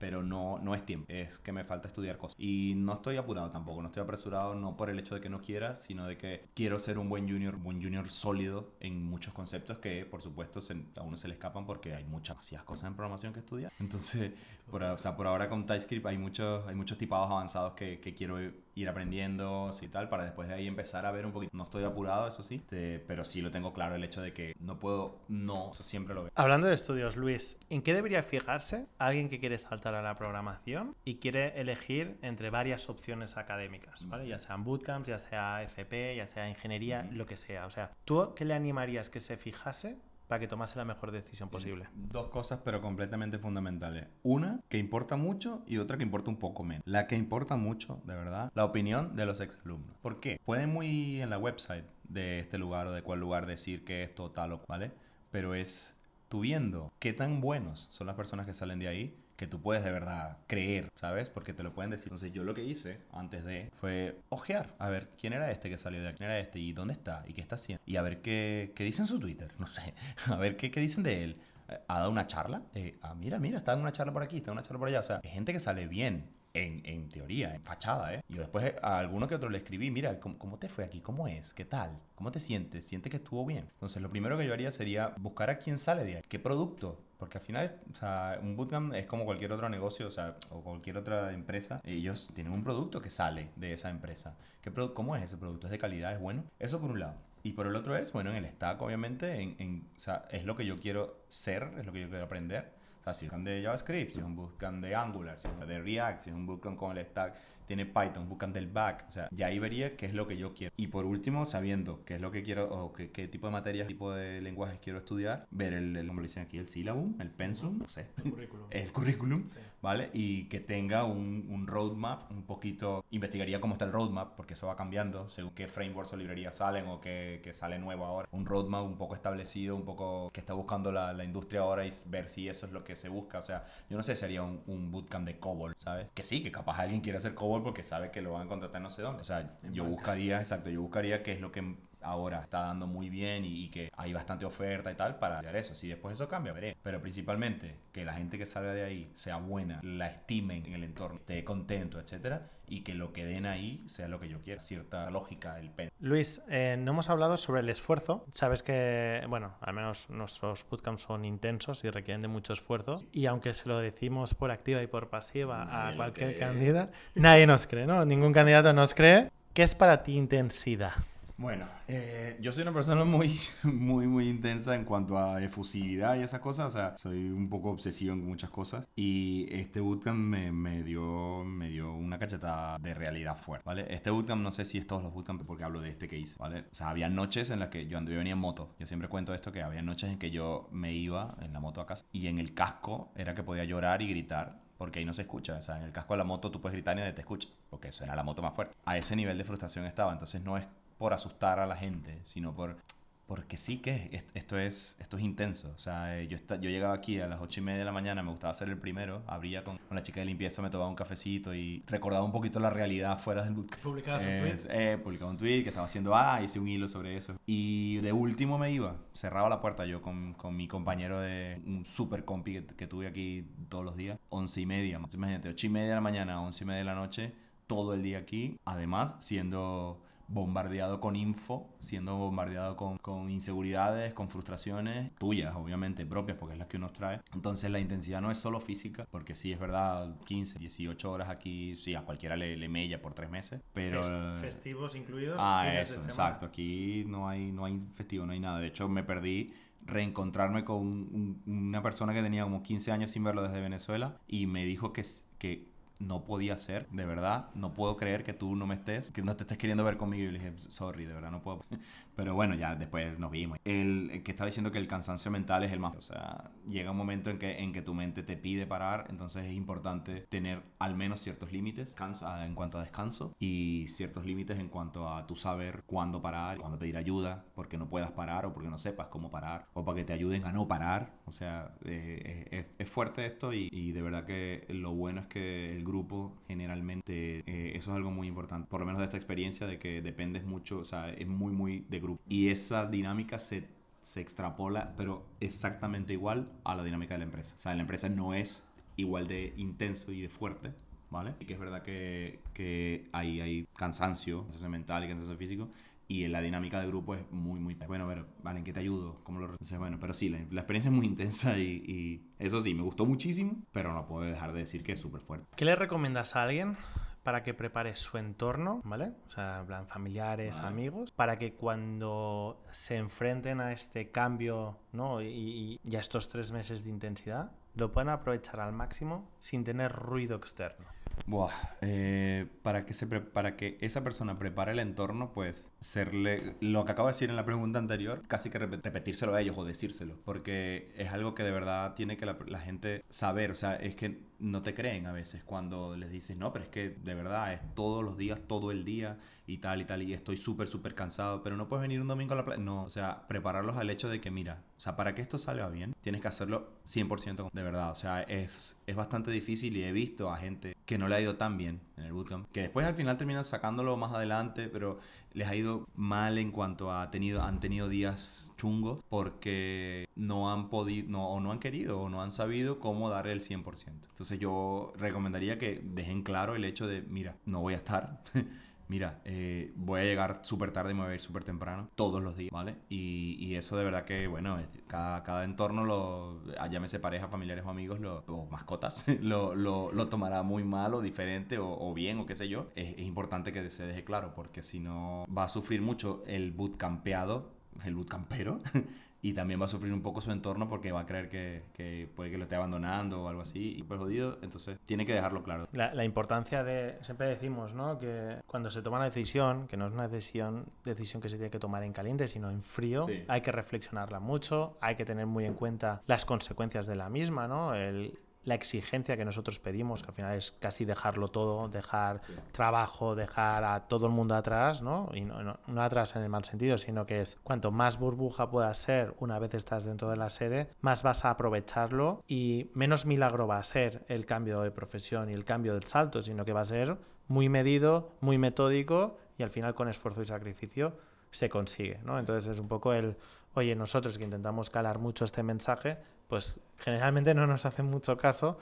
pero 0.00 0.22
no, 0.22 0.58
no 0.60 0.74
es 0.74 0.84
tiempo, 0.86 1.04
es 1.12 1.38
que 1.38 1.52
me 1.52 1.62
falta 1.62 1.86
estudiar 1.86 2.16
cosas. 2.16 2.34
Y 2.38 2.72
no 2.74 2.94
estoy 2.94 3.18
apurado 3.18 3.50
tampoco, 3.50 3.82
no 3.82 3.88
estoy 3.88 4.02
apresurado 4.02 4.54
no 4.54 4.74
por 4.74 4.88
el 4.88 4.98
hecho 4.98 5.14
de 5.14 5.20
que 5.20 5.28
no 5.28 5.42
quiera, 5.42 5.76
sino 5.76 6.06
de 6.06 6.16
que 6.16 6.46
quiero 6.54 6.78
ser 6.78 6.96
un 6.96 7.10
buen 7.10 7.28
junior, 7.28 7.56
un 7.56 7.62
buen 7.62 7.82
junior 7.82 8.08
sólido 8.08 8.72
en 8.80 9.04
muchos 9.04 9.34
conceptos 9.34 9.76
que 9.76 10.06
por 10.06 10.22
supuesto 10.22 10.60
a 10.96 11.02
uno 11.02 11.18
se 11.18 11.28
le 11.28 11.34
escapan 11.34 11.66
porque 11.66 11.94
hay 11.94 12.04
muchas 12.04 12.38
cosas 12.64 12.88
en 12.88 12.94
programación 12.94 13.34
que 13.34 13.40
estudiar. 13.40 13.70
Entonces, 13.78 14.32
por, 14.70 14.82
o 14.82 14.96
sea, 14.96 15.14
por 15.14 15.26
ahora 15.26 15.50
con 15.50 15.66
TypeScript 15.66 16.06
hay 16.06 16.16
muchos, 16.16 16.66
hay 16.66 16.74
muchos 16.74 16.96
tipados 16.96 17.30
avanzados 17.30 17.74
que, 17.74 18.00
que 18.00 18.14
quiero 18.14 18.38
ir 18.82 18.88
aprendiendo 18.88 19.70
y 19.80 19.88
tal 19.88 20.08
para 20.08 20.24
después 20.24 20.48
de 20.48 20.54
ahí 20.54 20.66
empezar 20.66 21.06
a 21.06 21.12
ver 21.12 21.26
un 21.26 21.32
poquito. 21.32 21.56
No 21.56 21.64
estoy 21.64 21.84
apurado, 21.84 22.28
eso 22.28 22.42
sí, 22.42 22.56
este, 22.56 22.98
pero 23.00 23.24
sí 23.24 23.40
lo 23.40 23.50
tengo 23.50 23.72
claro 23.72 23.94
el 23.94 24.04
hecho 24.04 24.22
de 24.22 24.32
que 24.32 24.54
no 24.60 24.78
puedo, 24.78 25.18
no, 25.28 25.70
eso 25.70 25.82
siempre 25.82 26.14
lo 26.14 26.24
veo. 26.24 26.32
Hablando 26.34 26.66
de 26.66 26.74
estudios, 26.74 27.16
Luis, 27.16 27.58
¿en 27.68 27.82
qué 27.82 27.94
debería 27.94 28.22
fijarse 28.22 28.86
alguien 28.98 29.28
que 29.28 29.38
quiere 29.38 29.58
saltar 29.58 29.94
a 29.94 30.02
la 30.02 30.14
programación 30.14 30.94
y 31.04 31.16
quiere 31.16 31.60
elegir 31.60 32.18
entre 32.22 32.50
varias 32.50 32.88
opciones 32.88 33.36
académicas, 33.36 34.08
¿vale? 34.08 34.28
Ya 34.28 34.38
sean 34.38 34.64
bootcamps, 34.64 35.08
ya 35.08 35.18
sea 35.18 35.62
FP, 35.62 36.16
ya 36.16 36.26
sea 36.26 36.48
ingeniería, 36.48 37.08
lo 37.12 37.26
que 37.26 37.36
sea. 37.36 37.66
O 37.66 37.70
sea, 37.70 37.92
¿tú 38.04 38.32
qué 38.34 38.44
le 38.44 38.54
animarías 38.54 39.10
que 39.10 39.20
se 39.20 39.36
fijase 39.36 39.98
para 40.30 40.38
que 40.38 40.46
tomase 40.46 40.78
la 40.78 40.84
mejor 40.84 41.10
decisión 41.10 41.48
posible? 41.48 41.88
Dos 41.92 42.28
cosas, 42.28 42.60
pero 42.64 42.80
completamente 42.80 43.36
fundamentales. 43.36 44.06
Una 44.22 44.60
que 44.68 44.78
importa 44.78 45.16
mucho 45.16 45.64
y 45.66 45.78
otra 45.78 45.98
que 45.98 46.04
importa 46.04 46.30
un 46.30 46.36
poco 46.36 46.62
menos. 46.62 46.84
La 46.86 47.08
que 47.08 47.16
importa 47.16 47.56
mucho, 47.56 48.00
de 48.04 48.14
verdad, 48.14 48.52
la 48.54 48.64
opinión 48.64 49.16
de 49.16 49.26
los 49.26 49.40
exalumnos. 49.40 49.96
¿Por 50.00 50.20
qué? 50.20 50.40
Pueden 50.44 50.72
muy 50.72 51.20
en 51.20 51.30
la 51.30 51.38
website 51.38 51.84
de 52.04 52.38
este 52.38 52.58
lugar 52.58 52.86
o 52.86 52.92
de 52.92 53.02
cual 53.02 53.18
lugar 53.18 53.46
decir 53.46 53.84
que 53.84 54.04
esto 54.04 54.30
tal 54.30 54.52
o 54.52 54.62
cual, 54.62 54.78
¿vale? 54.78 54.92
Pero 55.32 55.56
es 55.56 55.98
tú 56.28 56.42
viendo 56.42 56.92
qué 57.00 57.12
tan 57.12 57.40
buenos 57.40 57.88
son 57.90 58.06
las 58.06 58.14
personas 58.14 58.46
que 58.46 58.54
salen 58.54 58.78
de 58.78 58.86
ahí 58.86 59.18
que 59.40 59.46
tú 59.46 59.62
puedes 59.62 59.82
de 59.82 59.90
verdad 59.90 60.36
creer, 60.46 60.90
¿sabes? 60.94 61.30
Porque 61.30 61.54
te 61.54 61.62
lo 61.62 61.72
pueden 61.72 61.90
decir. 61.90 62.08
Entonces 62.08 62.30
yo 62.30 62.44
lo 62.44 62.52
que 62.52 62.62
hice 62.62 63.00
antes 63.10 63.42
de 63.42 63.70
fue 63.80 64.20
ojear, 64.28 64.74
a 64.78 64.90
ver 64.90 65.08
quién 65.18 65.32
era 65.32 65.50
este 65.50 65.70
que 65.70 65.78
salió 65.78 66.02
de 66.02 66.08
aquí, 66.08 66.18
quién 66.18 66.28
era 66.28 66.38
este 66.38 66.58
y 66.58 66.74
dónde 66.74 66.92
está 66.92 67.24
y 67.26 67.32
qué 67.32 67.40
está 67.40 67.54
haciendo. 67.54 67.82
Y 67.86 67.96
a 67.96 68.02
ver 68.02 68.20
qué, 68.20 68.74
qué 68.76 68.84
dice 68.84 69.00
en 69.00 69.08
su 69.08 69.18
Twitter, 69.18 69.50
no 69.58 69.66
sé, 69.66 69.94
a 70.26 70.36
ver 70.36 70.58
qué, 70.58 70.70
qué 70.70 70.78
dicen 70.80 71.02
de 71.02 71.24
él. 71.24 71.40
¿Ha 71.88 72.00
dado 72.00 72.10
una 72.10 72.26
charla? 72.26 72.64
Eh, 72.74 72.98
ah, 73.00 73.14
mira, 73.14 73.38
mira, 73.38 73.56
está 73.56 73.72
en 73.72 73.80
una 73.80 73.92
charla 73.92 74.12
por 74.12 74.22
aquí, 74.22 74.36
está 74.36 74.50
en 74.50 74.58
una 74.58 74.62
charla 74.62 74.78
por 74.78 74.88
allá. 74.88 75.00
O 75.00 75.04
sea, 75.04 75.20
hay 75.24 75.30
gente 75.30 75.54
que 75.54 75.60
sale 75.60 75.86
bien, 75.86 76.28
en, 76.52 76.82
en, 76.84 77.08
teoría, 77.08 77.54
en 77.54 77.62
fachada, 77.62 78.12
¿eh? 78.12 78.22
Y 78.28 78.34
después 78.34 78.74
a 78.82 78.98
alguno 78.98 79.26
que 79.26 79.36
otro 79.36 79.48
le 79.48 79.56
escribí, 79.56 79.90
mira, 79.90 80.20
¿cómo, 80.20 80.36
¿cómo, 80.36 80.58
te 80.58 80.68
fue 80.68 80.84
aquí? 80.84 81.00
¿Cómo 81.00 81.28
es? 81.28 81.54
¿Qué 81.54 81.64
tal? 81.64 81.98
¿Cómo 82.14 82.30
te 82.30 82.40
sientes? 82.40 82.86
¿Sientes 82.86 83.08
que 83.08 83.16
estuvo 83.16 83.46
bien? 83.46 83.68
Entonces, 83.72 84.02
lo 84.02 84.10
primero 84.10 84.36
que 84.36 84.46
yo 84.46 84.52
haría 84.52 84.70
sería 84.70 85.14
buscar 85.16 85.48
a 85.48 85.58
quién 85.58 85.78
sale 85.78 86.04
de 86.04 86.16
ahí, 86.16 86.22
qué 86.28 86.38
producto. 86.38 87.00
Porque 87.20 87.36
al 87.36 87.44
final, 87.44 87.80
o 87.92 87.94
sea, 87.94 88.38
un 88.42 88.56
bootcamp 88.56 88.94
es 88.94 89.06
como 89.06 89.26
cualquier 89.26 89.52
otro 89.52 89.68
negocio, 89.68 90.08
o 90.08 90.10
sea, 90.10 90.36
o 90.48 90.62
cualquier 90.62 90.96
otra 90.96 91.32
empresa. 91.32 91.82
Ellos 91.84 92.30
tienen 92.34 92.52
un 92.52 92.64
producto 92.64 93.02
que 93.02 93.10
sale 93.10 93.50
de 93.56 93.74
esa 93.74 93.90
empresa. 93.90 94.36
¿Qué 94.62 94.72
¿Cómo 94.72 95.14
es 95.14 95.22
ese 95.22 95.36
producto? 95.36 95.66
¿Es 95.66 95.70
de 95.70 95.78
calidad? 95.78 96.14
¿Es 96.14 96.18
bueno? 96.18 96.44
Eso 96.58 96.80
por 96.80 96.90
un 96.90 96.98
lado. 96.98 97.16
Y 97.42 97.52
por 97.52 97.66
el 97.66 97.76
otro 97.76 97.94
es, 97.94 98.12
bueno, 98.12 98.30
en 98.30 98.36
el 98.36 98.46
stack, 98.46 98.80
obviamente, 98.80 99.40
en, 99.42 99.54
en, 99.58 99.86
o 99.96 100.00
sea, 100.00 100.26
es 100.30 100.46
lo 100.46 100.56
que 100.56 100.64
yo 100.64 100.78
quiero 100.78 101.22
ser, 101.28 101.70
es 101.78 101.84
lo 101.84 101.92
que 101.92 102.00
yo 102.00 102.08
quiero 102.08 102.24
aprender. 102.24 102.72
O 103.00 103.04
sea, 103.04 103.12
si 103.12 103.26
buscan 103.26 103.44
de 103.44 103.62
JavaScript, 103.62 104.12
si 104.12 104.18
es 104.18 104.24
un 104.24 104.36
buscan 104.36 104.80
de 104.80 104.94
Angular, 104.94 105.38
si 105.38 105.48
es 105.48 105.68
de 105.68 105.78
React, 105.78 106.18
si 106.18 106.30
es 106.30 106.36
un 106.36 106.46
buscan 106.46 106.74
con 106.74 106.96
el 106.96 107.04
stack, 107.04 107.34
tiene 107.70 107.86
Python, 107.86 108.28
buscan 108.28 108.52
del 108.52 108.66
back. 108.66 109.04
O 109.06 109.10
sea, 109.12 109.28
ya 109.30 109.46
ahí 109.46 109.60
vería 109.60 109.96
qué 109.96 110.06
es 110.06 110.12
lo 110.12 110.26
que 110.26 110.36
yo 110.36 110.54
quiero. 110.54 110.74
Y 110.76 110.88
por 110.88 111.04
último, 111.04 111.46
sabiendo 111.46 112.04
qué 112.04 112.16
es 112.16 112.20
lo 112.20 112.32
que 112.32 112.42
quiero 112.42 112.68
o 112.68 112.92
qué, 112.92 113.12
qué 113.12 113.28
tipo 113.28 113.46
de 113.46 113.52
materias, 113.52 113.86
tipo 113.86 114.12
de 114.12 114.40
lenguajes 114.40 114.80
quiero 114.80 114.98
estudiar, 114.98 115.46
ver 115.52 115.74
el, 115.74 115.96
el 115.96 116.08
como 116.08 116.20
le 116.20 116.26
dicen 116.26 116.42
aquí, 116.42 116.58
el 116.58 116.66
syllabum, 116.66 117.14
el 117.20 117.30
pensum, 117.30 117.78
no 117.78 117.86
sé. 117.86 118.08
El 118.24 118.32
currículum. 118.32 118.66
el 118.70 118.92
currículum, 118.92 119.46
sí. 119.46 119.60
¿vale? 119.80 120.10
Y 120.12 120.48
que 120.48 120.58
tenga 120.58 121.04
un, 121.04 121.46
un, 121.48 121.68
roadmap 121.68 122.28
un 122.32 122.42
poquito. 122.42 123.04
Investigaría 123.10 123.60
cómo 123.60 123.74
está 123.74 123.84
el 123.84 123.92
roadmap, 123.92 124.34
porque 124.34 124.54
eso 124.54 124.66
va 124.66 124.74
cambiando 124.74 125.28
según 125.28 125.52
qué 125.52 125.68
frameworks 125.68 126.12
o 126.12 126.16
librerías 126.16 126.56
salen 126.56 126.88
o 126.88 127.00
qué, 127.00 127.38
qué 127.40 127.52
sale 127.52 127.78
nuevo 127.78 128.04
ahora. 128.04 128.28
Un 128.32 128.46
roadmap 128.46 128.84
un 128.84 128.96
poco 128.96 129.14
establecido, 129.14 129.76
un 129.76 129.84
poco 129.84 130.32
que 130.32 130.40
está 130.40 130.54
buscando 130.54 130.90
la, 130.90 131.12
la, 131.12 131.22
industria 131.22 131.60
ahora 131.60 131.86
y 131.86 131.90
ver 132.08 132.26
si 132.26 132.48
eso 132.48 132.66
es 132.66 132.72
lo 132.72 132.82
que 132.82 132.96
se 132.96 133.08
busca. 133.08 133.38
O 133.38 133.42
sea, 133.42 133.64
yo 133.88 133.96
no 133.96 134.02
sé 134.02 134.16
si 134.16 134.24
haría 134.24 134.42
un, 134.42 134.60
un 134.66 134.90
bootcamp 134.90 135.24
de 135.24 135.38
COBOL, 135.38 135.76
¿sabes? 135.78 136.08
Que 136.14 136.24
sí, 136.24 136.42
que 136.42 136.50
capaz 136.50 136.80
alguien 136.80 137.00
quiere 137.00 137.18
hacer 137.18 137.32
COBOL 137.34 137.59
porque 137.62 137.82
sabe 137.84 138.10
que 138.10 138.22
lo 138.22 138.32
van 138.32 138.46
a 138.46 138.48
contratar 138.48 138.80
no 138.82 138.90
sé 138.90 139.02
dónde. 139.02 139.20
O 139.20 139.24
sea, 139.24 139.58
en 139.62 139.72
yo 139.72 139.84
banca. 139.84 139.88
buscaría, 139.88 140.40
exacto, 140.40 140.70
yo 140.70 140.82
buscaría 140.82 141.22
qué 141.22 141.32
es 141.32 141.40
lo 141.40 141.52
que 141.52 141.76
ahora 142.02 142.38
está 142.40 142.60
dando 142.60 142.86
muy 142.86 143.10
bien 143.10 143.44
y, 143.44 143.64
y, 143.64 143.68
que 143.70 143.90
hay 143.96 144.12
bastante 144.12 144.44
oferta 144.44 144.90
y 144.90 144.94
tal 144.94 145.18
para 145.18 145.38
hacer 145.38 145.56
eso. 145.56 145.74
Si 145.74 145.88
después 145.88 146.14
eso 146.14 146.28
cambia, 146.28 146.52
veré. 146.52 146.76
Pero 146.82 147.00
principalmente 147.00 147.76
que 147.92 148.04
la 148.04 148.14
gente 148.14 148.38
que 148.38 148.46
salga 148.46 148.72
de 148.72 148.84
ahí 148.84 149.10
sea 149.14 149.36
buena, 149.36 149.80
la 149.82 150.08
estimen 150.08 150.66
en 150.66 150.74
el 150.74 150.84
entorno, 150.84 151.18
esté 151.18 151.44
contento, 151.44 152.00
etcétera, 152.00 152.50
y 152.66 152.82
que 152.82 152.94
lo 152.94 153.12
que 153.12 153.24
den 153.24 153.46
ahí 153.46 153.82
sea 153.86 154.08
lo 154.08 154.20
que 154.20 154.28
yo 154.28 154.40
quiera. 154.42 154.60
Cierta 154.60 155.10
lógica 155.10 155.54
del 155.56 155.70
pen. 155.70 155.90
Luis, 155.98 156.42
eh, 156.48 156.76
no 156.78 156.92
hemos 156.92 157.10
hablado 157.10 157.36
sobre 157.36 157.60
el 157.60 157.68
esfuerzo. 157.68 158.24
Sabes 158.32 158.62
que, 158.62 159.24
bueno, 159.28 159.56
al 159.60 159.74
menos 159.74 160.08
nuestros 160.08 160.64
bootcamps 160.68 161.02
son 161.02 161.24
intensos 161.24 161.84
y 161.84 161.90
requieren 161.90 162.22
de 162.22 162.28
mucho 162.28 162.52
esfuerzo. 162.52 163.02
Y 163.12 163.26
aunque 163.26 163.54
se 163.54 163.68
lo 163.68 163.78
decimos 163.78 164.34
por 164.34 164.52
activa 164.52 164.82
y 164.82 164.86
por 164.86 165.10
pasiva 165.10 165.64
nadie 165.64 165.92
a 165.92 165.96
cualquier 165.96 166.38
candidato, 166.38 166.92
nadie 167.16 167.46
nos 167.46 167.66
cree, 167.66 167.86
¿no? 167.86 168.04
Ningún 168.04 168.32
candidato 168.32 168.72
nos 168.72 168.94
cree. 168.94 169.30
¿Qué 169.52 169.64
es 169.64 169.74
para 169.74 170.04
ti 170.04 170.16
intensidad? 170.16 170.92
Bueno, 171.40 171.66
eh, 171.88 172.36
yo 172.42 172.52
soy 172.52 172.64
una 172.64 172.74
persona 172.74 173.02
muy, 173.04 173.40
muy, 173.62 174.06
muy 174.06 174.28
intensa 174.28 174.74
en 174.74 174.84
cuanto 174.84 175.16
a 175.16 175.42
efusividad 175.42 176.16
y 176.16 176.20
esas 176.20 176.40
cosas. 176.40 176.66
O 176.66 176.70
sea, 176.70 176.98
soy 176.98 177.30
un 177.30 177.48
poco 177.48 177.70
obsesivo 177.70 178.12
en 178.12 178.22
muchas 178.26 178.50
cosas. 178.50 178.86
Y 178.94 179.46
este 179.50 179.80
bootcamp 179.80 180.18
me, 180.18 180.52
me, 180.52 180.82
dio, 180.82 181.42
me 181.46 181.70
dio 181.70 181.94
una 181.94 182.18
cachetada 182.18 182.76
de 182.78 182.92
realidad 182.92 183.38
fuerte, 183.38 183.64
¿vale? 183.64 183.86
Este 183.88 184.10
bootcamp, 184.10 184.42
no 184.42 184.52
sé 184.52 184.66
si 184.66 184.76
es 184.76 184.86
todos 184.86 185.02
los 185.02 185.14
bootcamps 185.14 185.44
porque 185.44 185.64
hablo 185.64 185.80
de 185.80 185.88
este 185.88 186.08
que 186.08 186.18
hice, 186.18 186.36
¿vale? 186.38 186.66
O 186.70 186.74
sea, 186.74 186.90
había 186.90 187.08
noches 187.08 187.48
en 187.48 187.60
las 187.60 187.70
que 187.70 187.86
yo, 187.86 187.98
yo 188.00 188.18
venía 188.18 188.34
en 188.34 188.38
moto. 188.38 188.74
Yo 188.78 188.84
siempre 188.84 189.08
cuento 189.08 189.32
esto, 189.32 189.50
que 189.50 189.62
había 189.62 189.80
noches 189.80 190.10
en 190.10 190.18
que 190.18 190.30
yo 190.30 190.68
me 190.72 190.92
iba 190.92 191.38
en 191.40 191.54
la 191.54 191.60
moto 191.60 191.80
a 191.80 191.86
casa 191.86 192.04
y 192.12 192.26
en 192.26 192.38
el 192.38 192.52
casco 192.52 193.12
era 193.16 193.34
que 193.34 193.42
podía 193.42 193.64
llorar 193.64 194.02
y 194.02 194.10
gritar 194.10 194.60
porque 194.76 194.98
ahí 194.98 195.06
no 195.06 195.14
se 195.14 195.22
escucha. 195.22 195.56
O 195.56 195.62
sea, 195.62 195.78
en 195.78 195.84
el 195.84 195.92
casco 195.92 196.12
de 196.12 196.18
la 196.18 196.24
moto 196.24 196.50
tú 196.50 196.60
puedes 196.60 196.74
gritar 196.74 196.98
y 196.98 197.00
nadie 197.00 197.14
te 197.14 197.22
escucha, 197.22 197.48
porque 197.70 197.92
suena 197.92 198.14
la 198.14 198.24
moto 198.24 198.42
más 198.42 198.54
fuerte. 198.54 198.76
A 198.84 198.98
ese 198.98 199.16
nivel 199.16 199.38
de 199.38 199.44
frustración 199.44 199.86
estaba. 199.86 200.12
Entonces 200.12 200.42
no 200.42 200.58
es 200.58 200.66
por 201.00 201.14
asustar 201.14 201.60
a 201.60 201.66
la 201.66 201.76
gente, 201.76 202.20
sino 202.26 202.54
por 202.54 202.76
porque 203.24 203.56
sí 203.58 203.78
que 203.78 204.24
esto 204.34 204.58
es, 204.58 204.96
esto 204.98 205.16
es 205.16 205.22
intenso. 205.22 205.72
O 205.76 205.78
sea, 205.78 206.18
eh, 206.18 206.26
yo, 206.26 206.36
yo 206.36 206.68
llegaba 206.68 206.92
aquí 206.92 207.20
a 207.20 207.28
las 207.28 207.40
8 207.40 207.60
y 207.60 207.62
media 207.62 207.78
de 207.78 207.84
la 207.84 207.92
mañana, 207.92 208.24
me 208.24 208.30
gustaba 208.30 208.52
ser 208.52 208.68
el 208.68 208.76
primero, 208.76 209.22
abría 209.28 209.62
con, 209.62 209.78
con 209.78 209.96
la 209.96 210.02
chica 210.02 210.18
de 210.18 210.26
limpieza, 210.26 210.60
me 210.62 210.68
tomaba 210.68 210.90
un 210.90 210.96
cafecito 210.96 211.54
y 211.54 211.84
recordaba 211.86 212.24
un 212.24 212.32
poquito 212.32 212.58
la 212.58 212.70
realidad 212.70 213.16
fuera 213.18 213.44
del 213.44 213.54
bootcamp. 213.54 213.82
¿Publicabas 213.84 214.24
un 214.24 214.40
tweet? 214.40 214.58
Eh, 214.70 214.98
publicaba 214.98 215.30
un 215.30 215.36
tweet 215.38 215.62
que 215.62 215.68
estaba 215.68 215.86
haciendo, 215.86 216.14
ah, 216.14 216.42
hice 216.42 216.58
un 216.58 216.66
hilo 216.66 216.88
sobre 216.88 217.16
eso. 217.16 217.36
Y 217.46 217.98
de 217.98 218.12
último 218.12 218.58
me 218.58 218.72
iba, 218.72 218.96
cerraba 219.14 219.48
la 219.48 219.60
puerta 219.60 219.86
yo 219.86 220.02
con, 220.02 220.34
con 220.34 220.56
mi 220.56 220.66
compañero 220.66 221.20
de 221.20 221.62
un 221.64 221.86
super 221.86 222.24
compi 222.24 222.54
que, 222.54 222.66
que, 222.66 222.88
tuve 222.88 223.06
aquí 223.06 223.46
todos 223.68 223.84
los 223.84 223.96
días, 223.96 224.18
11 224.30 224.60
y 224.60 224.66
media. 224.66 225.00
Imagínate, 225.14 225.48
8 225.48 225.66
y 225.66 225.70
media 225.70 225.90
de 225.90 225.94
la 225.94 226.00
mañana, 226.00 226.42
11 226.42 226.64
y 226.64 226.66
media 226.66 226.78
de 226.80 226.84
la 226.84 226.96
noche, 226.96 227.32
todo 227.68 227.94
el 227.94 228.02
día 228.02 228.18
aquí, 228.18 228.58
además 228.64 229.14
siendo 229.20 230.02
bombardeado 230.30 231.00
con 231.00 231.16
info, 231.16 231.68
siendo 231.80 232.16
bombardeado 232.16 232.76
con, 232.76 232.98
con, 232.98 233.28
inseguridades, 233.28 234.14
con 234.14 234.28
frustraciones 234.28 235.12
tuyas, 235.16 235.54
obviamente, 235.56 236.06
propias, 236.06 236.38
porque 236.38 236.54
es 236.54 236.58
las 236.58 236.68
que 236.68 236.76
uno 236.76 236.88
trae. 236.88 237.20
Entonces 237.34 237.70
la 237.70 237.80
intensidad 237.80 238.20
no 238.20 238.30
es 238.30 238.38
solo 238.38 238.60
física, 238.60 239.06
porque 239.10 239.34
sí 239.34 239.52
es 239.52 239.58
verdad, 239.58 240.16
15, 240.24 240.60
18 240.60 241.10
horas 241.10 241.28
aquí, 241.28 241.74
sí, 241.76 241.94
a 241.94 242.02
cualquiera 242.02 242.36
le, 242.36 242.56
le 242.56 242.68
mella 242.68 243.02
por 243.02 243.12
tres 243.12 243.28
meses, 243.28 243.60
pero... 243.72 244.02
festivos 244.36 244.94
incluidos. 244.94 245.36
Ah, 245.38 245.72
eso, 245.80 245.94
exacto. 245.94 246.46
Aquí 246.46 247.04
no 247.06 247.28
hay, 247.28 247.50
no 247.50 247.64
hay 247.64 247.80
festivo, 247.92 248.24
no 248.24 248.32
hay 248.32 248.40
nada. 248.40 248.60
De 248.60 248.68
hecho, 248.68 248.88
me 248.88 249.02
perdí 249.02 249.52
reencontrarme 249.82 250.64
con 250.64 251.42
una 251.46 251.82
persona 251.82 252.14
que 252.14 252.22
tenía 252.22 252.44
como 252.44 252.62
15 252.62 252.92
años 252.92 253.10
sin 253.10 253.24
verlo 253.24 253.42
desde 253.42 253.60
Venezuela 253.60 254.18
y 254.28 254.46
me 254.46 254.64
dijo 254.64 254.92
que, 254.92 255.02
que 255.38 255.69
no 256.00 256.24
podía 256.24 256.56
ser, 256.56 256.88
de 256.90 257.04
verdad, 257.04 257.50
no 257.54 257.74
puedo 257.74 257.96
creer 257.96 258.24
que 258.24 258.32
tú 258.32 258.56
no 258.56 258.66
me 258.66 258.74
estés, 258.74 259.10
que 259.10 259.22
no 259.22 259.36
te 259.36 259.44
estés 259.44 259.58
queriendo 259.58 259.84
ver 259.84 259.96
conmigo. 259.96 260.28
Y 260.28 260.32
le 260.32 260.38
dije, 260.38 260.54
sorry, 260.56 261.04
de 261.04 261.14
verdad 261.14 261.30
no 261.30 261.42
puedo. 261.42 261.64
Pero 262.16 262.34
bueno, 262.34 262.54
ya 262.54 262.74
después 262.74 263.18
nos 263.18 263.30
vimos. 263.30 263.58
El, 263.64 264.22
que 264.24 264.30
estaba 264.30 264.46
diciendo 264.46 264.72
que 264.72 264.78
el 264.78 264.88
cansancio 264.88 265.30
mental 265.30 265.62
es 265.62 265.72
el 265.72 265.78
más... 265.78 265.94
O 265.96 266.00
sea, 266.00 266.50
llega 266.66 266.90
un 266.90 266.96
momento 266.96 267.30
en 267.30 267.38
que, 267.38 267.58
en 267.58 267.72
que 267.72 267.82
tu 267.82 267.94
mente 267.94 268.22
te 268.22 268.36
pide 268.36 268.66
parar, 268.66 269.06
entonces 269.10 269.46
es 269.46 269.52
importante 269.52 270.22
tener 270.22 270.62
al 270.78 270.96
menos 270.96 271.20
ciertos 271.20 271.52
límites 271.52 271.94
en 272.42 272.54
cuanto 272.54 272.78
a 272.78 272.82
descanso 272.82 273.34
y 273.38 273.86
ciertos 273.88 274.24
límites 274.24 274.58
en 274.58 274.68
cuanto 274.68 275.08
a 275.08 275.26
tu 275.26 275.36
saber 275.36 275.82
cuándo 275.86 276.22
parar, 276.22 276.58
cuándo 276.58 276.78
pedir 276.78 276.96
ayuda, 276.96 277.44
porque 277.54 277.76
no 277.76 277.88
puedas 277.88 278.12
parar 278.12 278.46
o 278.46 278.52
porque 278.52 278.70
no 278.70 278.78
sepas 278.78 279.08
cómo 279.08 279.30
parar, 279.30 279.66
o 279.74 279.84
para 279.84 279.96
que 279.96 280.04
te 280.04 280.12
ayuden 280.12 280.44
a 280.46 280.52
no 280.52 280.66
parar. 280.66 281.20
O 281.26 281.32
sea, 281.32 281.74
eh, 281.84 282.48
es, 282.50 282.66
es, 282.78 282.90
fuerte 282.90 283.26
esto 283.26 283.52
y, 283.52 283.68
y 283.70 283.92
de 283.92 284.02
verdad 284.02 284.24
que 284.24 284.66
lo 284.70 284.92
bueno 284.92 285.20
es 285.20 285.26
que 285.26 285.76
el 285.76 285.84
grupo 285.90 286.32
generalmente, 286.46 287.42
eh, 287.46 287.72
eso 287.74 287.90
es 287.90 287.96
algo 287.96 288.10
muy 288.10 288.28
importante, 288.28 288.68
por 288.68 288.80
lo 288.80 288.86
menos 288.86 289.00
de 289.00 289.04
esta 289.04 289.16
experiencia 289.16 289.66
de 289.66 289.78
que 289.78 290.00
dependes 290.02 290.44
mucho, 290.44 290.78
o 290.78 290.84
sea, 290.84 291.10
es 291.10 291.26
muy, 291.26 291.52
muy 291.52 291.84
de 291.90 292.00
grupo. 292.00 292.22
Y 292.28 292.48
esa 292.48 292.86
dinámica 292.86 293.38
se, 293.38 293.66
se 294.00 294.20
extrapola, 294.20 294.94
pero 294.96 295.26
exactamente 295.40 296.12
igual 296.12 296.50
a 296.64 296.74
la 296.74 296.84
dinámica 296.84 297.14
de 297.14 297.18
la 297.18 297.24
empresa. 297.24 297.56
O 297.58 297.60
sea, 297.60 297.74
la 297.74 297.82
empresa 297.82 298.08
no 298.08 298.34
es 298.34 298.64
igual 298.96 299.26
de 299.26 299.52
intenso 299.56 300.12
y 300.12 300.20
de 300.20 300.28
fuerte, 300.28 300.72
¿vale? 301.10 301.34
Y 301.40 301.44
que 301.44 301.54
es 301.54 301.60
verdad 301.60 301.82
que, 301.82 302.40
que 302.54 303.08
hay, 303.12 303.40
hay 303.40 303.66
cansancio, 303.76 304.42
cansancio 304.42 304.70
mental 304.70 305.04
y 305.04 305.08
cansancio 305.08 305.36
físico, 305.36 305.68
y 306.10 306.26
la 306.26 306.42
dinámica 306.42 306.80
de 306.80 306.88
grupo 306.88 307.14
es 307.14 307.22
muy, 307.30 307.60
muy... 307.60 307.74
Bueno, 307.86 308.04
ver, 308.08 308.26
vale, 308.42 308.58
¿en 308.58 308.64
qué 308.64 308.72
te 308.72 308.80
ayudo? 308.80 309.20
¿Cómo 309.22 309.38
lo 309.38 309.46
Entonces, 309.46 309.78
bueno, 309.78 309.98
pero 310.00 310.12
sí, 310.12 310.28
la, 310.28 310.38
la, 310.50 310.62
experiencia 310.62 310.88
es 310.88 310.94
muy 310.96 311.06
intensa 311.06 311.56
y, 311.56 311.84
y, 311.86 312.34
eso 312.40 312.58
sí, 312.58 312.74
me 312.74 312.82
gustó 312.82 313.06
muchísimo, 313.06 313.62
pero 313.70 313.94
no 313.94 314.08
puedo 314.08 314.24
dejar 314.24 314.52
de 314.52 314.58
decir 314.58 314.82
que 314.82 314.90
es 314.92 315.00
súper 315.00 315.20
fuerte. 315.20 315.46
¿Qué 315.54 315.64
le 315.64 315.76
recomiendas 315.76 316.34
a 316.34 316.42
alguien 316.42 316.76
para 317.22 317.44
que 317.44 317.54
prepare 317.54 317.94
su 317.94 318.18
entorno, 318.18 318.80
¿vale? 318.84 319.12
O 319.28 319.30
sea, 319.30 319.60
en 319.60 319.66
plan 319.66 319.86
familiares, 319.86 320.56
vale. 320.56 320.68
amigos, 320.68 321.12
para 321.12 321.38
que 321.38 321.54
cuando 321.54 322.60
se 322.72 322.96
enfrenten 322.96 323.60
a 323.60 323.70
este 323.70 324.10
cambio, 324.10 324.80
¿no? 324.90 325.22
Y, 325.22 325.78
y 325.84 325.96
a 325.96 326.00
estos 326.00 326.28
tres 326.28 326.50
meses 326.50 326.82
de 326.82 326.90
intensidad, 326.90 327.52
lo 327.74 327.92
puedan 327.92 328.08
aprovechar 328.08 328.58
al 328.58 328.72
máximo 328.72 329.30
sin 329.38 329.62
tener 329.62 329.92
ruido 329.92 330.36
externo. 330.36 330.86
Buah, 331.26 331.52
eh, 331.82 332.46
para, 332.62 332.86
que 332.86 332.94
se 332.94 333.06
para 333.06 333.56
que 333.56 333.78
esa 333.80 334.02
persona 334.02 334.38
prepare 334.38 334.72
el 334.72 334.78
entorno, 334.80 335.32
pues 335.32 335.72
serle 335.78 336.56
lo 336.60 336.84
que 336.84 336.92
acabo 336.92 337.08
de 337.08 337.14
decir 337.14 337.30
en 337.30 337.36
la 337.36 337.44
pregunta 337.44 337.78
anterior, 337.78 338.22
casi 338.26 338.50
que 338.50 338.58
rep 338.58 338.84
repetírselo 338.84 339.34
a 339.34 339.40
ellos 339.40 339.56
o 339.56 339.64
decírselo, 339.64 340.18
porque 340.24 340.92
es 340.96 341.10
algo 341.10 341.34
que 341.34 341.42
de 341.42 341.52
verdad 341.52 341.94
tiene 341.94 342.16
que 342.16 342.26
la, 342.26 342.36
la, 342.46 342.58
gente 342.58 343.04
saber, 343.08 343.50
o 343.50 343.54
sea, 343.54 343.76
es 343.76 343.94
que 343.94 344.22
no 344.40 344.62
te 344.62 344.74
creen 344.74 345.06
a 345.06 345.12
veces 345.12 345.44
cuando 345.44 345.96
les 345.96 346.10
dices, 346.10 346.36
no, 346.36 346.52
pero 346.52 346.64
es 346.64 346.70
que 346.70 346.90
de 346.90 347.14
verdad 347.14 347.52
es 347.52 347.60
todos 347.74 348.02
los 348.02 348.16
días, 348.16 348.40
todo 348.46 348.70
el 348.70 348.84
día 348.84 349.18
y 349.50 349.58
tal 349.58 349.80
y 349.80 349.84
tal, 349.84 350.02
y 350.02 350.12
estoy 350.12 350.36
súper, 350.36 350.68
súper 350.68 350.94
cansado, 350.94 351.42
pero 351.42 351.56
no 351.56 351.68
puedes 351.68 351.82
venir 351.82 352.00
un 352.00 352.06
domingo 352.06 352.34
a 352.34 352.36
la 352.36 352.44
playa. 352.44 352.62
No, 352.62 352.84
o 352.84 352.88
sea, 352.88 353.26
prepararlos 353.26 353.76
al 353.76 353.90
hecho 353.90 354.08
de 354.08 354.20
que, 354.20 354.30
mira, 354.30 354.62
o 354.76 354.80
sea, 354.80 354.94
para 354.96 355.14
que 355.14 355.22
esto 355.22 355.38
salga 355.38 355.68
bien, 355.68 355.94
tienes 356.00 356.20
que 356.20 356.28
hacerlo 356.28 356.70
100% 356.86 357.50
de 357.52 357.62
verdad. 357.62 357.90
O 357.90 357.96
sea, 357.96 358.22
es, 358.22 358.80
es 358.86 358.96
bastante 358.96 359.30
difícil 359.32 359.76
y 359.76 359.82
he 359.82 359.92
visto 359.92 360.30
a 360.30 360.36
gente 360.36 360.76
que 360.86 360.98
no 360.98 361.08
le 361.08 361.16
ha 361.16 361.20
ido 361.20 361.36
tan 361.36 361.58
bien 361.58 361.80
en 361.96 362.04
el 362.04 362.12
bootcamp, 362.12 362.48
que 362.50 362.62
después 362.62 362.86
al 362.86 362.94
final 362.94 363.18
terminan 363.18 363.44
sacándolo 363.44 363.96
más 363.96 364.12
adelante, 364.12 364.68
pero 364.68 364.98
les 365.32 365.48
ha 365.48 365.54
ido 365.54 365.84
mal 365.94 366.38
en 366.38 366.50
cuanto 366.50 366.92
a 366.92 367.10
tenido, 367.10 367.42
han 367.42 367.60
tenido 367.60 367.88
días 367.88 368.52
chungos 368.56 369.00
porque 369.08 370.08
no 370.16 370.52
han 370.52 370.68
podido, 370.68 371.08
no, 371.08 371.28
o 371.28 371.40
no 371.40 371.52
han 371.52 371.58
querido, 371.58 372.00
o 372.00 372.08
no 372.08 372.22
han 372.22 372.30
sabido 372.30 372.80
cómo 372.80 373.10
dar 373.10 373.26
el 373.26 373.40
100%. 373.40 373.88
Entonces 374.08 374.38
yo 374.38 374.92
recomendaría 374.96 375.58
que 375.58 375.80
dejen 375.84 376.22
claro 376.22 376.54
el 376.54 376.64
hecho 376.64 376.86
de, 376.86 377.02
mira, 377.02 377.36
no 377.46 377.60
voy 377.60 377.74
a 377.74 377.78
estar. 377.78 378.22
mira, 378.90 379.20
eh, 379.24 379.72
voy 379.76 380.00
a 380.00 380.04
llegar 380.04 380.40
súper 380.42 380.72
tarde 380.72 380.90
y 380.90 380.94
me 380.94 381.02
voy 381.02 381.12
a 381.12 381.14
ir 381.14 381.20
súper 381.20 381.44
temprano, 381.44 381.88
todos 381.94 382.20
los 382.20 382.36
días, 382.36 382.50
¿vale? 382.50 382.76
Y, 382.88 383.36
y, 383.38 383.54
eso 383.54 383.76
de 383.76 383.84
verdad 383.84 384.04
que, 384.04 384.26
bueno, 384.26 384.58
cada, 384.88 385.22
cada 385.22 385.44
entorno, 385.44 385.84
lo, 385.84 386.42
llámese 386.68 386.98
pareja, 386.98 387.28
familiares 387.28 387.64
o 387.64 387.70
amigos, 387.70 388.00
lo, 388.00 388.24
o 388.26 388.46
mascotas, 388.46 389.04
lo, 389.20 389.54
lo, 389.54 389.92
lo, 389.92 390.08
tomará 390.08 390.42
muy 390.42 390.64
mal 390.64 390.92
o 390.94 391.00
diferente 391.00 391.58
o, 391.58 391.70
o 391.70 391.94
bien 391.94 392.18
o 392.18 392.26
qué 392.26 392.34
sé 392.34 392.48
yo. 392.48 392.66
Es, 392.74 392.96
es, 392.98 393.06
importante 393.06 393.52
que 393.52 393.70
se 393.70 393.86
deje 393.86 394.02
claro 394.02 394.34
porque 394.34 394.60
si 394.60 394.80
no 394.80 395.24
va 395.26 395.44
a 395.44 395.48
sufrir 395.48 395.82
mucho 395.82 396.24
el 396.26 396.50
bootcampeado, 396.50 397.52
el 397.84 397.94
bootcampero. 397.94 398.60
y 399.22 399.34
también 399.34 399.60
va 399.60 399.66
a 399.66 399.68
sufrir 399.68 399.92
un 399.92 400.02
poco 400.02 400.20
su 400.20 400.30
entorno 400.30 400.68
porque 400.68 400.92
va 400.92 401.00
a 401.00 401.06
creer 401.06 401.28
que, 401.28 401.64
que, 401.74 402.08
puede 402.14 402.30
que 402.30 402.38
lo 402.38 402.44
esté 402.44 402.56
abandonando 402.56 403.22
o 403.22 403.28
algo 403.28 403.42
así 403.42 403.76
y 403.76 403.82
pues 403.82 404.00
jodido, 404.00 404.38
entonces 404.42 404.78
tiene 404.84 405.04
que 405.04 405.14
dejarlo 405.14 405.42
claro. 405.42 405.68
La, 405.72 405.94
la, 405.94 406.04
importancia 406.04 406.64
de, 406.64 406.98
siempre 407.02 407.28
decimos, 407.28 407.74
¿no? 407.74 407.98
Que 407.98 408.38
cuando 408.46 408.70
se 408.70 408.82
toma 408.82 408.96
una 408.96 409.06
decisión, 409.06 409.66
que 409.66 409.76
no 409.76 409.86
es 409.86 409.92
una 409.92 410.08
decisión, 410.08 410.66
decisión 410.84 411.20
que 411.20 411.28
se 411.28 411.36
tiene 411.36 411.50
que 411.50 411.58
tomar 411.58 411.82
en 411.82 411.92
caliente, 411.92 412.28
sino 412.28 412.50
en 412.50 412.60
frío, 412.60 413.04
sí. 413.04 413.24
hay 413.28 413.40
que 413.40 413.52
reflexionarla 413.52 414.20
mucho, 414.20 414.78
hay 414.80 414.96
que 414.96 415.04
tener 415.04 415.26
muy 415.26 415.44
en 415.44 415.54
cuenta 415.54 416.02
las 416.06 416.24
consecuencias 416.24 416.86
de 416.86 416.96
la 416.96 417.10
misma, 417.10 417.46
¿no? 417.46 417.74
El, 417.74 418.18
la 418.44 418.54
exigencia 418.54 419.16
que 419.16 419.24
nosotros 419.24 419.58
pedimos, 419.58 420.02
que 420.02 420.08
al 420.08 420.14
final 420.14 420.36
es 420.36 420.52
casi 420.52 420.84
dejarlo 420.84 421.28
todo, 421.28 421.68
dejar 421.68 422.22
sí. 422.26 422.32
trabajo, 422.52 423.14
dejar 423.14 423.64
a 423.64 423.86
todo 423.88 424.06
el 424.06 424.12
mundo 424.12 424.34
atrás, 424.34 424.80
¿no? 424.82 425.10
Y 425.12 425.22
no, 425.22 425.42
no, 425.42 425.58
no, 425.66 425.82
atrás 425.82 426.16
en 426.16 426.22
el 426.22 426.30
mal 426.30 426.44
sentido, 426.44 426.78
sino 426.78 427.04
que 427.04 427.20
es 427.20 427.38
cuanto 427.42 427.70
más 427.70 427.98
burbuja 427.98 428.50
puedas 428.50 428.78
ser 428.78 429.14
una 429.20 429.38
vez 429.38 429.54
estás 429.54 429.84
dentro 429.84 430.08
de 430.08 430.16
la 430.16 430.30
sede, 430.30 430.70
más 430.80 431.02
vas 431.02 431.24
a 431.24 431.30
aprovecharlo 431.30 432.24
y 432.26 432.70
menos 432.74 433.04
milagro 433.04 433.46
va 433.46 433.58
a 433.58 433.64
ser 433.64 434.04
el 434.08 434.24
cambio 434.24 434.62
de 434.62 434.70
profesión 434.70 435.28
y 435.28 435.34
el 435.34 435.44
cambio 435.44 435.74
del 435.74 435.84
salto, 435.84 436.22
sino 436.22 436.44
que 436.44 436.52
va 436.52 436.62
a 436.62 436.66
ser 436.66 436.96
muy 437.28 437.48
medido, 437.48 438.16
muy 438.20 438.38
metódico 438.38 439.18
y 439.36 439.42
al 439.42 439.50
final 439.50 439.74
con 439.74 439.88
esfuerzo 439.88 440.22
y 440.22 440.26
sacrificio 440.26 440.96
se 441.30 441.48
consigue, 441.48 442.00
¿no? 442.04 442.18
Entonces 442.18 442.52
es 442.52 442.58
un 442.58 442.68
poco 442.68 442.92
el, 442.92 443.16
oye, 443.54 443.76
nosotros 443.76 444.18
que 444.18 444.24
intentamos 444.24 444.70
calar 444.70 444.98
mucho 444.98 445.24
este 445.24 445.42
mensaje, 445.42 445.98
pues 446.30 446.60
generalmente 446.78 447.34
no 447.34 447.46
nos 447.46 447.66
hacen 447.66 447.86
mucho 447.86 448.16
caso 448.16 448.56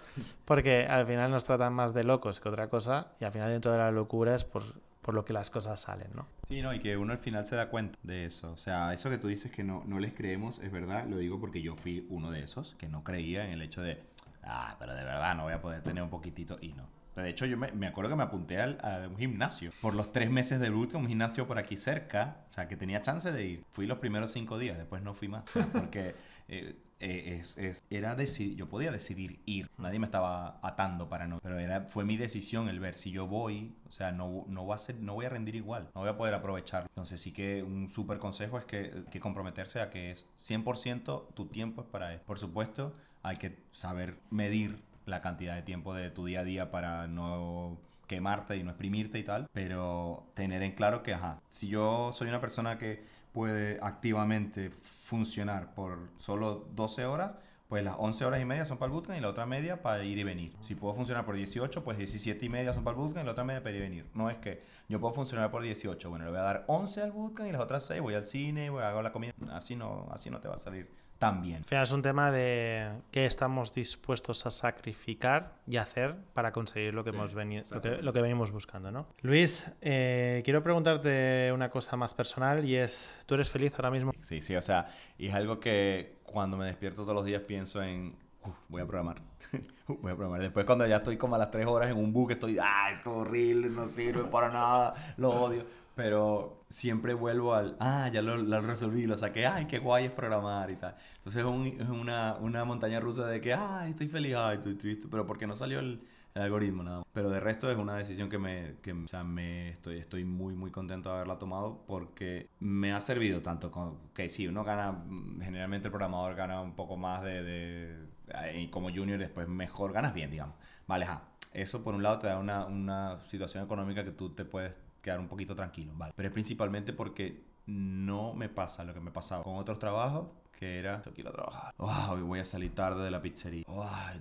porque 0.46 0.87
al 0.87 1.07
final 1.07 1.31
nos 1.31 1.44
tratan 1.44 1.74
más 1.74 1.92
de 1.92 2.02
locos 2.02 2.40
que 2.40 2.48
otra 2.48 2.68
cosa 2.68 3.12
y 3.20 3.24
al 3.24 3.31
final 3.31 3.50
dentro 3.50 3.70
de 3.70 3.78
la 3.78 3.92
locura 3.92 4.35
es 4.35 4.44
por, 4.44 4.62
por 5.02 5.14
lo 5.14 5.24
que 5.24 5.35
las 5.35 5.50
cosas 5.50 5.78
salen, 5.78 6.09
¿no? 6.14 6.26
Sí, 6.48 6.62
no, 6.62 6.72
y 6.72 6.81
que 6.81 6.96
uno 6.96 7.12
al 7.12 7.18
final 7.18 7.46
se 7.46 7.57
da 7.57 7.68
cuenta 7.68 7.98
de 8.02 8.24
eso. 8.24 8.50
O 8.52 8.57
sea, 8.57 8.92
eso 8.94 9.11
que 9.11 9.18
tú 9.18 9.28
dices 9.28 9.52
que 9.52 9.64
no, 9.64 9.85
no 9.87 10.00
les 10.00 10.14
creemos, 10.14 10.61
es 10.61 10.72
verdad, 10.72 11.07
lo 11.07 11.18
digo 11.18 11.38
porque 11.38 11.61
yo 11.61 11.76
fui 11.76 12.07
uno 12.09 12.31
de 12.31 12.42
esos 12.42 12.74
que 12.76 12.88
no 12.88 13.04
creía 13.04 13.44
en 13.44 13.52
el 13.52 13.61
hecho 13.61 13.83
de, 13.83 14.02
ah, 14.44 14.74
pero 14.78 14.94
de 14.94 15.04
verdad 15.04 15.37
no 15.37 15.44
voy 15.44 15.52
a 15.52 15.61
poder 15.61 15.83
tener 15.83 16.02
un 16.02 16.11
poquitito 16.11 16.57
y 16.62 16.72
no. 16.72 16.88
De 17.16 17.28
hecho, 17.28 17.46
yo 17.46 17.59
me, 17.59 17.70
me 17.72 17.87
acuerdo 17.88 18.11
que 18.11 18.16
me 18.16 18.22
apunté 18.22 18.61
al, 18.61 18.78
a 18.81 19.09
un 19.09 19.16
gimnasio 19.16 19.70
por 19.83 19.94
los 19.94 20.12
tres 20.12 20.31
meses 20.31 20.61
de 20.61 20.70
bootcamp, 20.70 21.02
un 21.02 21.09
gimnasio 21.09 21.46
por 21.46 21.59
aquí 21.59 21.76
cerca, 21.76 22.44
o 22.48 22.52
sea, 22.52 22.68
que 22.68 22.76
tenía 22.76 23.02
chance 23.02 23.31
de 23.33 23.44
ir. 23.44 23.64
Fui 23.70 23.87
los 23.87 23.98
primeros 23.98 24.31
cinco 24.31 24.57
días, 24.57 24.78
después 24.78 25.02
no 25.02 25.14
fui 25.14 25.28
más, 25.28 25.42
porque 25.73 26.14
eh, 26.48 26.77
eh, 27.01 27.38
es, 27.40 27.57
es- 27.59 27.83
era 27.90 28.15
decidir, 28.15 28.57
yo 28.57 28.69
podía 28.69 28.90
decidir 28.90 29.40
ir, 29.46 29.71
nadie 29.79 29.99
me 29.99 30.07
estaba 30.07 30.59
atando 30.63 31.09
para 31.09 31.27
no, 31.27 31.38
pero 31.42 31.59
era, 31.59 31.83
fue 31.88 32.05
mi 32.05 32.17
decisión 32.17 32.69
el 32.69 32.81
ver 32.81 32.94
si 32.96 33.11
yo 33.11 33.27
voy, 33.27 33.75
o 33.87 33.90
sea, 33.90 34.13
no, 34.13 34.44
no, 34.49 34.67
va 34.67 34.77
a 34.77 34.79
ser, 34.79 34.96
no 34.96 35.15
voy 35.15 35.27
a 35.27 35.29
rendir 35.31 35.55
igual, 35.57 35.90
no 35.94 36.01
voy 36.03 36.11
a 36.11 36.17
poder 36.17 36.35
aprovechar. 36.35 36.85
Entonces 36.88 37.21
sí 37.21 37.33
que 37.33 37.63
un 37.63 37.88
súper 37.88 38.19
consejo 38.19 38.59
es 38.59 38.65
que, 38.65 39.05
que 39.11 39.21
comprometerse 39.21 39.81
a 39.81 39.90
que 39.90 40.11
es 40.11 40.27
100% 40.37 41.29
tu 41.35 41.46
tiempo 41.46 41.83
es 41.83 41.88
para 41.88 42.13
él. 42.15 42.21
Por 42.21 42.38
supuesto, 42.38 42.94
hay 43.23 43.37
que 43.37 43.59
saber 43.71 44.19
medir 44.31 44.83
la 45.07 45.21
cantidad 45.23 45.55
de 45.55 45.63
tiempo 45.63 45.94
de 45.94 46.11
tu 46.11 46.27
día 46.27 46.40
a 46.40 46.44
día 46.44 46.71
para 46.71 47.07
no 47.07 47.79
quemarte 48.07 48.57
y 48.57 48.63
no 48.63 48.71
exprimirte 48.71 49.19
y 49.19 49.25
tal, 49.25 49.49
pero 49.53 50.31
tener 50.35 50.63
en 50.63 50.73
claro 50.73 51.03
que, 51.03 51.13
ajá, 51.15 51.40
si 51.49 51.69
yo 51.69 52.11
soy 52.13 52.29
una 52.29 52.40
persona 52.40 52.79
que 52.79 53.05
puede 53.38 53.78
activamente 53.82 54.68
funcionar 54.68 55.72
por 55.72 56.08
solo 56.18 56.66
12 56.74 57.06
horas, 57.06 57.36
pues 57.68 57.84
las 57.84 57.94
11 57.96 58.24
horas 58.24 58.40
y 58.40 58.44
media 58.44 58.64
son 58.64 58.78
para 58.78 58.88
el 58.88 58.94
bootcamp 58.94 59.16
y 59.16 59.20
la 59.20 59.28
otra 59.28 59.46
media 59.46 59.80
para 59.80 60.02
ir 60.02 60.18
y 60.18 60.24
venir. 60.24 60.56
Si 60.60 60.74
puedo 60.74 60.92
funcionar 60.92 61.24
por 61.24 61.36
18, 61.36 61.84
pues 61.84 61.98
17 61.98 62.44
y 62.44 62.48
media 62.48 62.72
son 62.72 62.82
para 62.82 62.96
el 62.96 63.00
bootcamp 63.00 63.22
y 63.22 63.26
la 63.26 63.30
otra 63.30 63.44
media 63.44 63.62
para 63.62 63.76
ir 63.76 63.76
y 63.76 63.80
venir. 63.84 64.10
No 64.12 64.28
es 64.28 64.38
que 64.38 64.60
yo 64.88 64.98
puedo 64.98 65.14
funcionar 65.14 65.52
por 65.52 65.62
18, 65.62 66.10
bueno, 66.10 66.24
le 66.24 66.32
voy 66.32 66.40
a 66.40 66.42
dar 66.42 66.64
11 66.66 67.00
al 67.00 67.12
bootcamp 67.12 67.48
y 67.48 67.52
las 67.52 67.60
otras 67.60 67.86
6 67.86 68.00
voy 68.00 68.14
al 68.14 68.24
cine, 68.24 68.70
voy 68.70 68.82
a 68.82 68.88
hacer 68.88 69.04
la 69.04 69.12
comida. 69.12 69.32
Así 69.52 69.76
no, 69.76 70.08
así 70.10 70.30
no 70.30 70.40
te 70.40 70.48
va 70.48 70.56
a 70.56 70.58
salir 70.58 70.90
tan 71.19 71.42
bien. 71.42 71.56
Al 71.56 71.64
final 71.64 71.85
es 71.85 71.92
un 71.92 72.02
tema 72.02 72.31
de 72.31 72.90
qué 73.10 73.27
estamos 73.27 73.73
dispuestos 73.75 74.46
a 74.46 74.50
sacrificar 74.50 75.54
y 75.66 75.77
hacer 75.77 76.16
para 76.33 76.52
conseguir 76.52 76.94
lo 76.94 77.02
que, 77.04 77.10
Sí, 77.10 77.16
hemos 77.16 77.35
venido, 77.35 77.64
lo, 77.71 77.81
que, 77.81 77.90
lo 78.02 78.12
que 78.12 78.23
venimos 78.23 78.52
buscando, 78.52 78.90
¿no? 78.92 79.06
Luis, 79.23 79.73
eh, 79.81 80.42
quiero 80.44 80.62
preguntarte 80.62 81.50
una 81.52 81.71
cosa 81.71 81.96
más 81.96 82.14
personal 82.14 82.64
y 82.64 82.77
es, 82.77 83.12
¿tú 83.27 83.35
eres 83.35 83.50
feliz 83.50 83.73
ahora 83.75 83.90
mismo? 83.90 84.12
Sí, 84.21 84.40
sí, 84.40 84.54
o 84.54 84.62
sea, 84.62 84.87
y 85.19 85.27
es 85.29 85.35
algo 85.35 85.58
que 85.58 86.19
cuando 86.23 86.56
me 86.56 86.66
despierto 86.66 87.02
todos 87.02 87.14
los 87.16 87.25
días 87.25 87.42
pienso 87.42 87.83
en, 87.83 88.14
"Uf, 88.44 88.54
voy 88.69 88.83
a 88.83 88.87
programar, 88.87 89.21
voy 89.88 90.12
a 90.12 90.14
programar. 90.16 90.40
Después 90.40 90.64
cuando 90.66 90.87
ya 90.87 90.96
estoy 90.98 91.16
como 91.16 91.35
a 91.35 91.38
las 91.38 91.50
3 91.50 91.66
horas 91.66 91.90
en 91.90 91.96
un 91.96 92.12
bug, 92.12 92.31
estoy, 92.31 92.58
ah, 92.62 92.90
esto 92.92 93.10
es 93.10 93.16
horrible, 93.16 93.69
no 93.71 93.88
sirve 93.88 94.25
para 94.25 94.50
nada, 94.50 94.94
lo 95.16 95.31
odio. 95.31 95.64
Pero 95.99 96.65
siempre 96.69 97.13
vuelvo 97.13 97.55
al, 97.55 97.77
ah, 97.81 98.09
ya 98.13 98.23
lo, 98.23 98.37
lo 98.37 98.61
resolví, 98.61 99.05
lo 99.07 99.17
saqué, 99.17 99.46
ay, 99.49 99.67
qué 99.67 99.79
guay 99.81 100.05
es 100.07 100.13
programar 100.13 100.71
y 100.71 100.77
tal. 100.77 100.94
Entonces 101.17 101.42
es, 101.42 101.49
un- 101.51 101.67
es 101.67 101.88
una, 101.88 102.37
una 102.40 102.65
montaña 102.65 103.01
rusa 103.01 103.27
de 103.27 103.40
que, 103.40 103.53
ay, 103.55 103.90
estoy 103.90 104.07
feliz, 104.09 104.35
ay, 104.37 104.59
estoy 104.59 104.77
triste, 104.77 105.09
pero 105.11 105.27
porque 105.27 105.49
no 105.49 105.57
salió 105.57 105.81
el, 105.81 106.01
el 106.35 106.42
algoritmo 106.42 106.85
nada 106.85 106.99
más. 106.99 107.07
Pero 107.13 107.31
de 107.31 107.40
resto 107.40 107.69
es 107.71 107.77
una 107.79 107.96
decisión 107.96 108.29
que 108.29 108.38
me, 108.38 108.77
que, 108.81 108.92
o 108.92 109.09
sea, 109.09 109.25
me 109.25 109.71
estoy, 109.71 109.99
estoy 109.99 110.25
muy, 110.25 110.55
muy 110.55 110.71
contento 110.71 111.09
de 111.11 111.17
haberla 111.17 111.38
tomado 111.38 111.85
porque 111.87 112.49
me 112.61 112.92
ha 112.92 113.01
servido 113.01 113.40
tanto 113.42 113.73
con, 113.73 113.99
que 114.15 114.29
sí, 114.29 114.46
uno 114.46 114.63
gana, 114.65 115.05
generalmente 115.42 115.88
el 115.88 115.92
programador 115.92 116.37
gana 116.37 116.61
un 116.61 116.75
poco 116.77 116.96
más 116.96 117.23
de, 117.25 117.42
de 117.42 118.69
como 118.71 118.90
junior 118.90 119.19
después 119.19 119.49
mejor, 119.49 119.92
ganas 119.92 120.15
bien, 120.15 120.31
digamos. 120.31 120.55
Vale, 120.87 121.05
ajá. 121.05 121.23
Eso 121.53 121.83
por 121.83 121.94
un 121.94 122.03
lado 122.03 122.19
te 122.19 122.27
da 122.27 122.38
una, 122.38 122.67
una 122.67 123.21
situación 123.21 123.65
económica 123.65 124.05
que 124.05 124.11
tú 124.11 124.31
te 124.35 124.44
puedes 124.44 124.79
un 125.17 125.29
poquito 125.29 125.54
tranquilo, 125.54 125.92
¿vale? 125.96 126.13
Pero 126.15 126.29
es 126.29 126.33
principalmente 126.33 126.92
porque 126.92 127.42
no 127.67 128.33
me 128.35 128.48
pasa 128.48 128.85
lo 128.85 128.94
que 128.94 129.00
me 129.00 129.11
pasaba 129.11 129.44
con 129.44 129.56
otros 129.56 129.79
trabajos 129.79 130.27
que 130.59 130.79
era, 130.79 131.00
tengo 131.00 131.15
que 131.15 131.21
ir 131.21 131.29
a 131.29 131.33
trabajar. 131.33 131.73
Voy 131.79 132.40
a 132.40 132.44
salir 132.44 132.75
tarde 132.75 133.04
de 133.04 133.13
la 133.13 133.23
pizzería. 133.23 133.65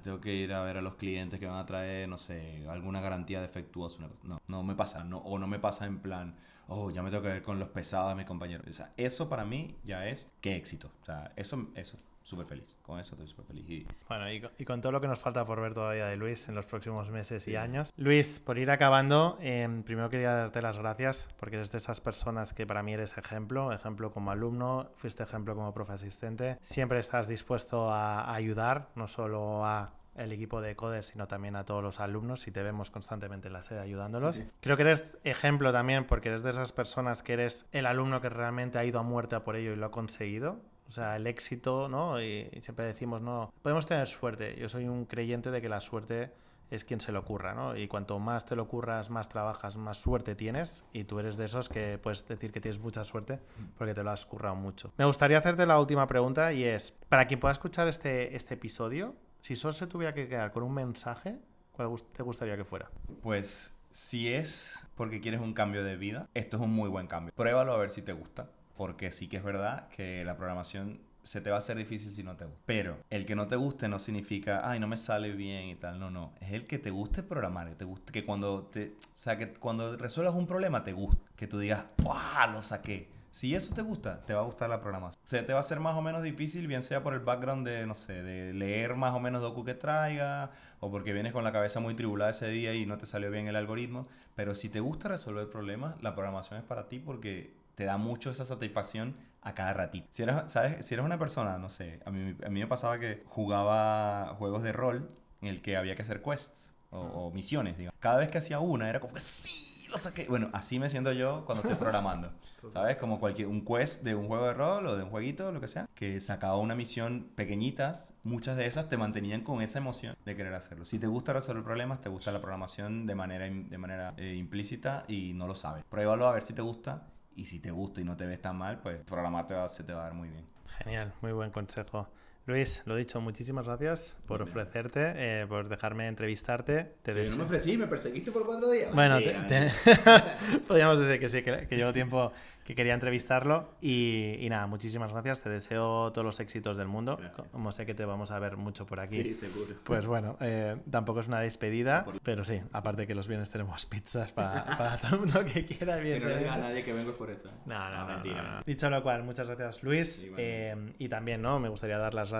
Tengo 0.03 0.21
que 0.21 0.35
ir 0.35 0.53
a 0.53 0.61
ver 0.61 0.77
a 0.77 0.81
los 0.81 0.93
clientes 0.93 1.39
que 1.39 1.47
van 1.47 1.57
a 1.57 1.65
traer, 1.65 2.07
no 2.07 2.19
sé, 2.19 2.63
alguna 2.69 3.01
garantía 3.01 3.41
defectuosa. 3.41 4.07
No, 4.23 4.39
no 4.47 4.63
me 4.63 4.75
pasa. 4.75 5.03
No, 5.03 5.17
o 5.17 5.39
no 5.39 5.47
me 5.47 5.57
pasa 5.57 5.87
en 5.87 5.97
plan, 5.97 6.35
oh, 6.67 6.91
ya 6.91 7.01
me 7.01 7.09
tengo 7.09 7.23
que 7.23 7.29
ver 7.29 7.41
con 7.41 7.57
los 7.57 7.69
pesados 7.69 8.09
de 8.09 8.15
mis 8.15 8.25
compañeros. 8.25 8.67
O 8.69 8.73
sea, 8.73 8.93
eso 8.97 9.29
para 9.29 9.45
mí 9.45 9.75
ya 9.83 10.07
es 10.07 10.31
qué 10.39 10.55
éxito. 10.55 10.91
O 11.01 11.05
sea, 11.05 11.31
eso, 11.35 11.69
eso 11.73 11.97
súper 12.27 12.45
feliz. 12.45 12.75
Con 12.81 12.99
eso 12.99 13.15
estoy 13.15 13.27
súper 13.27 13.45
feliz. 13.45 13.69
Y 13.69 13.87
Bueno, 14.09 14.29
y 14.29 14.41
con, 14.41 14.51
y 14.57 14.65
con 14.65 14.81
todo 14.81 14.91
lo 14.91 14.99
que 14.99 15.07
nos 15.07 15.17
falta 15.17 15.45
por 15.45 15.61
ver 15.61 15.73
todavía 15.73 16.07
de 16.07 16.17
Luis 16.17 16.49
en 16.49 16.55
los 16.55 16.65
próximos 16.65 17.09
meses 17.09 17.47
y 17.47 17.55
años. 17.55 17.93
Luis, 17.95 18.41
por 18.41 18.57
ir 18.57 18.69
acabando, 18.69 19.37
em, 19.39 19.83
primero 19.83 20.09
quería 20.09 20.33
darte 20.33 20.61
las 20.61 20.77
gracias 20.77 21.29
porque 21.39 21.55
eres 21.55 21.71
de 21.71 21.77
esas 21.77 22.01
personas 22.01 22.51
que 22.53 22.67
para 22.67 22.83
mí 22.83 22.93
eres 22.93 23.17
ejemplo, 23.17 23.71
ejemplo 23.71 24.11
como 24.11 24.31
alumno, 24.31 24.91
fuiste 24.93 25.23
ejemplo 25.23 25.55
como 25.55 25.73
profe 25.73 25.93
asistente. 25.93 26.57
Siempre 26.61 26.99
estás 26.99 27.29
dispuesto 27.29 27.89
a, 27.89 28.21
a 28.21 28.33
ayudar, 28.33 28.89
no 28.95 29.07
solo 29.07 29.65
a 29.65 29.93
el 30.17 30.33
equipo 30.33 30.59
de 30.59 30.75
coders, 30.75 31.07
sino 31.07 31.27
también 31.27 31.55
a 31.55 31.63
todos 31.63 31.81
los 31.81 31.99
alumnos 32.01 32.47
y 32.47 32.51
te 32.51 32.61
vemos 32.61 32.89
constantemente 32.89 33.47
en 33.47 33.53
la 33.53 33.61
sede 33.61 33.79
ayudándolos. 33.79 34.37
Sí. 34.37 34.47
Creo 34.59 34.75
que 34.75 34.83
eres 34.83 35.17
ejemplo 35.23 35.71
también 35.71 36.05
porque 36.05 36.29
eres 36.29 36.43
de 36.43 36.49
esas 36.49 36.73
personas 36.73 37.23
que 37.23 37.33
eres 37.33 37.67
el 37.71 37.85
alumno 37.85 38.19
que 38.19 38.29
realmente 38.29 38.79
ha 38.79 38.83
ido 38.83 38.99
a 38.99 39.03
muerte 39.03 39.35
a 39.35 39.43
por 39.43 39.55
ello 39.55 39.71
y 39.71 39.75
lo 39.75 39.85
ha 39.85 39.91
conseguido. 39.91 40.59
O 40.87 40.91
sea, 40.91 41.15
el 41.15 41.27
éxito, 41.27 41.89
¿no? 41.89 42.21
Y, 42.21 42.49
siempre 42.61 42.85
decimos, 42.85 43.21
no, 43.21 43.53
podemos 43.61 43.85
tener 43.85 44.07
suerte. 44.07 44.55
Yo 44.57 44.69
soy 44.69 44.87
un 44.87 45.05
creyente 45.05 45.51
de 45.51 45.61
que 45.61 45.69
la 45.69 45.81
suerte 45.81 46.31
es 46.69 46.83
quien 46.83 46.99
se 46.99 47.11
lo 47.11 47.19
ocurra, 47.19 47.53
¿no? 47.53 47.75
Y 47.77 47.87
cuanto 47.87 48.19
más 48.19 48.45
te 48.45 48.55
lo 48.55 48.63
ocurras, 48.63 49.09
más 49.09 49.29
trabajas, 49.29 49.77
más 49.77 49.97
suerte 49.97 50.35
tienes. 50.35 50.83
Y 50.93 51.05
tú 51.05 51.19
eres 51.19 51.37
de 51.37 51.45
esos 51.45 51.69
que 51.69 51.97
puedes 51.97 52.27
decir 52.27 52.51
que 52.51 52.59
tienes 52.61 52.79
mucha 52.79 53.03
suerte 53.03 53.39
porque 53.77 53.93
te 53.93 54.03
lo 54.03 54.11
has 54.11 54.25
currado 54.25 54.55
mucho. 54.55 54.93
Me 54.97 55.05
gustaría 55.05 55.37
hacerte 55.37 55.65
la 55.65 55.79
última 55.79 56.07
pregunta 56.07 56.51
y 56.53 56.63
es, 56.63 56.97
para 57.09 57.27
quien 57.27 57.39
pueda 57.39 57.53
escuchar 57.53 57.87
este, 57.87 58.35
este 58.35 58.55
episodio, 58.55 59.15
si 59.41 59.55
solo 59.55 59.73
se 59.73 59.87
tuviera 59.87 60.13
que 60.13 60.27
quedar 60.27 60.51
con 60.51 60.63
un 60.63 60.73
mensaje, 60.73 61.39
¿cuál 61.71 61.89
te 62.11 62.23
gustaría 62.23 62.57
que 62.57 62.65
fuera? 62.65 62.89
Pues 63.21 63.77
si 63.91 64.33
es 64.33 64.87
porque 64.95 65.21
quieres 65.21 65.39
un 65.39 65.53
cambio 65.53 65.83
de 65.83 65.95
vida, 65.95 66.29
esto 66.33 66.57
es 66.57 66.63
un 66.63 66.71
muy 66.71 66.89
buen 66.89 67.07
cambio. 67.07 67.33
Pruébalo 67.35 67.73
a 67.73 67.77
ver 67.77 67.89
si 67.89 68.01
te 68.01 68.13
gusta, 68.13 68.49
porque 68.77 69.11
sí 69.11 69.27
que 69.27 69.37
es 69.37 69.43
verdad 69.43 69.89
que 69.89 70.23
la 70.23 70.37
programación 70.37 71.01
se 71.27 71.41
te 71.41 71.49
va 71.49 71.57
a 71.57 71.59
hacer 71.59 71.75
difícil 71.75 72.09
si 72.09 72.23
no 72.23 72.37
te 72.37 72.45
gusta. 72.45 72.61
Pero 72.65 72.97
el 73.09 73.25
que 73.25 73.35
no 73.35 73.47
te 73.47 73.57
guste 73.57 73.89
no 73.89 73.99
significa, 73.99 74.61
ay, 74.63 74.79
no 74.79 74.87
me 74.87 74.95
sale 74.95 75.33
bien 75.33 75.65
y 75.65 75.75
tal. 75.75 75.99
No, 75.99 76.09
no. 76.09 76.33
Es 76.39 76.53
el 76.53 76.65
que 76.65 76.79
te 76.79 76.89
guste 76.89 77.21
programar, 77.21 77.67
que 77.67 77.75
te 77.75 77.83
guste, 77.83 78.13
que 78.13 78.23
cuando 78.23 78.63
te, 78.63 78.95
o 78.97 79.17
sea, 79.17 79.37
que 79.37 79.51
cuando 79.53 79.97
resuelvas 79.97 80.35
un 80.35 80.47
problema 80.47 80.85
te 80.85 80.93
guste, 80.93 81.21
que 81.35 81.47
tú 81.47 81.59
digas, 81.59 81.85
¡wow! 81.97 82.53
Lo 82.53 82.61
saqué. 82.61 83.09
Si 83.31 83.53
eso 83.53 83.75
te 83.75 83.81
gusta, 83.81 84.21
te 84.21 84.33
va 84.33 84.39
a 84.39 84.45
gustar 84.45 84.69
la 84.69 84.81
programación. 84.81 85.21
Se 85.23 85.43
te 85.43 85.53
va 85.53 85.59
a 85.59 85.61
hacer 85.61 85.79
más 85.79 85.95
o 85.95 86.01
menos 86.01 86.23
difícil, 86.23 86.65
bien 86.65 86.81
sea 86.81 87.03
por 87.03 87.13
el 87.13 87.19
background 87.19 87.67
de, 87.67 87.85
no 87.85 87.93
sé, 87.93 88.23
de 88.23 88.53
leer 88.53 88.95
más 88.95 89.13
o 89.13 89.19
menos 89.19 89.41
docu 89.41 89.63
que 89.63 89.75
traiga, 89.75 90.51
o 90.79 90.89
porque 90.89 91.13
vienes 91.13 91.33
con 91.33 91.43
la 91.43 91.51
cabeza 91.51 91.79
muy 91.79 91.93
tribulada 91.93 92.31
ese 92.31 92.47
día 92.47 92.73
y 92.73 92.85
no 92.85 92.97
te 92.97 93.05
salió 93.05 93.29
bien 93.29 93.47
el 93.47 93.55
algoritmo. 93.55 94.07
Pero 94.35 94.55
si 94.55 94.69
te 94.69 94.79
gusta 94.79 95.09
resolver 95.09 95.49
problemas, 95.49 96.01
la 96.01 96.15
programación 96.15 96.57
es 96.57 96.65
para 96.65 96.87
ti 96.87 96.97
porque 96.97 97.53
te 97.77 97.85
da 97.85 97.97
mucho 97.97 98.31
esa 98.31 98.43
satisfacción 98.43 99.15
a 99.43 99.53
cada 99.53 99.71
ratito. 99.71 100.07
Si 100.09 100.23
eres, 100.23 100.35
¿sabes? 100.47 100.83
Si 100.83 100.95
eres 100.95 101.05
una 101.05 101.19
persona, 101.19 101.59
no 101.59 101.69
sé, 101.69 101.99
a 102.05 102.09
mí, 102.09 102.35
a 102.43 102.49
mí 102.49 102.59
me 102.59 102.65
pasaba 102.65 102.97
que 102.97 103.21
jugaba 103.27 104.35
juegos 104.39 104.63
de 104.63 104.73
rol 104.73 105.11
en 105.41 105.49
el 105.49 105.61
que 105.61 105.77
había 105.77 105.95
que 105.95 106.01
hacer 106.01 106.23
quests 106.23 106.73
o, 106.89 106.99
o 106.99 107.31
misiones, 107.31 107.77
digamos. 107.77 107.95
Cada 107.99 108.17
vez 108.17 108.31
que 108.31 108.39
hacía 108.39 108.59
una 108.59 108.89
era 108.89 108.99
como 108.99 109.13
que 109.13 109.19
sí, 109.19 109.91
lo 109.91 109.99
saqué. 109.99 110.25
Bueno, 110.27 110.49
así 110.53 110.79
me 110.79 110.89
siento 110.89 111.11
yo 111.11 111.45
cuando 111.45 111.61
estoy 111.61 111.77
programando. 111.77 112.31
¿Sabes? 112.73 112.97
Como 112.97 113.19
cualquier 113.19 113.47
un 113.47 113.63
quest 113.63 114.01
de 114.01 114.15
un 114.15 114.27
juego 114.27 114.47
de 114.47 114.55
rol 114.55 114.87
o 114.87 114.97
de 114.97 115.03
un 115.03 115.11
jueguito, 115.11 115.51
lo 115.51 115.61
que 115.61 115.67
sea, 115.67 115.87
que 115.93 116.19
sacaba 116.19 116.57
una 116.57 116.73
misión 116.73 117.29
pequeñitas, 117.35 118.15
muchas 118.23 118.57
de 118.57 118.65
esas 118.65 118.89
te 118.89 118.97
mantenían 118.97 119.41
con 119.41 119.61
esa 119.61 119.77
emoción 119.77 120.17
de 120.25 120.35
querer 120.35 120.55
hacerlo. 120.55 120.83
Si 120.83 120.97
te 120.97 121.05
gusta 121.05 121.31
resolver 121.31 121.63
problemas, 121.63 122.01
te 122.01 122.09
gusta 122.09 122.31
la 122.31 122.39
programación 122.39 123.05
de 123.05 123.13
manera, 123.13 123.45
de 123.45 123.77
manera 123.77 124.15
eh, 124.17 124.33
implícita 124.33 125.05
y 125.07 125.33
no 125.35 125.45
lo 125.45 125.53
sabes. 125.53 125.83
Pruébalo 125.87 126.25
a 126.25 126.31
ver 126.31 126.41
si 126.41 126.53
te 126.53 126.63
gusta 126.63 127.03
y 127.37 127.45
si 127.45 127.59
te 127.61 127.71
gusta 127.71 128.01
y 128.01 128.03
no 128.03 128.17
te 128.17 128.25
ves 128.25 128.41
tan 128.41 128.57
mal, 128.57 128.81
pues 128.81 128.99
programar 129.05 129.47
te 129.47 129.53
va- 129.53 129.69
se 129.69 129.83
te 129.85 129.93
va 129.93 130.01
a 130.01 130.03
dar 130.05 130.13
muy 130.13 130.29
bien. 130.29 130.45
Genial, 130.79 131.13
muy 131.21 131.31
buen 131.31 131.51
consejo. 131.51 132.09
Luis, 132.47 132.81
lo 132.85 132.95
dicho, 132.95 133.19
muchísimas 133.19 133.65
gracias 133.67 134.17
por 134.25 134.39
bien. 134.39 134.49
ofrecerte, 134.49 135.13
eh, 135.17 135.45
por 135.47 135.67
dejarme 135.67 136.07
entrevistarte. 136.07 136.95
Te 137.03 137.13
no 137.13 137.37
me 137.37 137.43
ofrecí, 137.43 137.77
me 137.77 137.87
perseguiste 137.87 138.31
por 138.31 138.45
cuatro 138.45 138.71
días. 138.71 138.93
Bueno, 138.95 139.19
te- 139.19 139.33
te- 139.49 139.69
podríamos 140.67 140.97
decir 140.97 141.19
que 141.19 141.27
sí, 141.27 141.41
que, 141.41 141.67
que 141.67 141.75
llevo 141.75 141.91
tiempo 141.91 142.31
que 142.63 142.73
quería 142.73 142.93
entrevistarlo. 142.93 143.71
Y, 143.81 144.37
y 144.39 144.47
nada, 144.49 144.65
muchísimas 144.65 145.11
gracias. 145.11 145.41
Te 145.41 145.49
deseo 145.49 146.13
todos 146.13 146.23
los 146.23 146.39
éxitos 146.39 146.77
del 146.77 146.87
mundo. 146.87 147.17
Gracias. 147.17 147.47
Como 147.51 147.73
sé 147.73 147.85
que 147.85 147.93
te 147.93 148.05
vamos 148.05 148.31
a 148.31 148.39
ver 148.39 148.55
mucho 148.55 148.85
por 148.85 149.01
aquí. 149.01 149.21
Sí, 149.23 149.33
seguro. 149.33 149.75
Pues 149.83 150.07
bueno, 150.07 150.37
eh, 150.39 150.77
tampoco 150.89 151.19
es 151.19 151.27
una 151.27 151.41
despedida, 151.41 152.05
pero 152.23 152.45
sí, 152.45 152.61
aparte 152.71 153.05
que 153.07 153.13
los 153.13 153.27
viernes 153.27 153.51
tenemos 153.51 153.85
pizzas 153.87 154.31
para, 154.31 154.63
para 154.77 154.95
todo 155.01 155.15
el 155.15 155.19
mundo 155.23 155.43
que 155.43 155.65
quiera, 155.65 156.01
Que 156.01 156.17
no 156.21 156.37
diga 156.37 156.53
a 156.53 156.57
nadie 156.59 156.81
que 156.85 156.93
vengo 156.93 157.11
por 157.11 157.29
eso. 157.29 157.49
No, 157.65 157.77
no, 157.89 157.89
No, 157.89 158.07
no, 158.07 158.13
mentira, 158.13 158.41
no. 158.41 158.63
Dicho 158.65 158.89
lo 158.89 159.03
cual, 159.03 159.23
muchas 159.23 159.47
gracias 159.47 159.83
Luis. 159.83 160.23
Igualmente. 160.23 160.71
Eh, 160.71 160.93
y 160.99 161.09
también, 161.09 161.41
¿no? 161.41 161.59
Me 161.59 161.67
gustaría 161.67 161.97
dar 161.97 162.13
las 162.13 162.29
gracias 162.29 162.36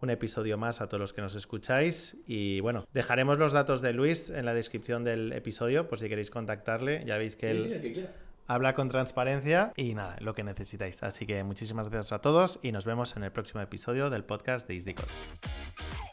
un 0.00 0.10
episodio 0.10 0.58
más 0.58 0.80
a 0.80 0.88
todos 0.88 1.00
los 1.00 1.12
que 1.12 1.20
nos 1.22 1.34
escucháis. 1.34 2.16
Y 2.26 2.60
bueno, 2.60 2.86
dejaremos 2.94 3.38
los 3.38 3.52
datos 3.52 3.82
de 3.82 3.92
Luis 3.92 4.30
en 4.30 4.44
la 4.44 4.54
descripción 4.54 5.04
del 5.04 5.32
episodio 5.32 5.88
por 5.88 5.98
si 5.98 6.08
queréis 6.08 6.30
contactarle. 6.30 7.04
Ya 7.06 7.18
veis 7.18 7.36
que 7.36 7.50
Sí, 7.52 7.56
él 7.58 7.64
sí, 7.64 7.72
el 7.74 7.80
que 7.80 7.92
quiera. 7.92 8.12
habla 8.46 8.74
con 8.74 8.88
transparencia 8.88 9.72
y 9.76 9.94
nada, 9.94 10.16
lo 10.20 10.34
que 10.34 10.44
necesitáis. 10.44 11.02
Así 11.02 11.26
que 11.26 11.44
muchísimas 11.44 11.88
gracias 11.90 12.12
a 12.12 12.18
todos 12.20 12.58
y 12.62 12.72
nos 12.72 12.84
vemos 12.84 13.16
en 13.16 13.24
el 13.24 13.32
próximo 13.32 13.60
episodio 13.60 14.10
del 14.10 14.24
podcast 14.24 14.66
de 14.68 14.74
Easy 14.74 14.94
Code. 14.94 16.07